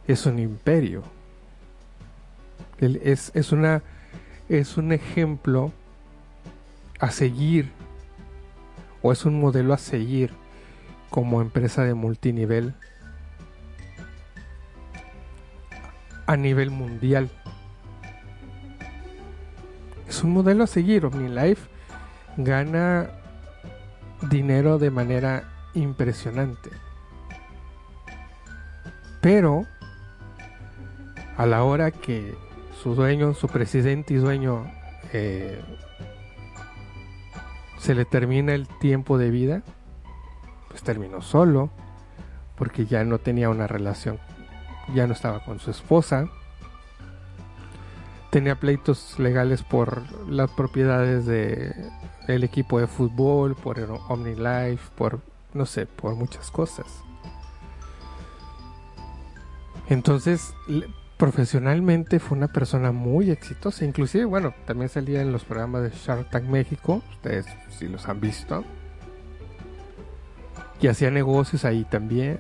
es 0.06 0.26
un 0.26 0.38
imperio. 0.38 1.02
Es, 2.78 3.30
es, 3.34 3.52
una, 3.52 3.82
es 4.48 4.76
un 4.76 4.92
ejemplo 4.92 5.72
a 6.98 7.10
seguir 7.10 7.70
o 9.02 9.12
es 9.12 9.24
un 9.24 9.40
modelo 9.40 9.72
a 9.74 9.78
seguir 9.78 10.32
como 11.10 11.40
empresa 11.40 11.84
de 11.84 11.94
multinivel 11.94 12.74
a 16.26 16.36
nivel 16.36 16.70
mundial. 16.70 17.30
Es 20.08 20.22
un 20.22 20.32
modelo 20.32 20.64
a 20.64 20.66
seguir. 20.66 21.04
OmniLife 21.04 21.68
gana 22.36 23.10
dinero 24.30 24.78
de 24.78 24.90
manera 24.90 25.44
impresionante. 25.74 26.70
Pero 29.20 29.66
a 31.36 31.46
la 31.46 31.64
hora 31.64 31.90
que 31.90 32.34
su 32.82 32.94
dueño, 32.94 33.34
su 33.34 33.48
presidente 33.48 34.14
y 34.14 34.16
dueño 34.18 34.70
eh, 35.12 35.60
se 37.78 37.94
le 37.94 38.04
termina 38.04 38.54
el 38.54 38.68
tiempo 38.68 39.18
de 39.18 39.30
vida, 39.30 39.62
pues 40.68 40.82
terminó 40.82 41.22
solo, 41.22 41.70
porque 42.56 42.86
ya 42.86 43.04
no 43.04 43.18
tenía 43.18 43.50
una 43.50 43.66
relación, 43.66 44.18
ya 44.94 45.06
no 45.06 45.12
estaba 45.12 45.44
con 45.44 45.58
su 45.58 45.70
esposa, 45.70 46.28
tenía 48.30 48.58
pleitos 48.58 49.18
legales 49.18 49.62
por 49.62 50.02
las 50.28 50.50
propiedades 50.50 51.26
de 51.26 51.72
el 52.26 52.42
equipo 52.42 52.80
de 52.80 52.86
fútbol, 52.86 53.54
por 53.54 53.78
OmniLife, 54.08 54.90
por 54.96 55.20
no 55.52 55.66
sé, 55.66 55.86
por 55.86 56.14
muchas 56.16 56.50
cosas. 56.50 56.86
Entonces, 59.88 60.54
profesionalmente 61.16 62.18
fue 62.18 62.36
una 62.36 62.48
persona 62.48 62.92
muy 62.92 63.30
exitosa, 63.30 63.84
inclusive, 63.84 64.24
bueno, 64.24 64.54
también 64.66 64.88
salía 64.88 65.22
en 65.22 65.32
los 65.32 65.44
programas 65.44 65.82
de 65.82 65.90
Shark 65.90 66.30
Tank 66.30 66.44
México, 66.44 67.02
ustedes 67.10 67.46
si 67.70 67.88
los 67.88 68.08
han 68.08 68.20
visto. 68.20 68.64
Y 70.80 70.88
hacía 70.88 71.10
negocios 71.10 71.64
ahí 71.64 71.84
también. 71.84 72.38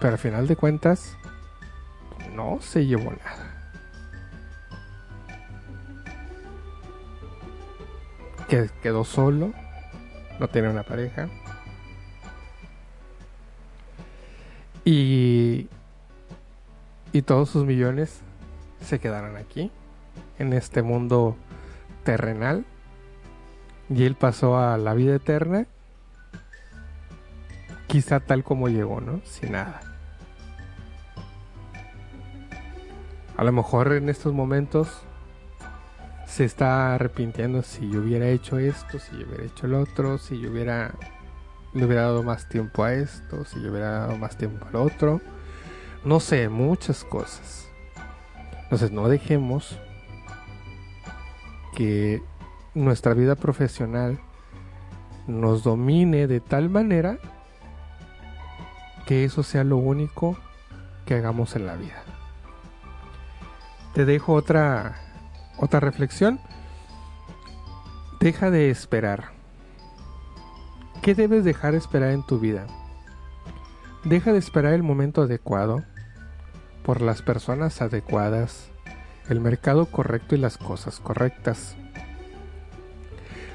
Pero 0.00 0.12
al 0.12 0.18
final 0.18 0.46
de 0.46 0.56
cuentas, 0.56 1.16
no 2.34 2.58
se 2.60 2.86
llevó 2.86 3.10
nada. 3.10 3.50
que 8.50 8.68
quedó 8.82 9.04
solo, 9.04 9.52
no 10.40 10.48
tiene 10.48 10.68
una 10.68 10.82
pareja. 10.82 11.28
Y, 14.84 15.68
y 17.12 17.22
todos 17.22 17.50
sus 17.50 17.64
millones 17.64 18.20
se 18.80 18.98
quedaron 18.98 19.36
aquí, 19.36 19.70
en 20.38 20.52
este 20.52 20.82
mundo 20.82 21.36
terrenal. 22.04 22.64
Y 23.88 24.04
él 24.04 24.14
pasó 24.14 24.58
a 24.58 24.78
la 24.78 24.94
vida 24.94 25.16
eterna, 25.16 25.66
quizá 27.88 28.20
tal 28.20 28.44
como 28.44 28.68
llegó, 28.68 29.00
¿no? 29.00 29.20
Sin 29.24 29.52
nada. 29.52 29.80
A 33.36 33.44
lo 33.44 33.52
mejor 33.52 33.92
en 33.94 34.08
estos 34.08 34.32
momentos 34.32 35.02
se 36.26 36.44
está 36.44 36.94
arrepintiendo 36.94 37.62
si 37.62 37.90
yo 37.90 38.00
hubiera 38.00 38.28
hecho 38.28 38.58
esto, 38.58 38.98
si 38.98 39.18
yo 39.18 39.26
hubiera 39.26 39.44
hecho 39.44 39.66
el 39.66 39.74
otro, 39.74 40.18
si 40.18 40.40
yo 40.40 40.50
hubiera 40.50 40.92
le 41.72 41.84
hubiera 41.84 42.02
dado 42.02 42.22
más 42.22 42.48
tiempo 42.48 42.84
a 42.84 42.94
esto, 42.94 43.44
si 43.44 43.62
yo 43.62 43.70
hubiera 43.70 43.90
dado 43.90 44.16
más 44.16 44.36
tiempo 44.36 44.66
al 44.66 44.76
otro. 44.76 45.20
No 46.04 46.20
sé, 46.20 46.48
muchas 46.48 47.04
cosas. 47.04 47.68
Entonces 48.62 48.92
no 48.92 49.08
dejemos 49.08 49.78
que 51.74 52.22
nuestra 52.74 53.14
vida 53.14 53.34
profesional 53.34 54.20
nos 55.26 55.62
domine 55.62 56.26
de 56.26 56.40
tal 56.40 56.70
manera 56.70 57.18
que 59.06 59.24
eso 59.24 59.42
sea 59.42 59.64
lo 59.64 59.76
único 59.76 60.36
que 61.04 61.14
hagamos 61.14 61.56
en 61.56 61.66
la 61.66 61.76
vida. 61.76 62.02
Te 63.94 64.04
dejo 64.04 64.34
otra 64.34 64.96
otra 65.60 65.78
reflexión. 65.78 66.40
Deja 68.18 68.50
de 68.50 68.70
esperar. 68.70 69.32
¿Qué 71.02 71.14
debes 71.14 71.44
dejar 71.44 71.74
esperar 71.74 72.10
en 72.10 72.24
tu 72.24 72.38
vida? 72.38 72.66
Deja 74.04 74.32
de 74.32 74.38
esperar 74.38 74.72
el 74.72 74.82
momento 74.82 75.22
adecuado, 75.22 75.84
por 76.82 77.00
las 77.00 77.22
personas 77.22 77.82
adecuadas, 77.82 78.70
el 79.28 79.40
mercado 79.40 79.86
correcto 79.86 80.34
y 80.34 80.38
las 80.38 80.58
cosas 80.58 81.00
correctas. 81.00 81.76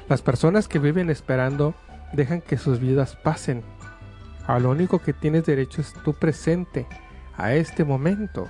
Las 0.08 0.22
personas 0.22 0.68
que 0.68 0.78
viven 0.78 1.10
esperando 1.10 1.74
dejan 2.12 2.40
que 2.40 2.58
sus 2.58 2.80
vidas 2.80 3.16
pasen. 3.16 3.62
A 4.46 4.58
lo 4.58 4.70
único 4.70 5.00
que 5.00 5.12
tienes 5.12 5.44
derecho 5.44 5.80
es 5.80 5.92
tu 6.04 6.14
presente, 6.14 6.86
a 7.36 7.54
este 7.54 7.84
momento. 7.84 8.48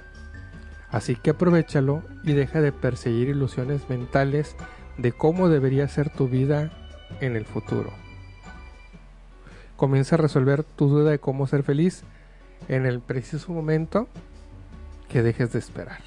Así 0.91 1.17
que 1.17 1.31
aprovechalo 1.31 2.03
y 2.23 2.33
deja 2.33 2.61
de 2.61 2.73
perseguir 2.73 3.29
ilusiones 3.29 3.89
mentales 3.89 4.57
de 4.99 5.13
cómo 5.13 5.49
debería 5.49 5.89
ser 5.89 6.11
tu 6.11 6.29
vida 6.29 6.71
en 7.21 7.37
el 7.37 7.45
futuro. 7.45 7.91
Comienza 9.77 10.15
a 10.15 10.19
resolver 10.19 10.65
tu 10.65 10.89
duda 10.89 11.11
de 11.11 11.19
cómo 11.19 11.47
ser 11.47 11.63
feliz 11.63 12.05
en 12.69 12.87
el 12.87 13.01
preciso 13.01 13.53
momento 13.53 14.09
que 15.09 15.23
dejes 15.23 15.53
de 15.53 15.59
esperar. 15.59 16.01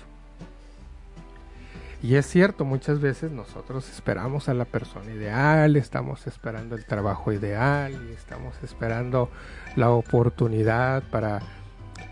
Y 2.01 2.15
es 2.15 2.25
cierto, 2.25 2.63
muchas 2.63 3.01
veces 3.01 3.31
nosotros 3.31 3.89
esperamos 3.89 4.47
a 4.47 4.53
la 4.53 4.63
persona 4.65 5.11
ideal, 5.11 5.75
estamos 5.75 6.27
esperando 6.27 6.75
el 6.75 6.85
trabajo 6.85 7.33
ideal 7.33 7.91
y 8.09 8.13
estamos 8.13 8.55
esperando 8.63 9.29
la 9.75 9.89
oportunidad 9.89 11.03
para 11.11 11.41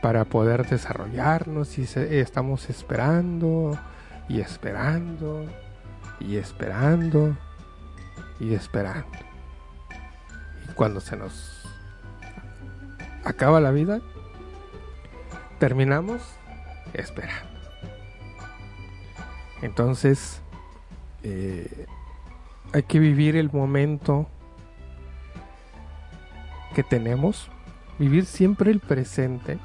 para 0.01 0.25
poder 0.25 0.67
desarrollarnos 0.67 1.77
y 1.77 1.83
estamos 1.83 2.69
esperando 2.69 3.77
y 4.29 4.41
esperando 4.41 5.45
y 6.19 6.37
esperando 6.37 7.35
y 8.39 8.53
esperando. 8.53 9.17
Y 10.69 10.73
cuando 10.73 10.99
se 10.99 11.17
nos 11.17 11.67
acaba 13.23 13.59
la 13.59 13.71
vida, 13.71 13.99
terminamos 15.59 16.36
esperando. 16.97 17.59
Entonces, 19.61 20.41
eh, 21.23 21.85
hay 22.73 22.83
que 22.83 22.99
vivir 22.99 23.35
el 23.35 23.51
momento 23.51 24.27
que 26.75 26.83
tenemos, 26.83 27.49
vivir 27.97 28.25
siempre 28.25 28.71
el 28.71 28.79
presente 28.79 29.57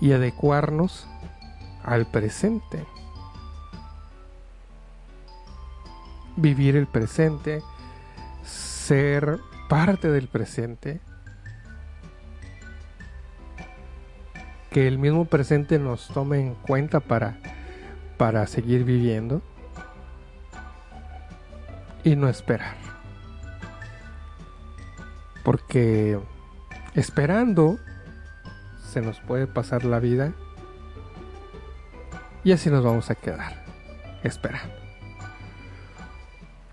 y 0.00 0.12
adecuarnos 0.12 1.08
al 1.82 2.06
presente. 2.06 2.84
Vivir 6.36 6.76
el 6.76 6.86
presente, 6.86 7.62
ser 8.44 9.38
parte 9.68 10.10
del 10.10 10.28
presente, 10.28 11.00
que 14.74 14.88
el 14.88 14.98
mismo 14.98 15.26
presente 15.26 15.78
nos 15.78 16.08
tome 16.08 16.40
en 16.40 16.56
cuenta 16.56 16.98
para, 16.98 17.38
para 18.16 18.44
seguir 18.48 18.82
viviendo 18.82 19.40
y 22.02 22.16
no 22.16 22.28
esperar. 22.28 22.74
Porque 25.44 26.18
esperando 26.96 27.78
se 28.90 29.00
nos 29.00 29.20
puede 29.20 29.46
pasar 29.46 29.84
la 29.84 30.00
vida 30.00 30.32
y 32.42 32.50
así 32.50 32.68
nos 32.68 32.82
vamos 32.82 33.12
a 33.12 33.14
quedar 33.14 33.64
esperando. 34.24 34.74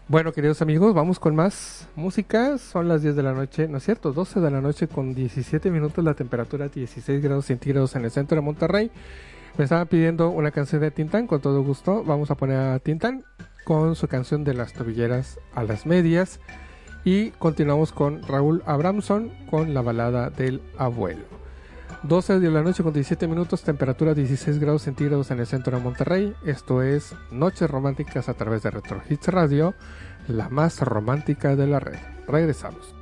Bueno, 0.08 0.32
queridos 0.32 0.60
amigos, 0.64 0.96
vamos 0.96 1.20
con 1.20 1.36
más 1.36 1.81
música. 1.96 2.58
Son 2.58 2.88
las 2.88 3.02
10 3.02 3.16
de 3.16 3.24
la 3.24 3.34
noche, 3.34 3.68
¿no 3.68 3.78
es 3.78 3.84
cierto? 3.84 4.12
12 4.12 4.40
de 4.40 4.52
la 4.52 4.62
noche 4.62 4.88
con 4.88 5.14
17 5.14 5.72
minutos, 5.72 6.04
la 6.04 6.14
temperatura 6.14 6.68
16 6.68 7.22
grados 7.22 7.46
centígrados 7.46 7.96
en 7.96 8.06
el 8.06 8.12
centro 8.12 8.36
de 8.36 8.42
Monterrey. 8.42 8.92
Me 9.58 9.66
estaban 9.66 9.88
pidiendo 9.88 10.30
una 10.30 10.52
canción 10.52 10.82
de 10.82 10.92
Tintán, 10.92 11.28
con 11.28 11.42
todo 11.42 11.62
gusto. 11.62 12.04
Vamos 12.04 12.32
a 12.32 12.36
poner 12.36 12.58
a 12.58 12.80
Tintán 12.80 13.24
con 13.66 13.96
su 13.96 14.08
canción 14.08 14.44
de 14.44 14.54
las 14.54 14.74
tobilleras 14.74 15.40
a 15.54 15.64
las 15.64 15.86
medias. 15.86 16.40
Y 17.04 17.32
continuamos 17.32 17.92
con 17.92 18.22
Raúl 18.24 18.64
Abramson 18.66 19.32
con 19.50 19.74
la 19.74 19.82
balada 19.82 20.30
del 20.30 20.62
abuelo. 20.78 21.42
12 22.04 22.40
de 22.40 22.50
la 22.50 22.64
noche 22.64 22.82
con 22.82 22.94
17 22.94 23.28
minutos, 23.28 23.62
temperatura 23.62 24.16
16 24.16 24.58
grados 24.58 24.82
centígrados 24.82 25.30
en 25.30 25.40
el 25.40 25.46
centro 25.46 25.78
de 25.78 25.84
Monterrey. 25.84 26.34
Esto 26.46 26.82
es 26.82 27.14
Noches 27.32 27.70
Románticas 27.70 28.28
a 28.28 28.34
través 28.34 28.64
de 28.64 28.72
Retro 28.72 29.02
Hits 29.08 29.28
Radio, 29.28 29.76
la 30.32 30.50
más 30.50 30.80
romántica 30.82 31.56
de 31.56 31.68
la 31.68 31.80
red. 31.80 32.00
Regresamos. 32.28 32.96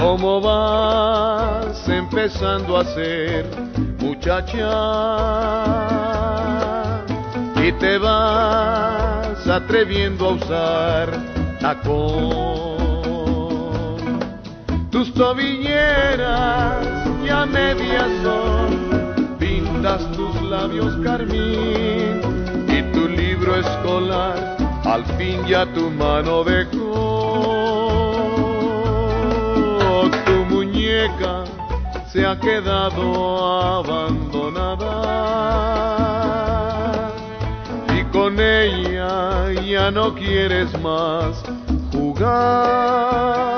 ¿Cómo 0.00 0.40
vas 0.40 1.88
empezando 1.88 2.78
a 2.78 2.84
ser 2.84 3.44
muchacha? 3.98 4.68
Te 7.80 7.98
vas 7.98 9.46
atreviendo 9.46 10.28
a 10.28 10.32
usar 10.32 11.10
tacón. 11.60 12.72
Tus 14.90 15.12
tobilleras 15.14 16.86
ya 17.24 17.46
medias 17.46 18.08
son, 18.22 19.36
pintas 19.38 20.10
tus 20.12 20.42
labios 20.42 20.94
carmín 21.02 22.20
y 22.68 22.82
tu 22.92 23.08
libro 23.08 23.56
escolar 23.56 24.56
al 24.84 25.04
fin 25.16 25.44
ya 25.46 25.64
tu 25.72 25.90
mano 25.90 26.44
dejó 26.44 26.92
tu 30.26 30.32
muñeca 30.54 31.44
se 32.12 32.26
ha 32.26 32.38
quedado 32.38 33.78
abandonada 33.78 34.92
con 38.22 38.38
ella 38.38 39.52
ya 39.66 39.90
no 39.90 40.14
quieres 40.14 40.70
más 40.80 41.42
jugar. 41.92 43.51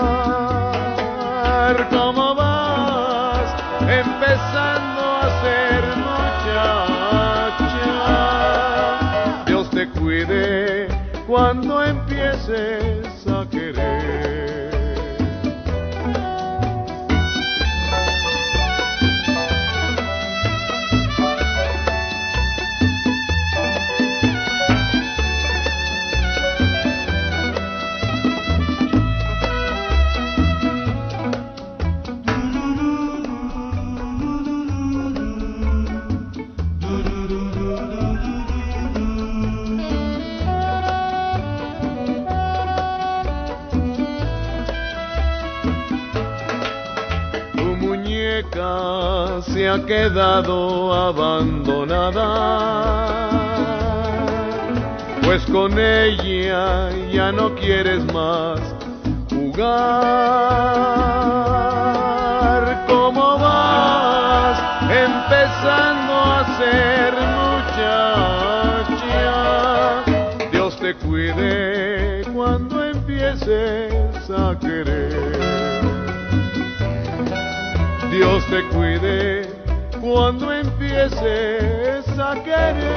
Se 49.65 49.71
ha 49.71 49.81
quedado 49.87 50.93
abandonada, 50.93 52.21
pues 55.23 55.43
con 55.47 55.79
ella 55.79 56.91
ya 57.11 57.33
no 57.33 57.55
quieres 57.55 58.05
más 58.12 58.61
jugar. 59.31 59.65
¿Cómo 62.87 63.39
vas 63.39 64.61
empezando 64.91 66.12
a 66.12 66.45
ser 66.59 67.15
muchacha? 67.41 68.03
Dios 70.53 70.77
te 70.77 70.95
cuide 70.95 72.23
cuando 72.35 72.85
empieces 72.85 74.29
a 74.29 74.59
querer. 74.61 75.65
Dios 78.11 78.45
te 78.51 78.62
cuide 78.69 79.43
empieces 81.05 82.19
a 82.19 82.35
En 82.35 82.95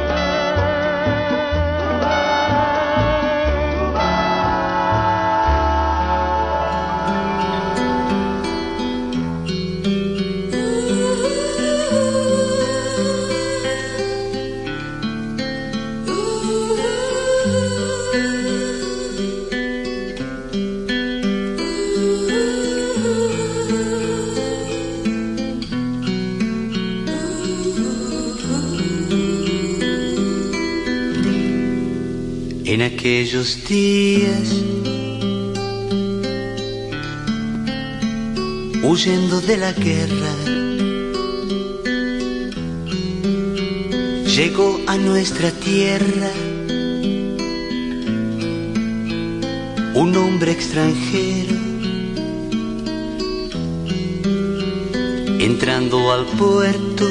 aquellos 33.08 33.66
días, 33.70 34.49
huyendo 38.84 39.39
de 39.39 39.55
la 39.55 39.72
guerra, 39.72 40.34
llegó 44.26 44.82
a 44.88 44.97
nuestra 44.97 45.51
tierra 45.51 46.32
un 49.93 50.14
hombre 50.18 50.51
extranjero. 50.51 51.55
Entrando 55.39 56.12
al 56.12 56.26
puerto, 56.26 57.08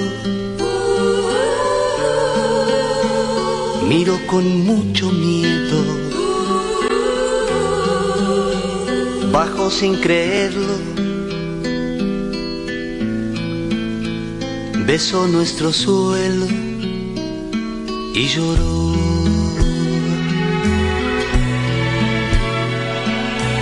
miro 3.89 4.19
con 4.27 4.45
mucho 4.67 5.11
miedo 5.11 5.56
Bajo 9.37 9.69
sin 9.71 9.97
creerlo, 9.97 10.77
besó 14.87 15.27
nuestro 15.27 15.75
suelo 15.75 16.47
y 18.15 18.29
lloró. 18.29 18.95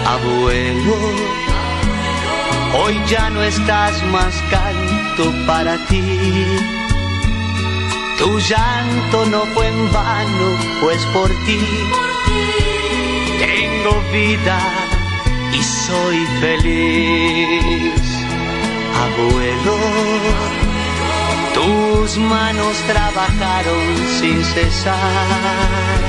Abuelo, 0.07 0.97
hoy 2.79 2.95
ya 3.09 3.31
no 3.31 3.43
estás 3.43 4.01
más 4.13 4.33
canto 4.53 5.25
para 5.45 5.77
ti. 5.89 6.05
Tu 8.21 8.39
llanto 8.49 9.27
no 9.27 9.41
fue 9.47 9.67
en 9.67 9.93
vano, 9.93 10.47
pues 10.81 11.05
por 11.07 11.31
ti 11.47 11.59
tengo 13.41 14.01
vida 14.13 14.84
y 15.55 15.63
soy 15.63 16.27
feliz. 16.41 18.03
Abuelo, 19.05 19.77
tus 21.55 22.19
manos 22.19 22.77
trabajaron 22.87 23.85
sin 24.21 24.45
cesar. 24.45 26.01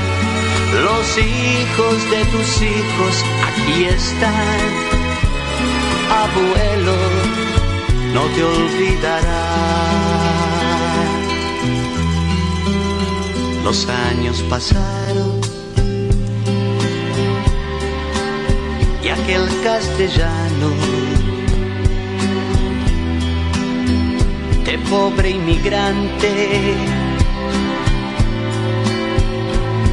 Los 0.84 1.18
hijos 1.18 2.10
de 2.10 2.24
tus 2.26 2.62
hijos 2.62 3.24
aquí 3.48 3.84
están. 3.84 4.60
Abuelo, 6.24 6.96
no 8.14 8.22
te 8.34 8.44
olvidará. 8.44 9.46
Los 13.64 13.88
años 13.88 14.42
pasaron 14.48 15.35
y 19.28 19.32
aquel 19.32 19.62
castellano. 19.62 20.70
De 24.64 24.78
pobre 24.90 25.30
inmigrante 25.30 26.74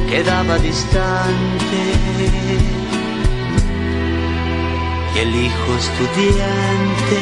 quedaba 0.08 0.58
distante. 0.58 1.80
Y 5.14 5.18
el 5.18 5.34
hijo 5.46 5.74
estudiante 5.78 7.20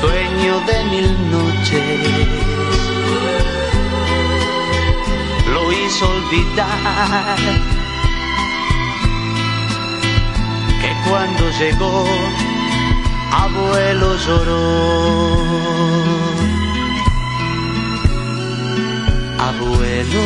sueño 0.00 0.60
de 0.66 0.84
mil 0.84 1.30
noches 1.30 2.00
lo 5.52 5.72
hizo 5.72 6.08
olvidar 6.08 7.36
cuando 11.08 11.50
llegó 11.58 12.04
abuelo 13.32 14.16
lloró. 14.16 14.62
Abuelo 19.38 20.24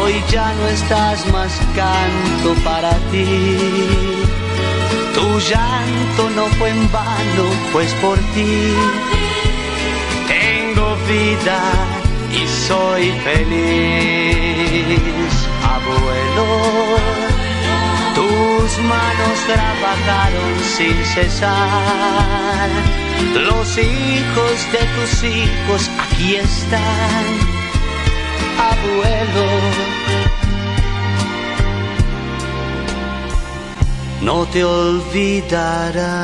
hoy 0.00 0.14
ya 0.30 0.52
no 0.54 0.66
estás 0.68 1.26
más 1.32 1.52
canto 1.74 2.54
para 2.62 2.92
ti. 3.10 3.26
Tu 5.14 5.40
llanto 5.50 6.30
no 6.36 6.46
fue 6.56 6.70
en 6.70 6.90
vano 6.92 7.44
pues 7.72 7.92
por 7.94 8.18
ti. 8.34 8.74
Tengo 10.28 10.96
vida 11.08 11.60
y 12.32 12.46
soy 12.66 13.12
feliz. 13.26 14.54
Abuelo 15.76 17.33
tus 18.74 18.84
manos 18.84 19.38
trabajaron 19.46 20.58
sin 20.76 21.04
cesar. 21.04 22.68
Los 23.34 23.78
hijos 23.78 24.66
de 24.72 24.78
tus 24.94 25.24
hijos 25.24 25.90
aquí 25.98 26.36
están, 26.36 27.24
abuelo. 28.58 29.46
No 34.22 34.46
te 34.46 34.64
olvidará. 34.64 36.14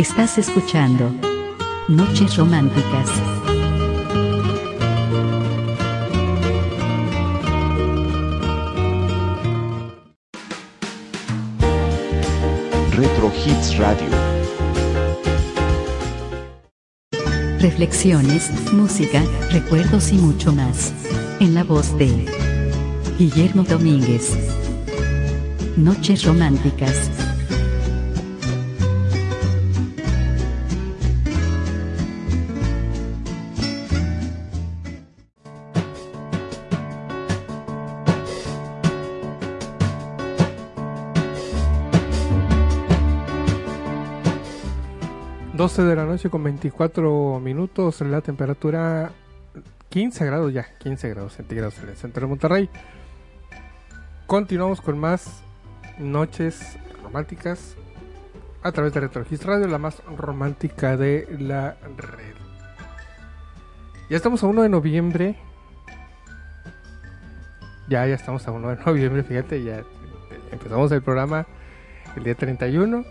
Estás 0.00 0.38
escuchando 0.38 1.14
Noches 1.86 2.34
Románticas. 2.38 3.10
Retro 12.92 13.30
Hits 13.44 13.76
Radio. 13.76 14.08
Reflexiones, 17.58 18.72
música, 18.72 19.22
recuerdos 19.50 20.12
y 20.12 20.16
mucho 20.16 20.54
más. 20.54 20.94
En 21.40 21.54
la 21.54 21.62
voz 21.62 21.94
de 21.98 22.24
Guillermo 23.18 23.64
Domínguez. 23.64 24.34
Noches 25.76 26.24
Románticas. 26.24 27.29
De 45.84 45.96
la 45.96 46.04
noche 46.04 46.28
con 46.28 46.42
24 46.42 47.40
minutos, 47.40 48.00
la 48.02 48.20
temperatura 48.20 49.12
15 49.88 50.26
grados 50.26 50.52
ya, 50.52 50.66
15 50.78 51.08
grados 51.08 51.34
centígrados 51.34 51.78
en 51.78 51.88
el 51.88 51.96
centro 51.96 52.22
de 52.22 52.26
Monterrey. 52.28 52.68
Continuamos 54.26 54.80
con 54.80 54.98
más 54.98 55.42
noches 55.98 56.76
románticas 57.02 57.76
a 58.62 58.72
través 58.72 58.92
de 58.92 59.00
Retro 59.00 59.24
Radio, 59.44 59.66
la 59.68 59.78
más 59.78 60.02
romántica 60.04 60.96
de 60.96 61.26
la 61.38 61.76
red. 61.96 62.34
Ya 64.10 64.16
estamos 64.16 64.42
a 64.42 64.46
1 64.48 64.62
de 64.62 64.68
noviembre. 64.68 65.36
Ya, 67.88 68.06
ya 68.06 68.14
estamos 68.14 68.46
a 68.46 68.52
1 68.52 68.68
de 68.68 68.76
noviembre, 68.86 69.22
fíjate, 69.22 69.62
ya 69.64 69.82
empezamos 70.52 70.92
el 70.92 71.02
programa 71.02 71.46
el 72.16 72.24
día 72.24 72.34
31 72.34 73.04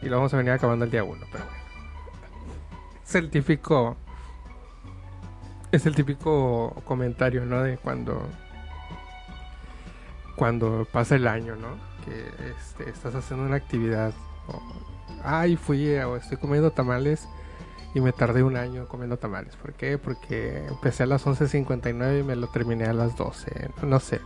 y 0.00 0.08
lo 0.08 0.16
vamos 0.16 0.34
a 0.34 0.36
venir 0.36 0.52
acabando 0.52 0.84
el 0.84 0.90
día 0.90 1.04
1, 1.04 1.26
pero 1.30 1.44
bueno 1.44 1.61
es 3.12 3.16
el 3.16 3.28
típico 3.28 3.96
es 5.70 5.86
el 5.86 5.94
típico 5.94 6.82
comentario, 6.86 7.44
¿no? 7.44 7.62
De 7.62 7.76
cuando 7.76 8.26
cuando 10.36 10.86
pasa 10.90 11.16
el 11.16 11.26
año, 11.26 11.56
¿no? 11.56 11.76
Que 12.04 12.50
este, 12.50 12.88
estás 12.88 13.14
haciendo 13.14 13.44
una 13.44 13.56
actividad 13.56 14.12
o, 14.48 14.62
ay, 15.22 15.56
fui 15.56 15.94
o 15.96 16.16
estoy 16.16 16.38
comiendo 16.38 16.70
tamales 16.70 17.28
y 17.94 18.00
me 18.00 18.12
tardé 18.12 18.42
un 18.42 18.56
año 18.56 18.88
comiendo 18.88 19.18
tamales. 19.18 19.56
¿Por 19.56 19.74
qué? 19.74 19.98
Porque 19.98 20.66
empecé 20.66 21.02
a 21.02 21.06
las 21.06 21.26
11.59 21.26 22.20
y 22.20 22.22
me 22.22 22.36
lo 22.36 22.46
terminé 22.46 22.86
a 22.86 22.94
las 22.94 23.16
12. 23.16 23.70
No 23.82 24.00
sé. 24.00 24.20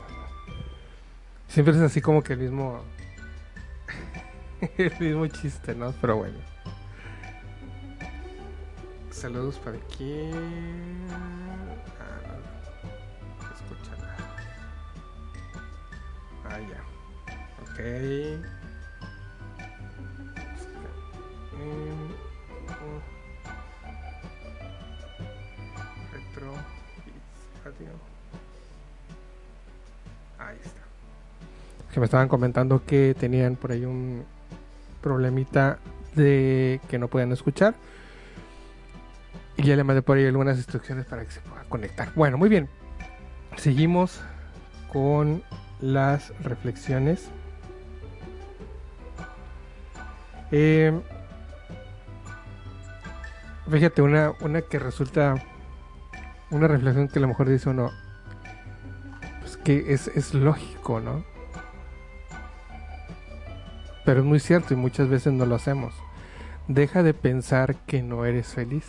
Siempre 1.48 1.74
es 1.74 1.80
así 1.80 2.00
como 2.00 2.22
que 2.22 2.34
el 2.34 2.38
mismo 2.38 2.82
el 4.78 4.92
mismo 5.00 5.26
chiste, 5.26 5.74
¿no? 5.74 5.92
Pero 6.00 6.18
bueno. 6.18 6.55
Saludos 9.16 9.58
para 9.64 9.78
aquí. 9.78 10.30
Ah, 11.10 11.48
escucha 13.54 13.96
nada. 13.96 14.16
Ah, 16.44 16.60
ya. 16.60 16.82
Ok. 17.62 17.78
Retro 26.12 26.52
Radio. 27.64 27.92
Ahí 30.38 30.58
está. 30.62 30.82
Que 31.90 32.00
me 32.00 32.04
estaban 32.04 32.28
comentando 32.28 32.84
que 32.84 33.16
tenían 33.18 33.56
por 33.56 33.72
ahí 33.72 33.86
un 33.86 34.26
problemita 35.00 35.78
de 36.14 36.82
que 36.90 36.98
no 36.98 37.08
podían 37.08 37.32
escuchar. 37.32 37.74
Y 39.56 39.62
ya 39.62 39.76
le 39.76 39.84
mandé 39.84 40.02
por 40.02 40.18
ahí 40.18 40.26
algunas 40.26 40.56
instrucciones 40.56 41.06
para 41.06 41.24
que 41.24 41.30
se 41.30 41.40
pueda 41.40 41.64
conectar. 41.64 42.12
Bueno, 42.14 42.36
muy 42.36 42.48
bien. 42.48 42.68
Seguimos 43.56 44.20
con 44.92 45.42
las 45.80 46.32
reflexiones. 46.40 47.30
Eh, 50.52 50.92
fíjate, 53.70 54.02
una, 54.02 54.32
una 54.40 54.62
que 54.62 54.78
resulta 54.78 55.34
una 56.50 56.68
reflexión 56.68 57.08
que 57.08 57.18
a 57.18 57.22
lo 57.22 57.28
mejor 57.28 57.48
dice 57.48 57.70
uno, 57.70 57.90
pues 59.40 59.56
que 59.56 59.92
es, 59.92 60.08
es 60.08 60.34
lógico, 60.34 61.00
¿no? 61.00 61.24
Pero 64.04 64.20
es 64.20 64.26
muy 64.26 64.38
cierto 64.38 64.72
y 64.74 64.76
muchas 64.76 65.08
veces 65.08 65.32
no 65.32 65.46
lo 65.46 65.56
hacemos. 65.56 65.94
Deja 66.68 67.02
de 67.02 67.14
pensar 67.14 67.74
que 67.86 68.02
no 68.02 68.24
eres 68.24 68.54
feliz. 68.54 68.84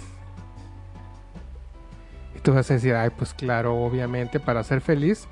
Tú 2.47 2.53
vas 2.53 2.71
a 2.71 2.75
decir, 2.75 2.95
ay, 2.95 3.09
pues 3.09 3.33
claro, 3.33 3.75
obviamente 3.75 4.39
para 4.39 4.63
ser 4.63 4.79
feliz 4.79 5.27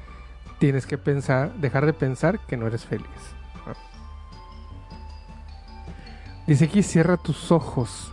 tienes 0.59 0.85
que 0.85 0.97
pensar, 0.97 1.53
dejar 1.53 1.85
de 1.85 1.93
pensar 1.93 2.39
que 2.45 2.57
no 2.57 2.67
eres 2.67 2.83
feliz. 2.83 3.07
Dice 6.45 6.65
aquí, 6.65 6.83
cierra 6.83 7.15
tus 7.15 7.53
ojos. 7.53 8.11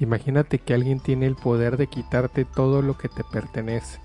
Imagínate 0.00 0.58
que 0.58 0.74
alguien 0.74 0.98
tiene 0.98 1.26
el 1.26 1.36
poder 1.36 1.76
de 1.76 1.86
quitarte 1.86 2.44
todo 2.44 2.82
lo 2.82 2.98
que 2.98 3.08
te 3.08 3.22
pertenece. 3.22 4.00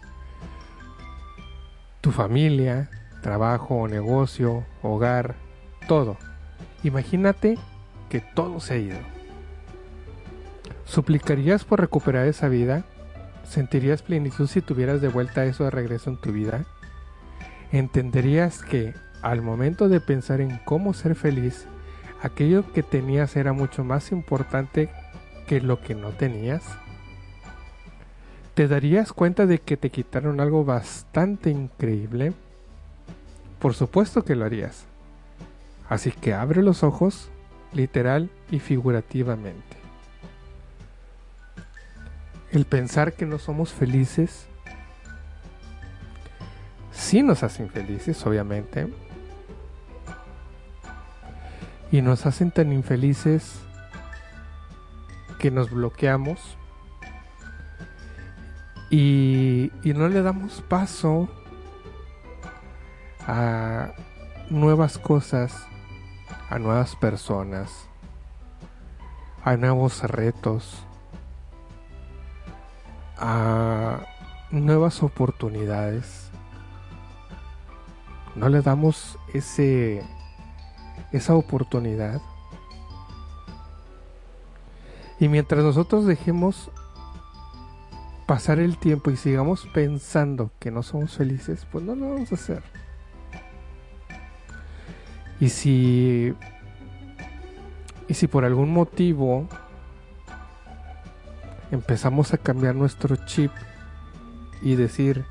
Tu 1.99 2.11
familia, 2.11 2.91
trabajo, 3.23 3.87
negocio, 3.87 4.63
hogar, 4.83 5.33
todo. 5.87 6.17
Imagínate 6.83 7.57
que 8.09 8.21
todo 8.21 8.59
se 8.59 8.75
ha 8.75 8.77
ido. 8.77 8.99
¿Suplicarías 10.85 11.65
por 11.65 11.81
recuperar 11.81 12.27
esa 12.27 12.47
vida? 12.47 12.85
¿Sentirías 13.47 14.01
plenitud 14.01 14.47
si 14.47 14.61
tuvieras 14.61 15.01
de 15.01 15.07
vuelta 15.07 15.45
eso 15.45 15.63
de 15.63 15.71
regreso 15.71 16.09
en 16.09 16.17
tu 16.17 16.31
vida? 16.31 16.65
¿Entenderías 17.71 18.61
que 18.61 18.93
al 19.21 19.41
momento 19.41 19.87
de 19.87 20.01
pensar 20.01 20.41
en 20.41 20.59
cómo 20.65 20.93
ser 20.93 21.15
feliz, 21.15 21.65
aquello 22.21 22.71
que 22.73 22.83
tenías 22.83 23.35
era 23.35 23.53
mucho 23.53 23.83
más 23.83 24.11
importante 24.11 24.89
que 25.47 25.61
lo 25.61 25.81
que 25.81 25.95
no 25.95 26.09
tenías? 26.09 26.63
¿Te 28.53 28.67
darías 28.67 29.13
cuenta 29.13 29.45
de 29.45 29.59
que 29.59 29.77
te 29.77 29.91
quitaron 29.91 30.41
algo 30.41 30.65
bastante 30.65 31.49
increíble? 31.49 32.33
Por 33.59 33.75
supuesto 33.75 34.25
que 34.25 34.35
lo 34.35 34.45
harías. 34.45 34.85
Así 35.87 36.11
que 36.11 36.33
abre 36.33 36.61
los 36.61 36.83
ojos, 36.83 37.29
literal 37.71 38.29
y 38.51 38.59
figurativamente. 38.59 39.76
El 42.57 42.65
pensar 42.65 43.13
que 43.13 43.27
no 43.27 43.37
somos 43.37 43.71
felices 43.71 44.47
sí 46.91 47.21
nos 47.21 47.43
hace 47.43 47.61
infelices, 47.61 48.25
obviamente. 48.25 48.91
Y 51.91 52.01
nos 52.01 52.25
hacen 52.25 52.49
tan 52.49 52.73
infelices 52.73 53.59
que 55.37 55.51
nos 55.51 55.69
bloqueamos 55.69 56.57
y, 58.89 59.71
y 59.83 59.93
no 59.93 60.09
le 60.09 60.23
damos 60.23 60.63
paso 60.67 61.29
a 63.27 63.91
nuevas 64.49 64.97
cosas, 64.97 65.67
a 66.49 66.57
nuevas 66.57 66.95
personas, 66.95 67.87
a 69.43 69.55
nuevos 69.57 70.01
retos, 70.01 70.86
a 73.17 74.05
nuevas 74.51 75.03
oportunidades. 75.03 76.29
No 78.35 78.49
le 78.49 78.61
damos 78.61 79.17
ese 79.33 80.03
esa 81.11 81.35
oportunidad. 81.35 82.21
Y 85.19 85.29
mientras 85.29 85.63
nosotros 85.63 86.05
dejemos 86.05 86.69
pasar 88.27 88.59
el 88.59 88.77
tiempo 88.77 89.09
y 89.09 89.17
sigamos 89.17 89.67
pensando 89.73 90.51
que 90.59 90.69
no 90.69 90.83
somos 90.83 91.15
felices, 91.15 91.65
pues 91.71 91.83
no 91.83 91.95
lo 91.95 92.13
vamos 92.13 92.31
a 92.31 92.35
hacer. 92.35 92.61
Y 95.39 95.49
si 95.49 96.35
y 98.07 98.13
si 98.13 98.27
por 98.27 98.45
algún 98.45 98.71
motivo 98.71 99.47
empezamos 101.71 102.33
a 102.33 102.37
cambiar 102.37 102.75
nuestro 102.75 103.15
chip 103.25 103.51
y 104.61 104.75
decir 104.75 105.25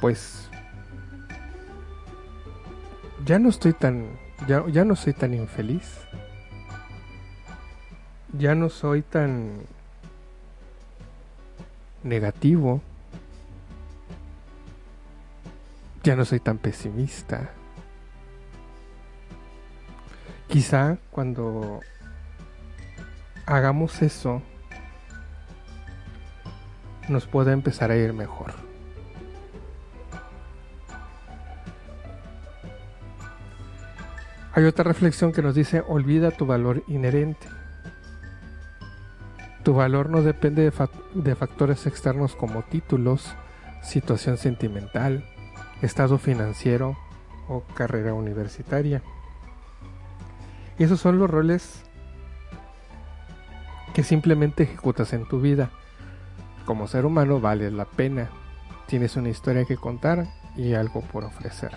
pues 0.00 0.48
ya 3.24 3.38
no 3.38 3.48
estoy 3.48 3.72
tan 3.72 4.18
ya, 4.46 4.64
ya 4.66 4.84
no 4.84 4.96
soy 4.96 5.12
tan 5.12 5.34
infeliz. 5.34 6.00
Ya 8.36 8.54
no 8.54 8.68
soy 8.68 9.02
tan 9.02 9.62
negativo. 12.02 12.80
Ya 16.02 16.16
no 16.16 16.24
soy 16.24 16.40
tan 16.40 16.58
pesimista. 16.58 17.50
Quizá 20.48 20.98
cuando 21.10 21.80
hagamos 23.46 24.02
eso 24.02 24.42
nos 27.08 27.26
pueda 27.26 27.52
empezar 27.52 27.90
a 27.90 27.96
ir 27.96 28.12
mejor 28.12 28.54
Hay 34.54 34.64
otra 34.64 34.84
reflexión 34.84 35.32
que 35.32 35.40
nos 35.40 35.54
dice, 35.54 35.82
olvida 35.88 36.30
tu 36.30 36.44
valor 36.44 36.82
inherente. 36.86 37.48
Tu 39.62 39.72
valor 39.72 40.10
no 40.10 40.20
depende 40.20 40.70
de, 41.14 41.34
factores 41.34 41.86
externos 41.86 42.36
como 42.36 42.62
títulos, 42.62 43.34
situación 43.80 44.36
sentimental, 44.36 45.24
estado 45.80 46.18
financiero 46.18 46.98
o 47.48 47.62
carrera 47.74 48.12
universitaria. 48.12 49.02
Esos 50.78 51.00
son 51.00 51.18
los 51.18 51.30
roles 51.30 51.84
que 53.92 54.02
simplemente 54.02 54.64
ejecutas 54.64 55.12
en 55.12 55.26
tu 55.26 55.40
vida. 55.40 55.70
Como 56.64 56.88
ser 56.88 57.04
humano 57.06 57.40
vales 57.40 57.72
la 57.72 57.84
pena, 57.84 58.30
tienes 58.86 59.16
una 59.16 59.28
historia 59.28 59.64
que 59.64 59.76
contar 59.76 60.26
y 60.56 60.74
algo 60.74 61.00
por 61.00 61.24
ofrecer. 61.24 61.72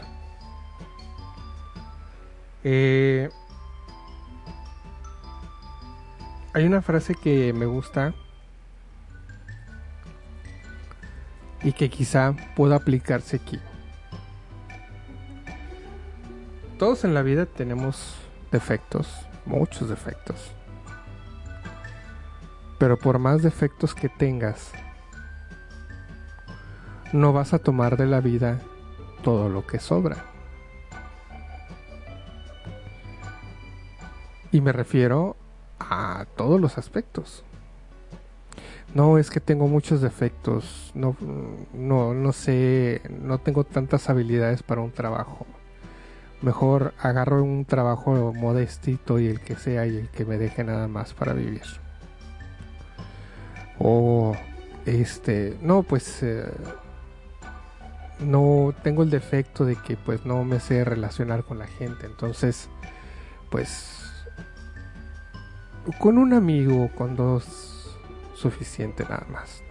Eh, 2.64 3.30
hay 6.54 6.66
una 6.66 6.82
frase 6.82 7.16
que 7.16 7.54
me 7.54 7.66
gusta 7.66 8.14
y 11.64 11.74
que 11.74 11.90
quizá 11.90 12.34
pueda 12.56 12.78
aplicarse 12.78 13.38
aquí. 13.38 13.60
Todos 16.78 17.06
en 17.06 17.14
la 17.14 17.22
vida 17.22 17.46
tenemos 17.46 18.16
defectos, 18.52 19.26
muchos 19.46 19.90
defectos. 19.90 20.52
Pero 22.78 22.98
por 22.98 23.20
más 23.20 23.42
defectos 23.42 23.96
que 23.96 24.10
tengas, 24.10 24.72
no 27.14 27.32
vas 27.32 27.54
a 27.54 27.60
tomar 27.60 27.98
de 27.98 28.06
la 28.06 28.20
vida 28.20 28.60
todo 29.24 29.50
lo 29.50 29.66
que 29.66 29.80
sobra. 29.80 30.26
Y 34.52 34.62
me 34.62 34.72
refiero 34.72 35.36
a 35.80 36.26
todos 36.36 36.60
los 36.60 36.78
aspectos. 36.78 37.44
No 38.94 39.18
es 39.18 39.30
que 39.30 39.42
tengo 39.42 39.68
muchos 39.68 40.00
defectos, 40.00 40.92
no, 40.94 41.18
no, 41.74 42.14
no 42.14 42.32
sé, 42.32 43.02
no 43.10 43.40
tengo 43.40 43.66
tantas 43.66 44.10
habilidades 44.10 44.64
para 44.64 44.82
un 44.82 44.92
trabajo. 44.92 45.46
Mejor 46.42 46.94
agarro 47.00 47.44
un 47.44 47.66
trabajo 47.66 48.34
modestito 48.34 49.20
y 49.20 49.28
el 49.28 49.42
que 49.42 49.56
sea 49.56 49.86
y 49.88 49.98
el 49.98 50.10
que 50.10 50.24
me 50.24 50.38
deje 50.38 50.64
nada 50.64 50.88
más 50.88 51.14
para 51.14 51.34
vivir. 51.34 51.85
O 53.80 54.36
este, 54.86 55.58
no, 55.62 55.84
pues 55.84 56.24
eh, 56.24 56.46
no 58.20 58.74
tengo 58.84 59.04
el 59.04 59.10
defecto 59.10 59.66
de 59.66 59.76
que 59.76 59.98
pues 59.98 60.26
no 60.26 60.44
me 60.44 60.60
sé 60.60 60.84
relacionar 60.86 61.44
con 61.44 61.60
la 61.60 61.68
gente, 61.68 62.06
entonces 62.06 62.70
pues 63.50 64.02
con 66.00 66.18
un 66.18 66.34
amigo, 66.34 66.90
con 66.96 67.16
dos, 67.16 67.98
suficiente 68.36 69.04
nada 69.04 69.26
más. 69.32 69.62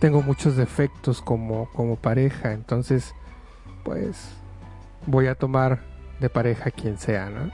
Tengo 0.00 0.22
muchos 0.22 0.56
defectos 0.56 1.22
como, 1.22 1.70
como 1.70 1.96
pareja, 1.96 2.52
entonces, 2.52 3.14
pues, 3.82 4.28
voy 5.06 5.26
a 5.26 5.34
tomar 5.34 5.80
de 6.20 6.28
pareja 6.28 6.70
quien 6.70 6.98
sea, 6.98 7.30
¿no? 7.30 7.50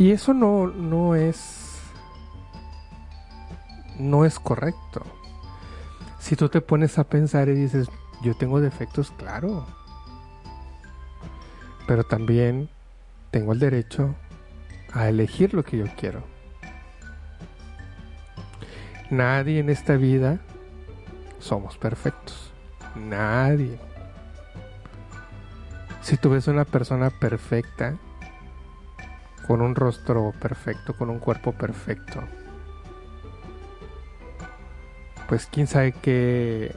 Y 0.00 0.12
eso 0.12 0.32
no, 0.32 0.66
no 0.66 1.14
es. 1.14 1.78
No 3.98 4.24
es 4.24 4.38
correcto. 4.38 5.02
Si 6.18 6.36
tú 6.36 6.48
te 6.48 6.62
pones 6.62 6.98
a 6.98 7.04
pensar 7.04 7.50
y 7.50 7.52
dices, 7.52 7.90
Yo 8.22 8.34
tengo 8.34 8.62
defectos, 8.62 9.10
claro. 9.10 9.66
Pero 11.86 12.04
también 12.04 12.70
tengo 13.30 13.52
el 13.52 13.58
derecho 13.58 14.14
a 14.94 15.10
elegir 15.10 15.52
lo 15.52 15.64
que 15.64 15.76
yo 15.76 15.84
quiero. 15.98 16.22
Nadie 19.10 19.58
en 19.58 19.68
esta 19.68 19.96
vida 19.96 20.40
somos 21.40 21.76
perfectos. 21.76 22.54
Nadie. 22.94 23.78
Si 26.00 26.16
tú 26.16 26.30
ves 26.30 26.48
una 26.48 26.64
persona 26.64 27.10
perfecta, 27.10 27.98
con 29.50 29.62
un 29.62 29.74
rostro 29.74 30.32
perfecto, 30.40 30.94
con 30.94 31.10
un 31.10 31.18
cuerpo 31.18 31.50
perfecto, 31.50 32.20
pues 35.28 35.48
quién 35.50 35.66
sabe 35.66 35.90
qué, 35.90 36.72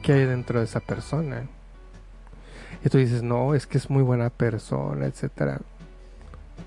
qué 0.00 0.12
hay 0.12 0.24
dentro 0.24 0.60
de 0.60 0.66
esa 0.66 0.78
persona. 0.78 1.48
Y 2.84 2.88
tú 2.88 2.98
dices, 2.98 3.24
no, 3.24 3.56
es 3.56 3.66
que 3.66 3.78
es 3.78 3.90
muy 3.90 4.04
buena 4.04 4.30
persona, 4.30 5.06
etcétera. 5.06 5.60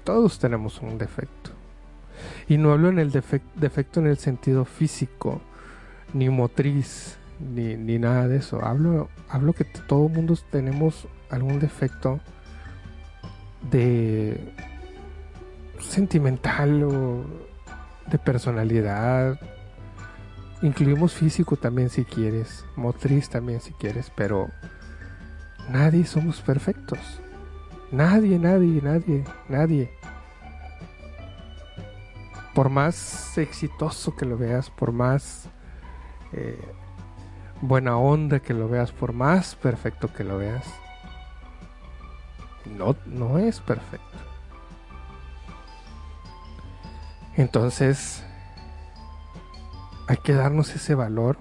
Todos 0.03 0.37
tenemos 0.37 0.81
un 0.81 0.97
defecto. 0.97 1.51
Y 2.49 2.57
no 2.57 2.73
hablo 2.73 2.89
en 2.89 2.99
el 2.99 3.13
defecto 3.13 4.01
en 4.01 4.07
el 4.07 4.17
sentido 4.17 4.65
físico, 4.65 5.39
ni 6.13 6.29
motriz, 6.29 7.15
ni, 7.39 7.77
ni 7.77 7.99
nada 7.99 8.27
de 8.27 8.35
eso. 8.35 8.65
Hablo, 8.65 9.07
hablo 9.29 9.53
que 9.53 9.63
todo 9.63 10.09
mundo 10.09 10.37
tenemos 10.51 11.07
algún 11.29 11.61
defecto 11.61 12.19
de 13.71 14.66
sentimental 15.79 16.83
o 16.83 17.25
de 18.07 18.17
personalidad. 18.17 19.39
Incluimos 20.61 21.13
físico 21.13 21.55
también 21.55 21.89
si 21.89 22.03
quieres, 22.03 22.65
motriz 22.75 23.29
también 23.29 23.61
si 23.61 23.73
quieres, 23.73 24.11
pero 24.15 24.49
nadie 25.69 26.05
somos 26.05 26.41
perfectos. 26.41 26.99
Nadie, 27.91 28.37
nadie, 28.37 28.81
nadie, 28.81 29.23
nadie. 29.47 29.91
Por 32.53 32.69
más 32.69 33.37
exitoso 33.37 34.15
que 34.15 34.25
lo 34.25 34.37
veas, 34.37 34.69
por 34.69 34.91
más 34.91 35.47
eh, 36.33 36.59
buena 37.61 37.97
onda 37.97 38.39
que 38.39 38.53
lo 38.53 38.67
veas, 38.67 38.91
por 38.91 39.13
más 39.13 39.55
perfecto 39.55 40.11
que 40.11 40.23
lo 40.23 40.37
veas, 40.37 40.65
no, 42.65 42.95
no 43.05 43.37
es 43.37 43.59
perfecto. 43.59 44.26
Entonces, 47.37 48.23
hay 50.07 50.17
que 50.17 50.33
darnos 50.33 50.73
ese 50.73 50.95
valor. 50.95 51.37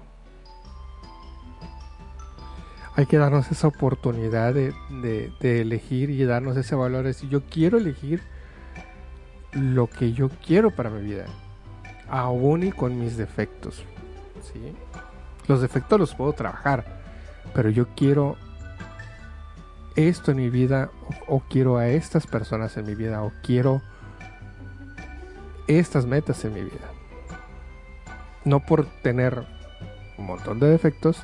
Hay 2.95 3.07
que 3.07 3.17
darnos 3.17 3.51
esa 3.51 3.67
oportunidad 3.67 4.53
de, 4.53 4.73
elegir 5.41 6.09
y 6.11 6.23
darnos 6.23 6.55
ese 6.57 6.75
valor. 6.75 7.07
Es 7.07 7.17
decir, 7.17 7.29
yo 7.29 7.41
quiero 7.45 7.77
elegir 7.77 8.21
lo 9.53 9.87
que 9.87 10.13
yo 10.13 10.29
quiero 10.45 10.71
para 10.71 10.89
mi 10.91 11.01
vida. 11.01 11.25
Aún 12.09 12.63
y 12.63 12.71
con 12.71 12.99
mis 12.99 13.17
defectos. 13.17 13.83
¿sí? 14.53 14.73
Los 15.47 15.61
defectos 15.61 15.99
los 15.99 16.13
puedo 16.13 16.33
trabajar. 16.33 16.85
Pero 17.53 17.69
yo 17.69 17.87
quiero 17.95 18.35
esto 19.95 20.31
en 20.31 20.37
mi 20.37 20.49
vida. 20.51 20.91
o 21.27 21.39
quiero 21.39 21.77
a 21.77 21.87
estas 21.87 22.27
personas 22.27 22.77
en 22.77 22.85
mi 22.85 22.93
vida. 22.95 23.23
O 23.23 23.31
quiero 23.41 23.81
estas 25.67 26.05
metas 26.05 26.43
en 26.45 26.53
mi 26.53 26.61
vida 26.61 26.91
no 28.47 28.61
por 28.61 28.85
tener 28.85 29.45
un 30.17 30.25
montón 30.25 30.59
de 30.59 30.67
defectos, 30.67 31.23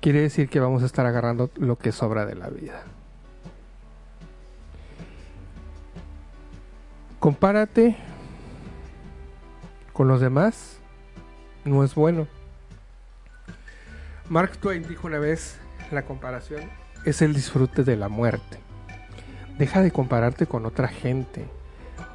quiere 0.00 0.22
decir 0.22 0.48
que 0.48 0.60
vamos 0.60 0.82
a 0.82 0.86
estar 0.86 1.06
agarrando 1.06 1.50
lo 1.56 1.76
que 1.76 1.92
sobra 1.92 2.26
de 2.26 2.34
la 2.34 2.48
vida. 2.48 2.82
Compárate 7.20 7.96
con 9.92 10.08
los 10.08 10.20
demás, 10.20 10.78
no 11.64 11.84
es 11.84 11.94
bueno. 11.94 12.26
Mark 14.28 14.56
Twain 14.58 14.88
dijo 14.88 15.06
una 15.06 15.18
vez, 15.18 15.58
la 15.90 16.02
comparación 16.02 16.62
es 17.04 17.20
el 17.22 17.34
disfrute 17.34 17.84
de 17.84 17.96
la 17.96 18.08
muerte. 18.08 18.58
Deja 19.58 19.82
de 19.82 19.92
compararte 19.92 20.46
con 20.46 20.66
otra 20.66 20.88
gente, 20.88 21.46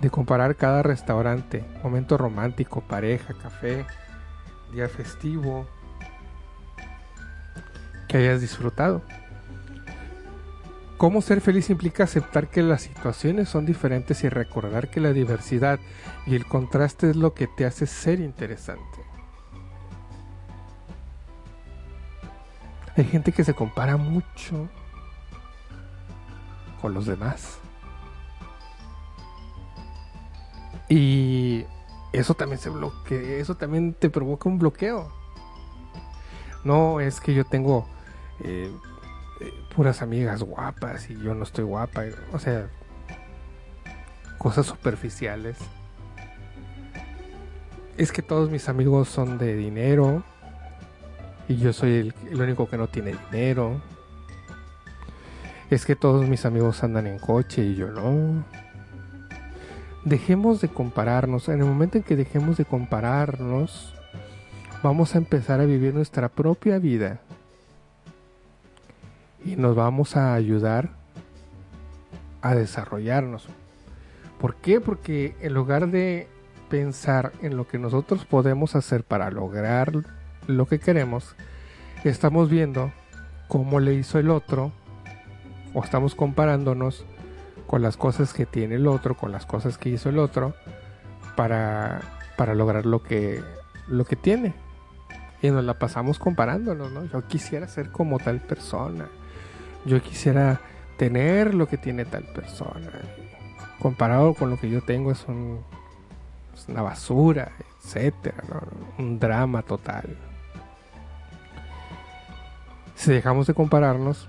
de 0.02 0.10
comparar 0.10 0.56
cada 0.56 0.84
restaurante, 0.84 1.64
momento 1.84 2.18
romántico, 2.18 2.82
pareja, 2.82 3.34
café, 3.34 3.86
día 4.72 4.88
festivo 4.88 5.68
que 8.08 8.18
hayas 8.18 8.42
disfrutado. 8.42 9.02
Cómo 10.98 11.22
ser 11.22 11.40
feliz 11.40 11.70
implica 11.70 12.04
aceptar 12.04 12.50
que 12.50 12.62
las 12.62 12.82
situaciones 12.82 13.48
son 13.48 13.66
diferentes 13.66 14.24
y 14.26 14.30
recordar 14.30 14.90
que 14.90 15.00
la 15.00 15.14
diversidad 15.14 15.80
y 16.26 16.36
el 16.36 16.46
contraste 16.46 17.12
es 17.12 17.16
lo 17.16 17.34
que 17.34 17.48
te 17.48 17.66
hace 17.66 17.88
ser 17.88 18.20
interesante. 18.20 19.00
Hay 22.98 23.06
gente 23.06 23.32
que 23.32 23.46
se 23.46 23.54
compara 23.54 23.96
mucho 23.96 24.68
con 26.82 26.94
los 26.94 27.06
demás. 27.06 27.60
Y 30.90 31.66
eso 32.12 32.34
también 32.34 32.60
se 32.60 32.70
bloquea, 32.70 33.38
eso 33.38 33.56
también 33.56 33.94
te 33.94 34.10
provoca 34.10 34.50
un 34.50 34.58
bloqueo. 34.58 35.12
No 36.64 37.00
es 37.00 37.22
que 37.22 37.34
yo 37.34 37.46
tengo 37.46 37.88
eh, 38.44 38.72
eh, 39.40 39.54
puras 39.76 40.02
amigas 40.02 40.42
guapas 40.42 41.10
y 41.10 41.22
yo 41.22 41.36
no 41.36 41.44
estoy 41.44 41.64
guapa, 41.64 42.06
o 42.34 42.40
sea, 42.40 42.68
cosas 44.40 44.66
superficiales. 44.66 45.58
Es 47.98 48.12
que 48.12 48.22
todos 48.22 48.50
mis 48.50 48.68
amigos 48.68 49.10
son 49.10 49.38
de 49.38 49.56
dinero 49.56 50.24
y 51.48 51.58
yo 51.58 51.72
soy 51.74 51.94
el, 51.96 52.14
el 52.32 52.42
único 52.42 52.68
que 52.68 52.78
no 52.78 52.88
tiene 52.88 53.16
dinero. 53.30 53.80
Es 55.70 55.86
que 55.86 55.96
todos 55.96 56.28
mis 56.28 56.46
amigos 56.46 56.84
andan 56.84 57.06
en 57.06 57.20
coche 57.20 57.62
y 57.62 57.76
yo 57.76 57.92
no 57.92 58.44
dejemos 60.10 60.60
de 60.60 60.68
compararnos. 60.68 61.48
En 61.48 61.60
el 61.60 61.66
momento 61.66 61.98
en 61.98 62.04
que 62.04 62.16
dejemos 62.16 62.58
de 62.58 62.66
compararnos, 62.66 63.94
vamos 64.84 65.16
a 65.16 65.20
empezar 65.20 65.62
a 65.62 65.66
vivir 65.66 65.94
nuestra 65.94 66.28
propia 66.30 66.80
vida. 66.80 67.22
Y 69.46 69.56
nos 69.56 69.76
vamos 69.76 70.18
a 70.18 70.34
ayudar 70.34 70.90
a 72.42 72.56
desarrollarnos. 72.56 73.48
¿Por 74.40 74.56
qué? 74.56 74.82
Porque 74.82 75.36
en 75.42 75.54
lugar 75.54 75.90
de 75.90 76.28
pensar 76.70 77.32
en 77.42 77.56
lo 77.56 77.68
que 77.68 77.78
nosotros 77.78 78.26
podemos 78.26 78.76
hacer 78.76 79.04
para 79.04 79.32
lograr 79.32 79.92
lo 80.48 80.66
que 80.66 80.80
queremos, 80.80 81.36
estamos 82.04 82.50
viendo 82.50 82.92
cómo 83.48 83.80
le 83.80 83.94
hizo 83.94 84.20
el 84.20 84.30
otro 84.30 84.72
o 85.74 85.84
estamos 85.84 86.16
comparándonos 86.16 87.06
con 87.70 87.84
las 87.84 87.98
cosas 87.98 88.34
que 88.34 88.48
tiene 88.48 88.76
el 88.76 88.88
otro, 88.88 89.16
con 89.16 89.32
las 89.32 89.46
cosas 89.46 89.78
que 89.78 89.90
hizo 89.90 90.10
el 90.10 90.18
otro, 90.18 90.56
para, 91.36 92.02
para 92.36 92.56
lograr 92.56 92.88
lo 92.88 93.04
que, 93.04 93.44
lo 93.88 94.06
que 94.06 94.16
tiene. 94.16 94.56
Y 95.44 95.52
nos 95.52 95.64
la 95.64 95.76
pasamos 95.76 96.18
comparándonos, 96.18 96.92
¿no? 96.92 97.06
Yo 97.06 97.28
quisiera 97.28 97.68
ser 97.68 97.92
como 97.92 98.18
tal 98.18 98.40
persona. 98.40 99.08
Yo 99.86 100.02
quisiera 100.02 100.60
tener 100.98 101.54
lo 101.54 101.68
que 101.68 101.78
tiene 101.78 102.06
tal 102.06 102.24
persona. 102.24 102.90
Comparado 103.78 104.34
con 104.34 104.50
lo 104.50 104.60
que 104.60 104.72
yo 104.72 104.82
tengo 104.82 105.12
es, 105.12 105.24
un, 105.28 105.60
es 106.56 106.68
una 106.70 106.82
basura, 106.82 107.52
etcétera, 107.84 108.44
Un 108.98 109.20
drama 109.20 109.62
total. 109.62 110.18
Si 112.96 113.12
dejamos 113.12 113.46
de 113.46 113.54
compararnos, 113.54 114.28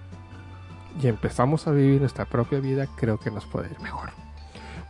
y 1.00 1.06
empezamos 1.06 1.66
a 1.66 1.72
vivir 1.72 2.00
nuestra 2.00 2.24
propia 2.24 2.60
vida, 2.60 2.86
creo 2.96 3.18
que 3.18 3.30
nos 3.30 3.46
puede 3.46 3.70
ir 3.70 3.80
mejor. 3.80 4.10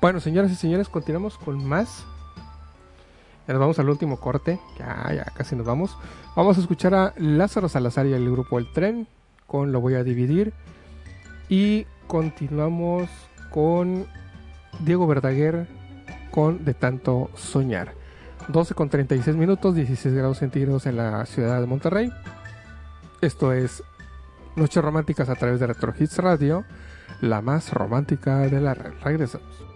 Bueno, 0.00 0.20
señoras 0.20 0.50
y 0.50 0.56
señores, 0.56 0.88
continuamos 0.88 1.36
con 1.36 1.64
más. 1.64 2.04
Ya 3.46 3.54
nos 3.54 3.60
vamos 3.60 3.78
al 3.78 3.88
último 3.88 4.18
corte. 4.18 4.60
Ya, 4.78 5.12
ya 5.12 5.24
casi 5.24 5.56
nos 5.56 5.66
vamos. 5.66 5.96
Vamos 6.36 6.56
a 6.56 6.60
escuchar 6.60 6.94
a 6.94 7.14
Lázaro 7.16 7.68
Salazar 7.68 8.06
y 8.06 8.12
el 8.12 8.30
grupo 8.30 8.58
El 8.58 8.72
Tren 8.72 9.08
con 9.46 9.72
Lo 9.72 9.80
Voy 9.80 9.94
a 9.94 10.04
Dividir. 10.04 10.54
Y 11.48 11.86
continuamos 12.06 13.10
con 13.50 14.06
Diego 14.78 15.06
Verdaguer 15.06 15.66
con 16.30 16.64
De 16.64 16.74
Tanto 16.74 17.30
Soñar. 17.34 17.94
12 18.48 18.74
con 18.74 18.88
36 18.88 19.36
minutos, 19.36 19.74
16 19.74 20.14
grados 20.14 20.38
centígrados 20.38 20.86
en 20.86 20.96
la 20.96 21.26
ciudad 21.26 21.60
de 21.60 21.66
Monterrey. 21.66 22.10
Esto 23.20 23.52
es 23.52 23.82
Noches 24.56 24.82
románticas 24.82 25.28
a 25.28 25.34
través 25.36 25.60
de 25.60 25.66
Retro 25.68 25.94
Hits 25.98 26.18
Radio, 26.18 26.64
la 27.20 27.40
más 27.40 27.72
romántica 27.72 28.38
de 28.38 28.60
la 28.60 28.74
red. 28.74 28.92
Regresamos. 29.02 29.70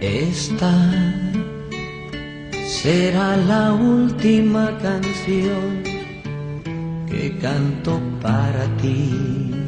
Esta 0.00 0.70
será 2.66 3.36
la 3.38 3.72
última 3.72 4.76
canción 4.82 5.82
que 7.08 7.38
canto 7.40 7.98
para 8.20 8.66
ti. 8.76 9.63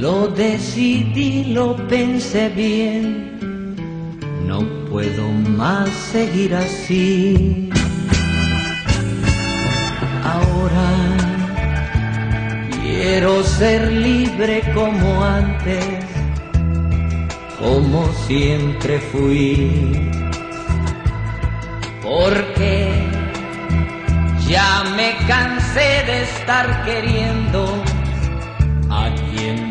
Lo 0.00 0.28
decidí, 0.28 1.52
lo 1.52 1.76
pensé 1.88 2.48
bien, 2.48 3.76
no 4.46 4.60
puedo 4.88 5.28
más 5.58 5.90
seguir 5.90 6.54
así. 6.54 7.68
Ahora 10.24 10.90
quiero 12.80 13.42
ser 13.44 13.92
libre 13.92 14.62
como 14.72 15.22
antes, 15.22 15.84
como 17.58 18.10
siempre 18.26 19.00
fui. 19.12 20.10
Porque 22.02 23.06
ya 24.48 24.82
me 24.96 25.14
cansé 25.26 26.04
de 26.06 26.22
estar 26.22 26.84
queriendo 26.86 27.82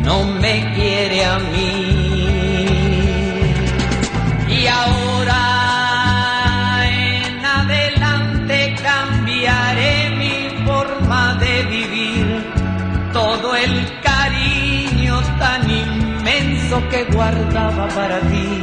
no 0.03 0.23
me 0.25 0.73
quiere 0.75 1.25
a 1.25 1.39
mí. 1.39 2.19
Y 4.47 4.67
ahora 4.67 5.41
en 6.85 7.45
adelante 7.45 8.75
cambiaré 8.81 10.09
mi 10.21 10.65
forma 10.65 11.35
de 11.35 11.63
vivir. 11.63 12.25
Todo 13.13 13.55
el 13.55 13.73
cariño 14.01 15.19
tan 15.39 15.69
inmenso 15.69 16.81
que 16.89 17.03
guardaba 17.05 17.87
para 17.89 18.19
ti, 18.21 18.61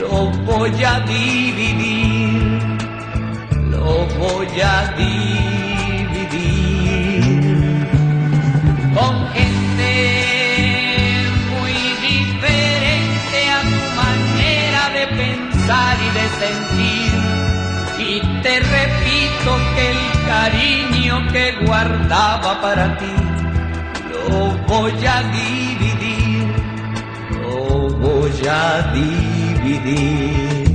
lo 0.00 0.30
voy 0.50 0.84
a 0.84 1.00
dividir, 1.00 2.60
lo 3.70 4.06
voy 4.18 4.60
a 4.60 4.94
dividir 4.96 5.55
sentir. 16.40 17.12
Y 17.98 18.20
te 18.42 18.60
repito 18.60 19.50
que 19.74 19.90
el 19.90 20.02
cariño 20.26 21.14
que 21.32 21.44
guardaba 21.66 22.60
para 22.60 22.96
ti 22.98 23.16
lo 24.28 24.56
voy 24.66 25.06
a 25.06 25.22
dividir, 25.22 26.46
lo 27.42 27.88
voy 27.90 28.46
a 28.48 28.92
dividir. 28.92 30.65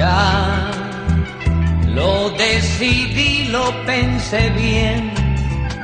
Ya 0.00 0.70
lo 1.88 2.30
decidí, 2.30 3.48
lo 3.48 3.64
pensé 3.84 4.48
bien, 4.56 5.12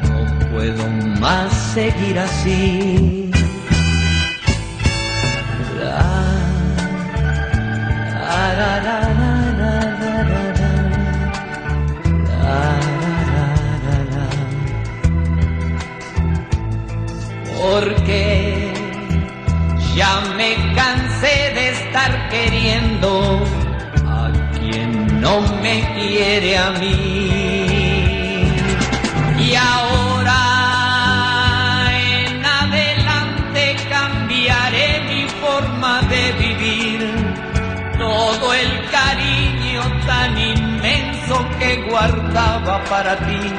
no 0.08 0.48
puedo 0.48 0.88
más 1.20 1.52
seguir 1.74 2.18
así. 2.18 3.30
Porque 17.60 18.72
ya 19.94 20.22
me 20.38 20.74
cansé 20.74 21.52
de 21.54 21.68
estar 21.68 22.30
queriendo 22.30 23.44
no 25.20 25.40
me 25.62 25.76
quiere 25.94 26.58
a 26.58 26.70
mí. 26.72 28.46
Y 29.38 29.54
ahora 29.54 30.40
en 31.92 32.44
adelante 32.44 33.76
cambiaré 33.88 35.00
mi 35.10 35.28
forma 35.40 36.02
de 36.02 36.32
vivir. 36.32 37.00
Todo 37.98 38.54
el 38.54 38.72
cariño 38.90 39.82
tan 40.06 40.38
inmenso 40.38 41.36
que 41.58 41.82
guardaba 41.88 42.84
para 42.84 43.16
ti, 43.16 43.52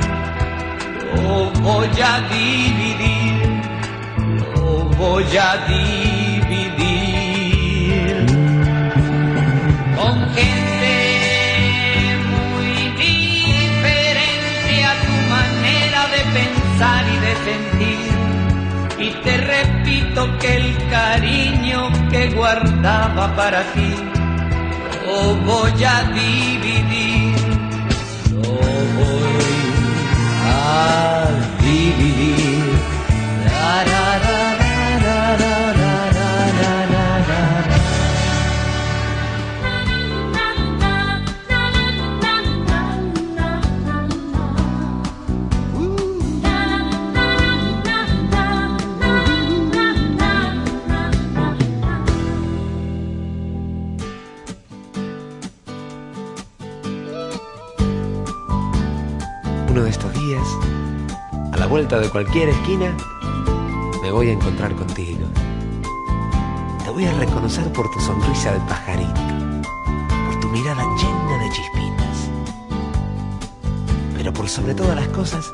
lo 1.15 1.49
voy 1.61 1.89
a 2.01 2.19
dividir 2.29 3.57
lo 4.55 4.84
voy 4.97 5.38
a 5.38 5.57
dividir 5.67 6.26
y 16.79 17.17
de. 17.19 17.57
Y 18.99 19.09
te 19.23 19.37
repito 19.37 20.37
que 20.39 20.57
el 20.57 20.89
cariño 20.89 21.89
que 22.09 22.29
guardaba 22.29 23.35
para 23.35 23.61
ti 23.73 23.95
lo 25.05 25.35
voy 25.45 25.83
a 25.83 26.03
dividir, 26.13 27.35
lo 28.31 28.41
voy 28.41 29.37
a 30.45 31.16
vuelta 61.77 61.99
de 61.99 62.09
cualquier 62.09 62.49
esquina, 62.49 62.91
me 64.01 64.11
voy 64.11 64.29
a 64.29 64.31
encontrar 64.31 64.73
contigo. 64.73 65.27
Te 66.83 66.89
voy 66.89 67.05
a 67.05 67.13
reconocer 67.13 67.71
por 67.71 67.87
tu 67.91 67.99
sonrisa 67.99 68.51
de 68.51 68.59
pajarito, 68.61 69.21
por 70.25 70.39
tu 70.39 70.47
mirada 70.47 70.81
llena 70.95 71.37
de 71.37 71.51
chispitas. 71.51 72.31
Pero 74.15 74.33
por 74.33 74.49
sobre 74.49 74.73
todas 74.73 74.95
las 74.95 75.07
cosas, 75.09 75.51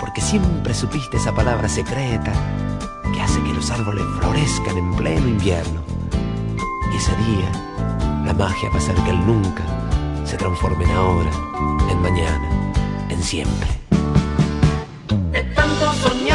porque 0.00 0.20
siempre 0.20 0.74
supiste 0.74 1.16
esa 1.16 1.32
palabra 1.32 1.68
secreta 1.68 2.32
que 3.14 3.22
hace 3.22 3.40
que 3.44 3.52
los 3.52 3.70
árboles 3.70 4.04
florezcan 4.18 4.76
en 4.76 4.96
pleno 4.96 5.28
invierno. 5.28 5.80
Y 6.92 6.96
ese 6.96 7.14
día, 7.18 7.52
la 8.24 8.34
magia 8.34 8.68
va 8.70 8.78
a 8.78 9.04
que 9.04 9.10
el 9.10 9.24
nunca 9.24 9.62
se 10.24 10.36
transforme 10.36 10.82
en 10.86 10.90
ahora, 10.90 11.30
en 11.88 12.02
mañana, 12.02 12.50
en 13.10 13.22
siempre 13.22 13.85
santos 15.66 15.96
son 15.96 16.25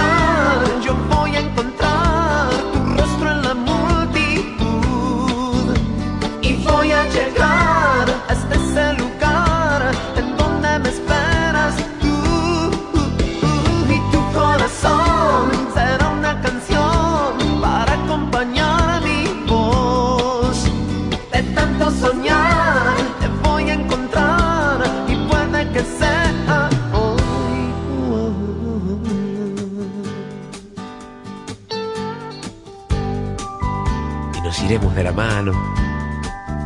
iremos 34.64 34.94
de 34.96 35.04
la 35.04 35.12
mano. 35.12 35.52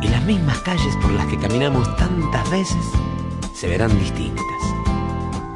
Y 0.02 0.08
las 0.08 0.22
mismas 0.24 0.58
calles 0.58 0.96
por 1.00 1.10
las 1.12 1.26
que 1.26 1.38
caminamos 1.38 1.94
tantas 1.96 2.50
veces 2.50 2.84
se 3.54 3.68
verán 3.68 3.96
distintas. 3.98 4.44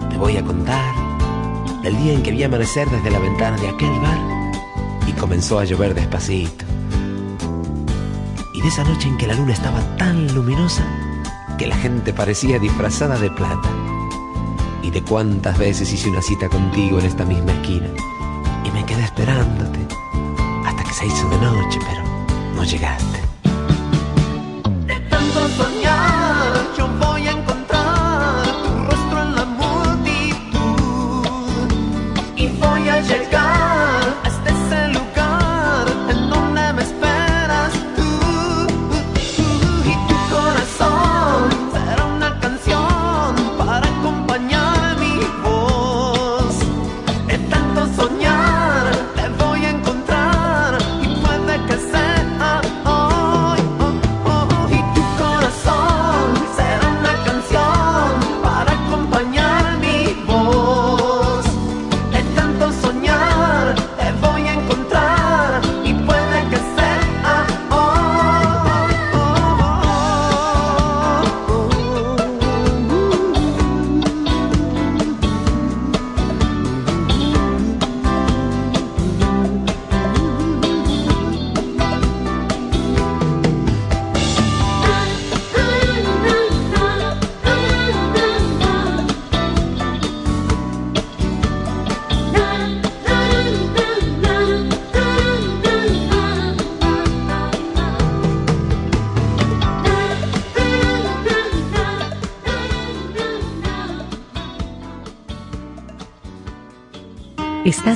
Te 0.09 0.17
voy 0.17 0.37
a 0.37 0.45
contar 0.45 0.95
del 1.83 1.97
día 1.99 2.13
en 2.13 2.23
que 2.23 2.31
vi 2.31 2.43
amanecer 2.43 2.89
desde 2.89 3.11
la 3.11 3.19
ventana 3.19 3.57
de 3.57 3.69
aquel 3.69 3.99
bar 4.01 4.19
y 5.07 5.13
comenzó 5.13 5.59
a 5.59 5.65
llover 5.65 5.95
despacito. 5.95 6.65
Y 8.55 8.61
de 8.61 8.69
esa 8.69 8.85
noche 8.85 9.09
en 9.09 9.17
que 9.17 9.27
la 9.27 9.35
luna 9.35 9.53
estaba 9.53 9.81
tan 9.97 10.33
luminosa 10.35 10.85
que 11.59 11.67
la 11.67 11.77
gente 11.77 12.13
parecía 12.13 12.59
disfrazada 12.59 13.19
de 13.19 13.31
plata. 13.31 13.69
Y 14.83 14.91
de 14.91 15.03
cuántas 15.03 15.59
veces 15.59 15.93
hice 15.93 16.09
una 16.09 16.23
cita 16.23 16.49
contigo 16.49 16.99
en 16.99 17.07
esta 17.07 17.25
misma 17.25 17.53
esquina 17.53 17.89
y 18.65 18.71
me 18.71 18.85
quedé 18.85 19.05
esperándote 19.05 19.79
hasta 20.65 20.85
que 20.85 20.93
se 20.93 21.07
hizo 21.07 21.29
de 21.29 21.39
noche, 21.39 21.79
pero 21.87 22.10
no 22.61 22.67
llegaste. 22.67 23.21
De 24.87 24.97
tanto 25.09 25.49
soñar, 25.57 26.00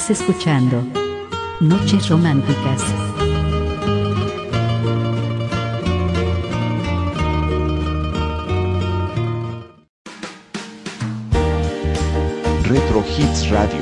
Estás 0.05 0.20
escuchando 0.20 0.86
Noches 1.60 2.10
Románticas. 2.10 2.82
Retro 12.64 13.02
Hits 13.16 13.48
Radio. 13.48 13.81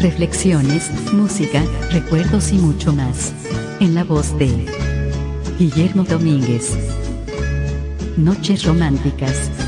Reflexiones, 0.00 1.12
música, 1.12 1.62
recuerdos 1.90 2.52
y 2.52 2.56
mucho 2.56 2.94
más. 2.94 3.34
En 3.80 3.94
la 3.94 4.04
voz 4.04 4.34
de 4.38 4.48
Guillermo 5.58 6.04
Domínguez. 6.04 6.74
Noches 8.16 8.64
Románticas. 8.64 9.61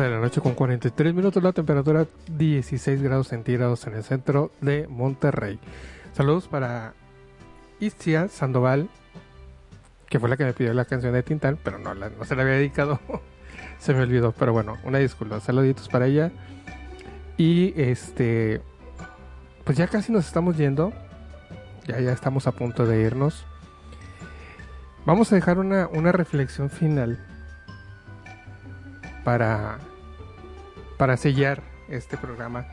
De 0.00 0.08
la 0.10 0.20
noche 0.20 0.40
con 0.40 0.54
43 0.54 1.12
minutos, 1.14 1.42
la 1.42 1.52
temperatura 1.52 2.06
16 2.28 3.02
grados 3.02 3.28
centígrados 3.28 3.86
en 3.86 3.94
el 3.94 4.02
centro 4.02 4.50
de 4.62 4.86
Monterrey. 4.88 5.58
Saludos 6.14 6.48
para 6.48 6.94
Istia 7.78 8.28
Sandoval, 8.28 8.88
que 10.08 10.18
fue 10.18 10.28
la 10.30 10.36
que 10.38 10.44
me 10.44 10.52
pidió 10.54 10.72
la 10.72 10.86
canción 10.86 11.12
de 11.12 11.22
Tintán, 11.22 11.58
pero 11.62 11.78
no, 11.78 11.92
la- 11.94 12.08
no 12.10 12.24
se 12.24 12.34
la 12.34 12.42
había 12.42 12.54
dedicado, 12.54 13.00
se 13.78 13.92
me 13.92 14.00
olvidó, 14.02 14.32
pero 14.32 14.52
bueno, 14.52 14.78
una 14.84 14.98
disculpa, 14.98 15.40
saluditos 15.40 15.88
para 15.88 16.06
ella. 16.06 16.32
Y 17.36 17.74
este, 17.80 18.62
pues 19.64 19.76
ya 19.76 19.88
casi 19.88 20.10
nos 20.12 20.26
estamos 20.26 20.56
yendo, 20.56 20.92
ya, 21.86 22.00
ya 22.00 22.12
estamos 22.12 22.46
a 22.46 22.52
punto 22.52 22.86
de 22.86 23.02
irnos. 23.02 23.44
Vamos 25.04 25.32
a 25.32 25.34
dejar 25.34 25.58
una, 25.58 25.88
una 25.88 26.12
reflexión 26.12 26.70
final 26.70 27.18
para, 29.24 29.78
para 30.98 31.16
sellar 31.16 31.62
este 31.88 32.16
programa. 32.16 32.66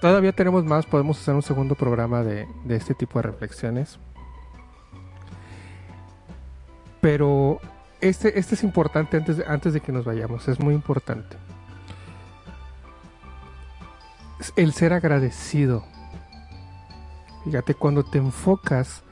Todavía 0.00 0.32
tenemos 0.32 0.64
más, 0.64 0.86
podemos 0.86 1.20
hacer 1.20 1.34
un 1.34 1.42
segundo 1.42 1.74
programa 1.74 2.22
de, 2.22 2.46
de 2.64 2.76
este 2.76 2.94
tipo 2.94 3.18
de 3.18 3.22
reflexiones. 3.24 3.98
Pero 7.00 7.60
este, 8.00 8.38
este 8.38 8.54
es 8.54 8.62
importante 8.62 9.16
antes 9.16 9.38
de, 9.38 9.44
antes 9.46 9.72
de 9.72 9.80
que 9.80 9.92
nos 9.92 10.04
vayamos, 10.04 10.48
es 10.48 10.60
muy 10.60 10.74
importante. 10.74 11.36
El 14.54 14.72
ser 14.72 14.92
agradecido. 14.92 15.84
Fíjate, 17.44 17.74
cuando 17.74 18.04
te 18.04 18.18
enfocas 18.18 19.02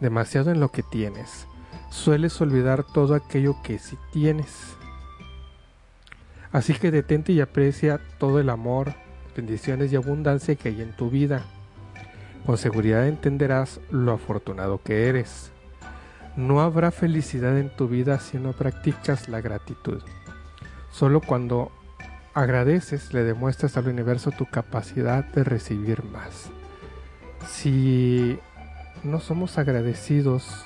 demasiado 0.00 0.50
en 0.50 0.58
lo 0.58 0.70
que 0.70 0.82
tienes, 0.82 1.46
sueles 1.90 2.40
olvidar 2.40 2.82
todo 2.82 3.14
aquello 3.14 3.56
que 3.62 3.78
sí 3.78 3.96
tienes. 4.12 4.76
Así 6.54 6.72
que 6.72 6.92
detente 6.92 7.32
y 7.32 7.40
aprecia 7.40 8.00
todo 8.18 8.38
el 8.38 8.48
amor, 8.48 8.94
bendiciones 9.36 9.92
y 9.92 9.96
abundancia 9.96 10.54
que 10.54 10.68
hay 10.68 10.82
en 10.82 10.92
tu 10.92 11.10
vida. 11.10 11.42
Con 12.46 12.58
seguridad 12.58 13.08
entenderás 13.08 13.80
lo 13.90 14.12
afortunado 14.12 14.80
que 14.80 15.08
eres. 15.08 15.50
No 16.36 16.60
habrá 16.60 16.92
felicidad 16.92 17.58
en 17.58 17.74
tu 17.74 17.88
vida 17.88 18.20
si 18.20 18.38
no 18.38 18.52
practicas 18.52 19.28
la 19.28 19.40
gratitud. 19.40 20.00
Solo 20.92 21.20
cuando 21.20 21.72
agradeces 22.34 23.12
le 23.12 23.24
demuestras 23.24 23.76
al 23.76 23.88
universo 23.88 24.30
tu 24.30 24.46
capacidad 24.46 25.24
de 25.24 25.42
recibir 25.42 26.04
más. 26.04 26.50
Si 27.48 28.38
no 29.02 29.18
somos 29.18 29.58
agradecidos, 29.58 30.64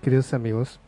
queridos 0.00 0.32
amigos, 0.32 0.78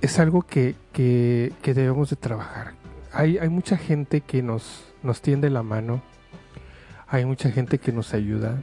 es 0.00 0.18
algo 0.18 0.42
que, 0.42 0.74
que- 0.92 1.52
debemos 1.74 2.10
de 2.10 2.16
trabajar. 2.16 2.72
Hay, 3.12 3.38
hay 3.38 3.48
mucha 3.48 3.76
gente 3.76 4.20
que 4.20 4.42
nos, 4.42 4.84
nos 5.02 5.20
tiende 5.22 5.50
la 5.50 5.62
mano, 5.62 6.02
hay 7.08 7.24
mucha 7.24 7.50
gente 7.50 7.78
que 7.78 7.92
nos 7.92 8.14
ayuda, 8.14 8.62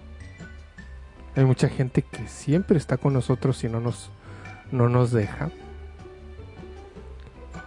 hay 1.36 1.46
mucha 1.46 1.68
gente 1.68 2.02
que 2.04 2.28
siempre 2.28 2.78
está 2.78 2.98
con 2.98 3.14
nosotros 3.14 3.64
y 3.64 3.70
no 3.70 3.80
nos, 3.80 4.12
no 4.72 4.88
nos 4.90 5.12
deja. 5.12 5.50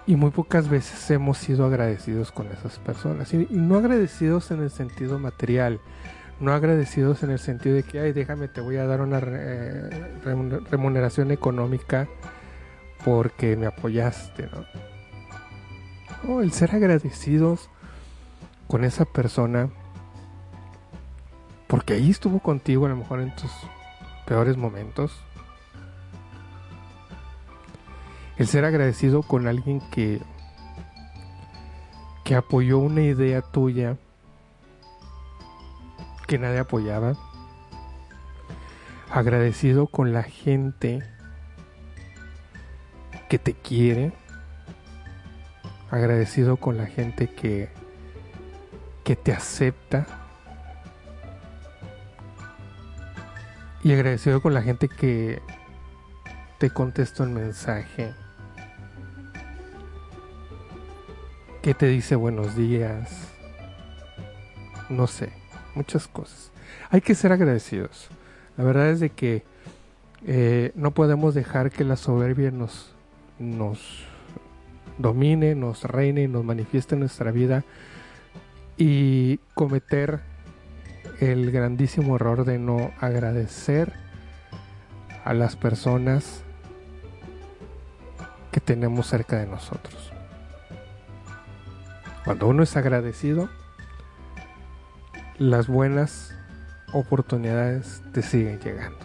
Y 0.06 0.16
muy 0.16 0.30
pocas 0.30 0.68
veces 0.70 1.10
hemos 1.10 1.36
sido 1.36 1.66
agradecidos 1.66 2.32
con 2.32 2.46
esas 2.46 2.78
personas. 2.78 3.34
Y, 3.34 3.46
no 3.50 3.76
agradecidos 3.76 4.50
en 4.50 4.62
el 4.62 4.70
sentido 4.70 5.18
material, 5.18 5.80
no 6.40 6.52
agradecidos 6.54 7.22
en 7.24 7.30
el 7.30 7.38
sentido 7.38 7.74
de 7.74 7.82
que, 7.82 8.00
ay, 8.00 8.12
déjame, 8.12 8.48
te 8.48 8.62
voy 8.62 8.76
a 8.76 8.86
dar 8.86 9.02
una 9.02 9.20
remun- 9.20 10.64
remuneración 10.70 11.30
económica 11.30 12.08
porque 13.04 13.56
me 13.56 13.66
apoyaste, 13.66 14.48
¿no? 14.52 14.64
No, 16.24 16.40
el 16.40 16.52
ser 16.52 16.74
agradecidos 16.74 17.70
con 18.66 18.84
esa 18.84 19.04
persona 19.04 19.70
porque 21.68 21.94
ahí 21.94 22.10
estuvo 22.10 22.40
contigo 22.40 22.86
a 22.86 22.88
lo 22.88 22.96
mejor 22.96 23.20
en 23.20 23.34
tus 23.36 23.50
peores 24.26 24.56
momentos. 24.56 25.12
El 28.36 28.46
ser 28.46 28.64
agradecido 28.64 29.22
con 29.22 29.46
alguien 29.46 29.80
que 29.90 30.20
que 32.24 32.34
apoyó 32.34 32.78
una 32.78 33.00
idea 33.00 33.40
tuya 33.40 33.96
que 36.26 36.38
nadie 36.38 36.58
apoyaba. 36.58 37.14
Agradecido 39.10 39.86
con 39.86 40.12
la 40.12 40.22
gente 40.22 41.02
que 43.28 43.38
te 43.38 43.54
quiere. 43.54 44.12
Agradecido 45.90 46.56
con 46.56 46.76
la 46.76 46.86
gente 46.86 47.28
que, 47.28 47.68
que 49.04 49.16
te 49.16 49.32
acepta. 49.32 50.06
y 53.82 53.92
agradecido 53.92 54.42
con 54.42 54.54
la 54.54 54.62
gente 54.62 54.88
que 54.88 55.40
te 56.58 56.70
contesta 56.70 57.22
un 57.22 57.34
mensaje, 57.34 58.12
que 61.62 61.74
te 61.74 61.86
dice 61.86 62.16
buenos 62.16 62.56
días, 62.56 63.28
no 64.88 65.06
sé, 65.06 65.32
muchas 65.74 66.08
cosas. 66.08 66.50
Hay 66.90 67.00
que 67.00 67.14
ser 67.14 67.32
agradecidos. 67.32 68.08
La 68.56 68.64
verdad 68.64 68.90
es 68.90 69.00
de 69.00 69.10
que 69.10 69.44
eh, 70.26 70.72
no 70.74 70.90
podemos 70.90 71.34
dejar 71.34 71.70
que 71.70 71.84
la 71.84 71.96
soberbia 71.96 72.50
nos, 72.50 72.94
nos 73.38 74.04
domine, 74.98 75.54
nos 75.54 75.84
reine 75.84 76.28
nos 76.28 76.44
manifieste 76.44 76.94
en 76.94 77.00
nuestra 77.00 77.30
vida 77.30 77.64
y 78.76 79.38
cometer 79.54 80.20
el 81.20 81.50
grandísimo 81.50 82.16
error 82.16 82.44
de 82.44 82.58
no 82.58 82.92
agradecer 83.00 83.92
a 85.24 85.34
las 85.34 85.56
personas 85.56 86.42
que 88.52 88.60
tenemos 88.60 89.06
cerca 89.06 89.38
de 89.38 89.46
nosotros. 89.46 90.12
Cuando 92.24 92.46
uno 92.46 92.62
es 92.62 92.76
agradecido, 92.76 93.48
las 95.38 95.66
buenas 95.66 96.34
oportunidades 96.92 98.02
te 98.12 98.22
siguen 98.22 98.60
llegando. 98.60 98.98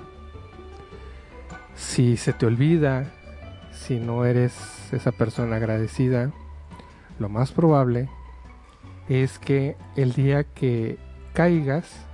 Si 1.76 2.18
se 2.18 2.34
te 2.34 2.45
olvida, 2.45 3.05
si 3.73 3.99
no 3.99 4.25
eres 4.25 4.53
esa 4.93 5.11
persona 5.11 5.57
agradecida, 5.57 6.31
lo 7.19 7.29
más 7.29 7.51
probable 7.51 8.09
es 9.09 9.39
que 9.39 9.75
el 9.95 10.13
día 10.13 10.43
que 10.43 10.97
caigas 11.33 12.05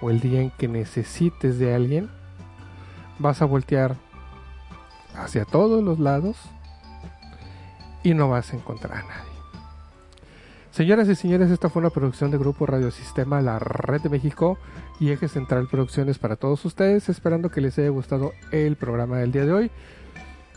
o 0.00 0.10
el 0.10 0.20
día 0.20 0.40
en 0.40 0.50
que 0.50 0.68
necesites 0.68 1.58
de 1.58 1.74
alguien, 1.74 2.10
vas 3.18 3.40
a 3.40 3.44
voltear 3.44 3.96
hacia 5.14 5.44
todos 5.44 5.82
los 5.82 5.98
lados 6.00 6.36
y 8.02 8.14
no 8.14 8.28
vas 8.28 8.52
a 8.52 8.56
encontrar 8.56 8.98
a 8.98 9.02
nadie. 9.02 9.32
Señoras 10.72 11.08
y 11.08 11.14
señores, 11.14 11.50
esta 11.50 11.68
fue 11.68 11.80
una 11.80 11.90
producción 11.90 12.30
de 12.30 12.38
Grupo 12.38 12.64
Radiosistema, 12.64 13.42
la 13.42 13.58
Red 13.58 14.00
de 14.00 14.08
México 14.08 14.58
y 14.98 15.10
Eje 15.10 15.28
Central 15.28 15.68
Producciones 15.70 16.18
para 16.18 16.36
todos 16.36 16.64
ustedes, 16.64 17.08
esperando 17.10 17.50
que 17.50 17.60
les 17.60 17.78
haya 17.78 17.90
gustado 17.90 18.32
el 18.50 18.76
programa 18.76 19.18
del 19.18 19.32
día 19.32 19.44
de 19.44 19.52
hoy. 19.52 19.70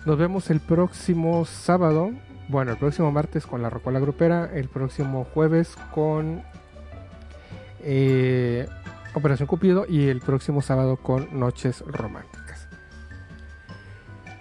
Nos 0.05 0.19
vemos 0.19 0.51
el 0.51 0.59
próximo 0.59 1.45
sábado, 1.45 2.11
bueno, 2.47 2.71
el 2.71 2.77
próximo 2.77 3.11
martes 3.11 3.47
con 3.47 3.63
la 3.63 3.71
Rocola 3.71 3.99
Grupera, 3.99 4.51
el 4.53 4.69
próximo 4.69 5.23
jueves 5.33 5.75
con 5.95 6.43
eh, 7.81 8.67
Operación 9.15 9.47
Cupido. 9.47 9.87
Y 9.89 10.09
el 10.09 10.21
próximo 10.21 10.61
sábado 10.61 10.97
con 10.97 11.39
Noches 11.39 11.83
Románticas. 11.87 12.67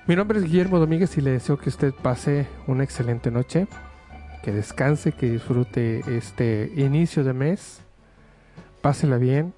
Mi 0.06 0.16
nombre 0.16 0.38
es 0.38 0.44
Guillermo 0.44 0.78
Domínguez 0.78 1.16
y 1.16 1.22
le 1.22 1.30
deseo 1.30 1.56
que 1.56 1.70
usted 1.70 1.94
pase 1.94 2.46
una 2.66 2.84
excelente 2.84 3.30
noche. 3.30 3.66
Que 4.42 4.52
descanse, 4.52 5.12
que 5.12 5.30
disfrute 5.30 6.02
este 6.14 6.70
inicio 6.76 7.24
de 7.24 7.32
mes, 7.32 7.80
pásela 8.82 9.16
bien, 9.16 9.54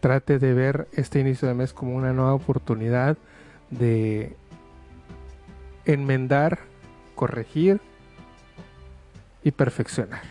trate 0.00 0.38
de 0.38 0.54
ver 0.54 0.88
este 0.94 1.20
inicio 1.20 1.46
de 1.48 1.52
mes 1.52 1.74
como 1.74 1.94
una 1.94 2.14
nueva 2.14 2.32
oportunidad 2.32 3.18
de 3.70 4.34
enmendar, 5.84 6.60
corregir 7.14 7.80
y 9.42 9.50
perfeccionar. 9.50 10.22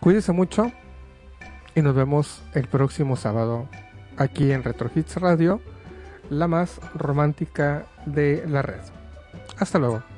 Cuídese 0.00 0.32
mucho 0.32 0.72
y 1.74 1.82
nos 1.82 1.94
vemos 1.94 2.42
el 2.54 2.68
próximo 2.68 3.16
sábado 3.16 3.68
aquí 4.16 4.52
en 4.52 4.62
Retro 4.62 4.90
Hits 4.94 5.16
Radio, 5.16 5.60
la 6.30 6.48
más 6.48 6.80
romántica 6.94 7.86
de 8.06 8.44
la 8.46 8.62
red. 8.62 8.80
Hasta 9.58 9.78
luego. 9.78 10.13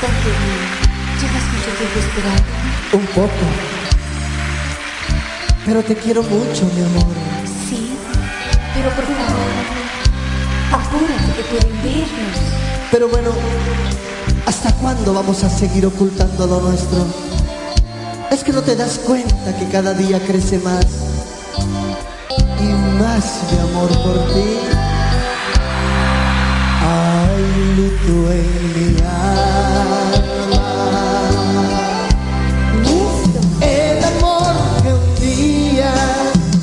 Bien. 0.00 0.76
Llevas 1.20 1.44
mucho 1.52 1.70
tiempo 1.78 1.98
esperando. 1.98 2.50
Un 2.92 3.06
poco. 3.14 3.44
Pero 5.64 5.82
te 5.82 5.96
quiero 5.96 6.22
mucho, 6.22 6.64
mi 6.74 6.82
amor. 6.82 7.14
Sí, 7.68 7.96
pero 8.74 8.90
por 8.90 9.04
favor, 9.04 9.54
apúrate 10.72 11.32
que 11.36 11.42
pueden 11.50 11.82
vernos. 11.82 12.38
Pero 12.90 13.08
bueno, 13.08 13.30
¿hasta 14.46 14.72
cuándo 14.74 15.14
vamos 15.14 15.42
a 15.42 15.50
seguir 15.50 15.86
ocultando 15.86 16.46
lo 16.46 16.60
nuestro? 16.60 17.04
Es 18.30 18.44
que 18.44 18.52
no 18.52 18.62
te 18.62 18.76
das 18.76 18.98
cuenta 18.98 19.56
que 19.58 19.68
cada 19.68 19.94
día 19.94 20.20
crece 20.20 20.58
más 20.58 20.86
y 22.60 23.00
más 23.02 23.40
mi 23.50 23.58
amor 23.58 23.88
por 24.02 24.34
ti. 24.34 24.75
El 33.60 34.04
amor 34.04 34.56
que 34.82 34.92
un 34.92 35.14
día 35.20 35.94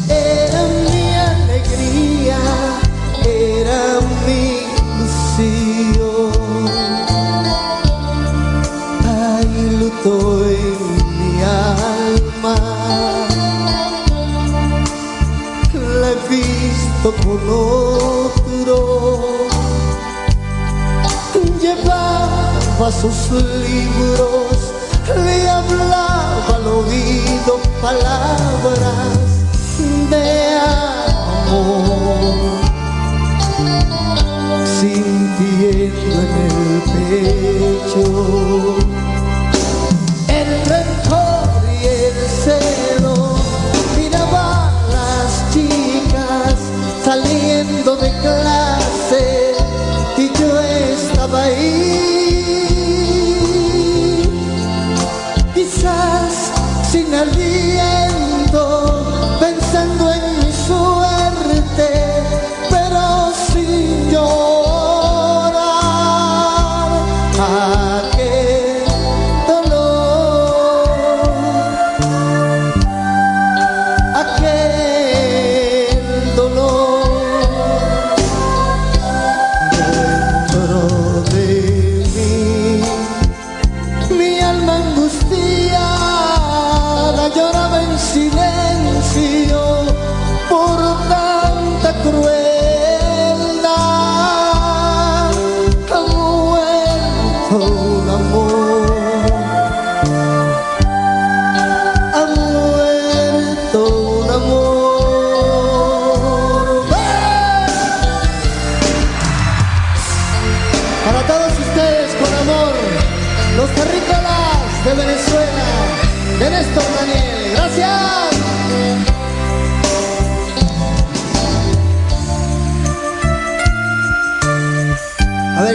era 0.09 0.61
mi 0.83 1.15
alegría, 1.15 2.39
era 3.23 4.01
mi 4.25 4.43
ilusión. 4.97 6.31
Hay 9.05 9.47
luto 9.79 10.13
en 10.43 10.77
mi 11.19 11.33
alma. 11.41 12.57
La 16.01 16.07
he 16.09 16.17
visto 16.29 17.07
con. 17.23 18.42
Llevaba 22.83 23.01
sus 23.01 23.31
libros, 23.31 24.73
le 25.15 25.49
hablaba 25.49 26.55
al 26.55 26.67
oído 26.67 27.57
palabras 27.81 29.17
de 30.09 30.57
amor. 31.39 32.59
Sintiendo 34.81 36.15
en 36.23 36.31
el 36.43 36.59
pecho 36.91 38.03
el 40.27 40.49
rencor 40.65 41.63
y 41.71 41.85
el 41.85 42.17
celo 42.43 43.15
miraba 43.97 44.45
a 44.67 44.71
las 44.91 45.29
chicas 45.53 46.57
saliendo 47.05 47.95
de 47.95 48.09
clase 48.19 49.23
y 50.17 50.19
yo 50.37 50.59
estaba 50.59 51.43
ahí 51.43 52.22
sin 57.31 57.79
aliento 57.79 59.37
pensando 59.39 60.02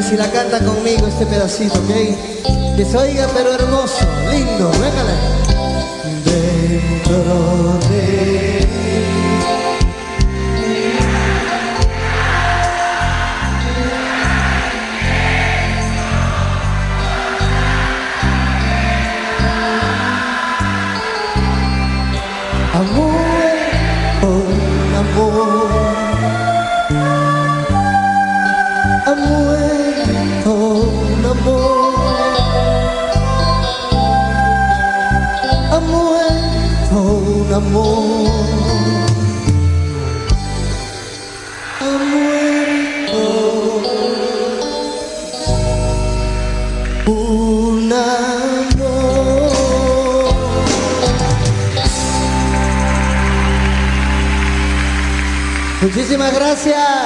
si 0.08 0.16
la 0.16 0.30
canta 0.30 0.58
conmigo 0.60 1.06
este 1.06 1.26
pedacito, 1.26 1.74
¿ok? 1.74 2.76
Que 2.76 2.84
se 2.84 2.96
oiga 2.96 3.28
pero 3.34 3.52
hermoso, 3.52 4.06
lindo, 4.30 4.70
véngale. 4.70 5.38
Muchísimas 55.80 56.34
gracias. 56.34 56.97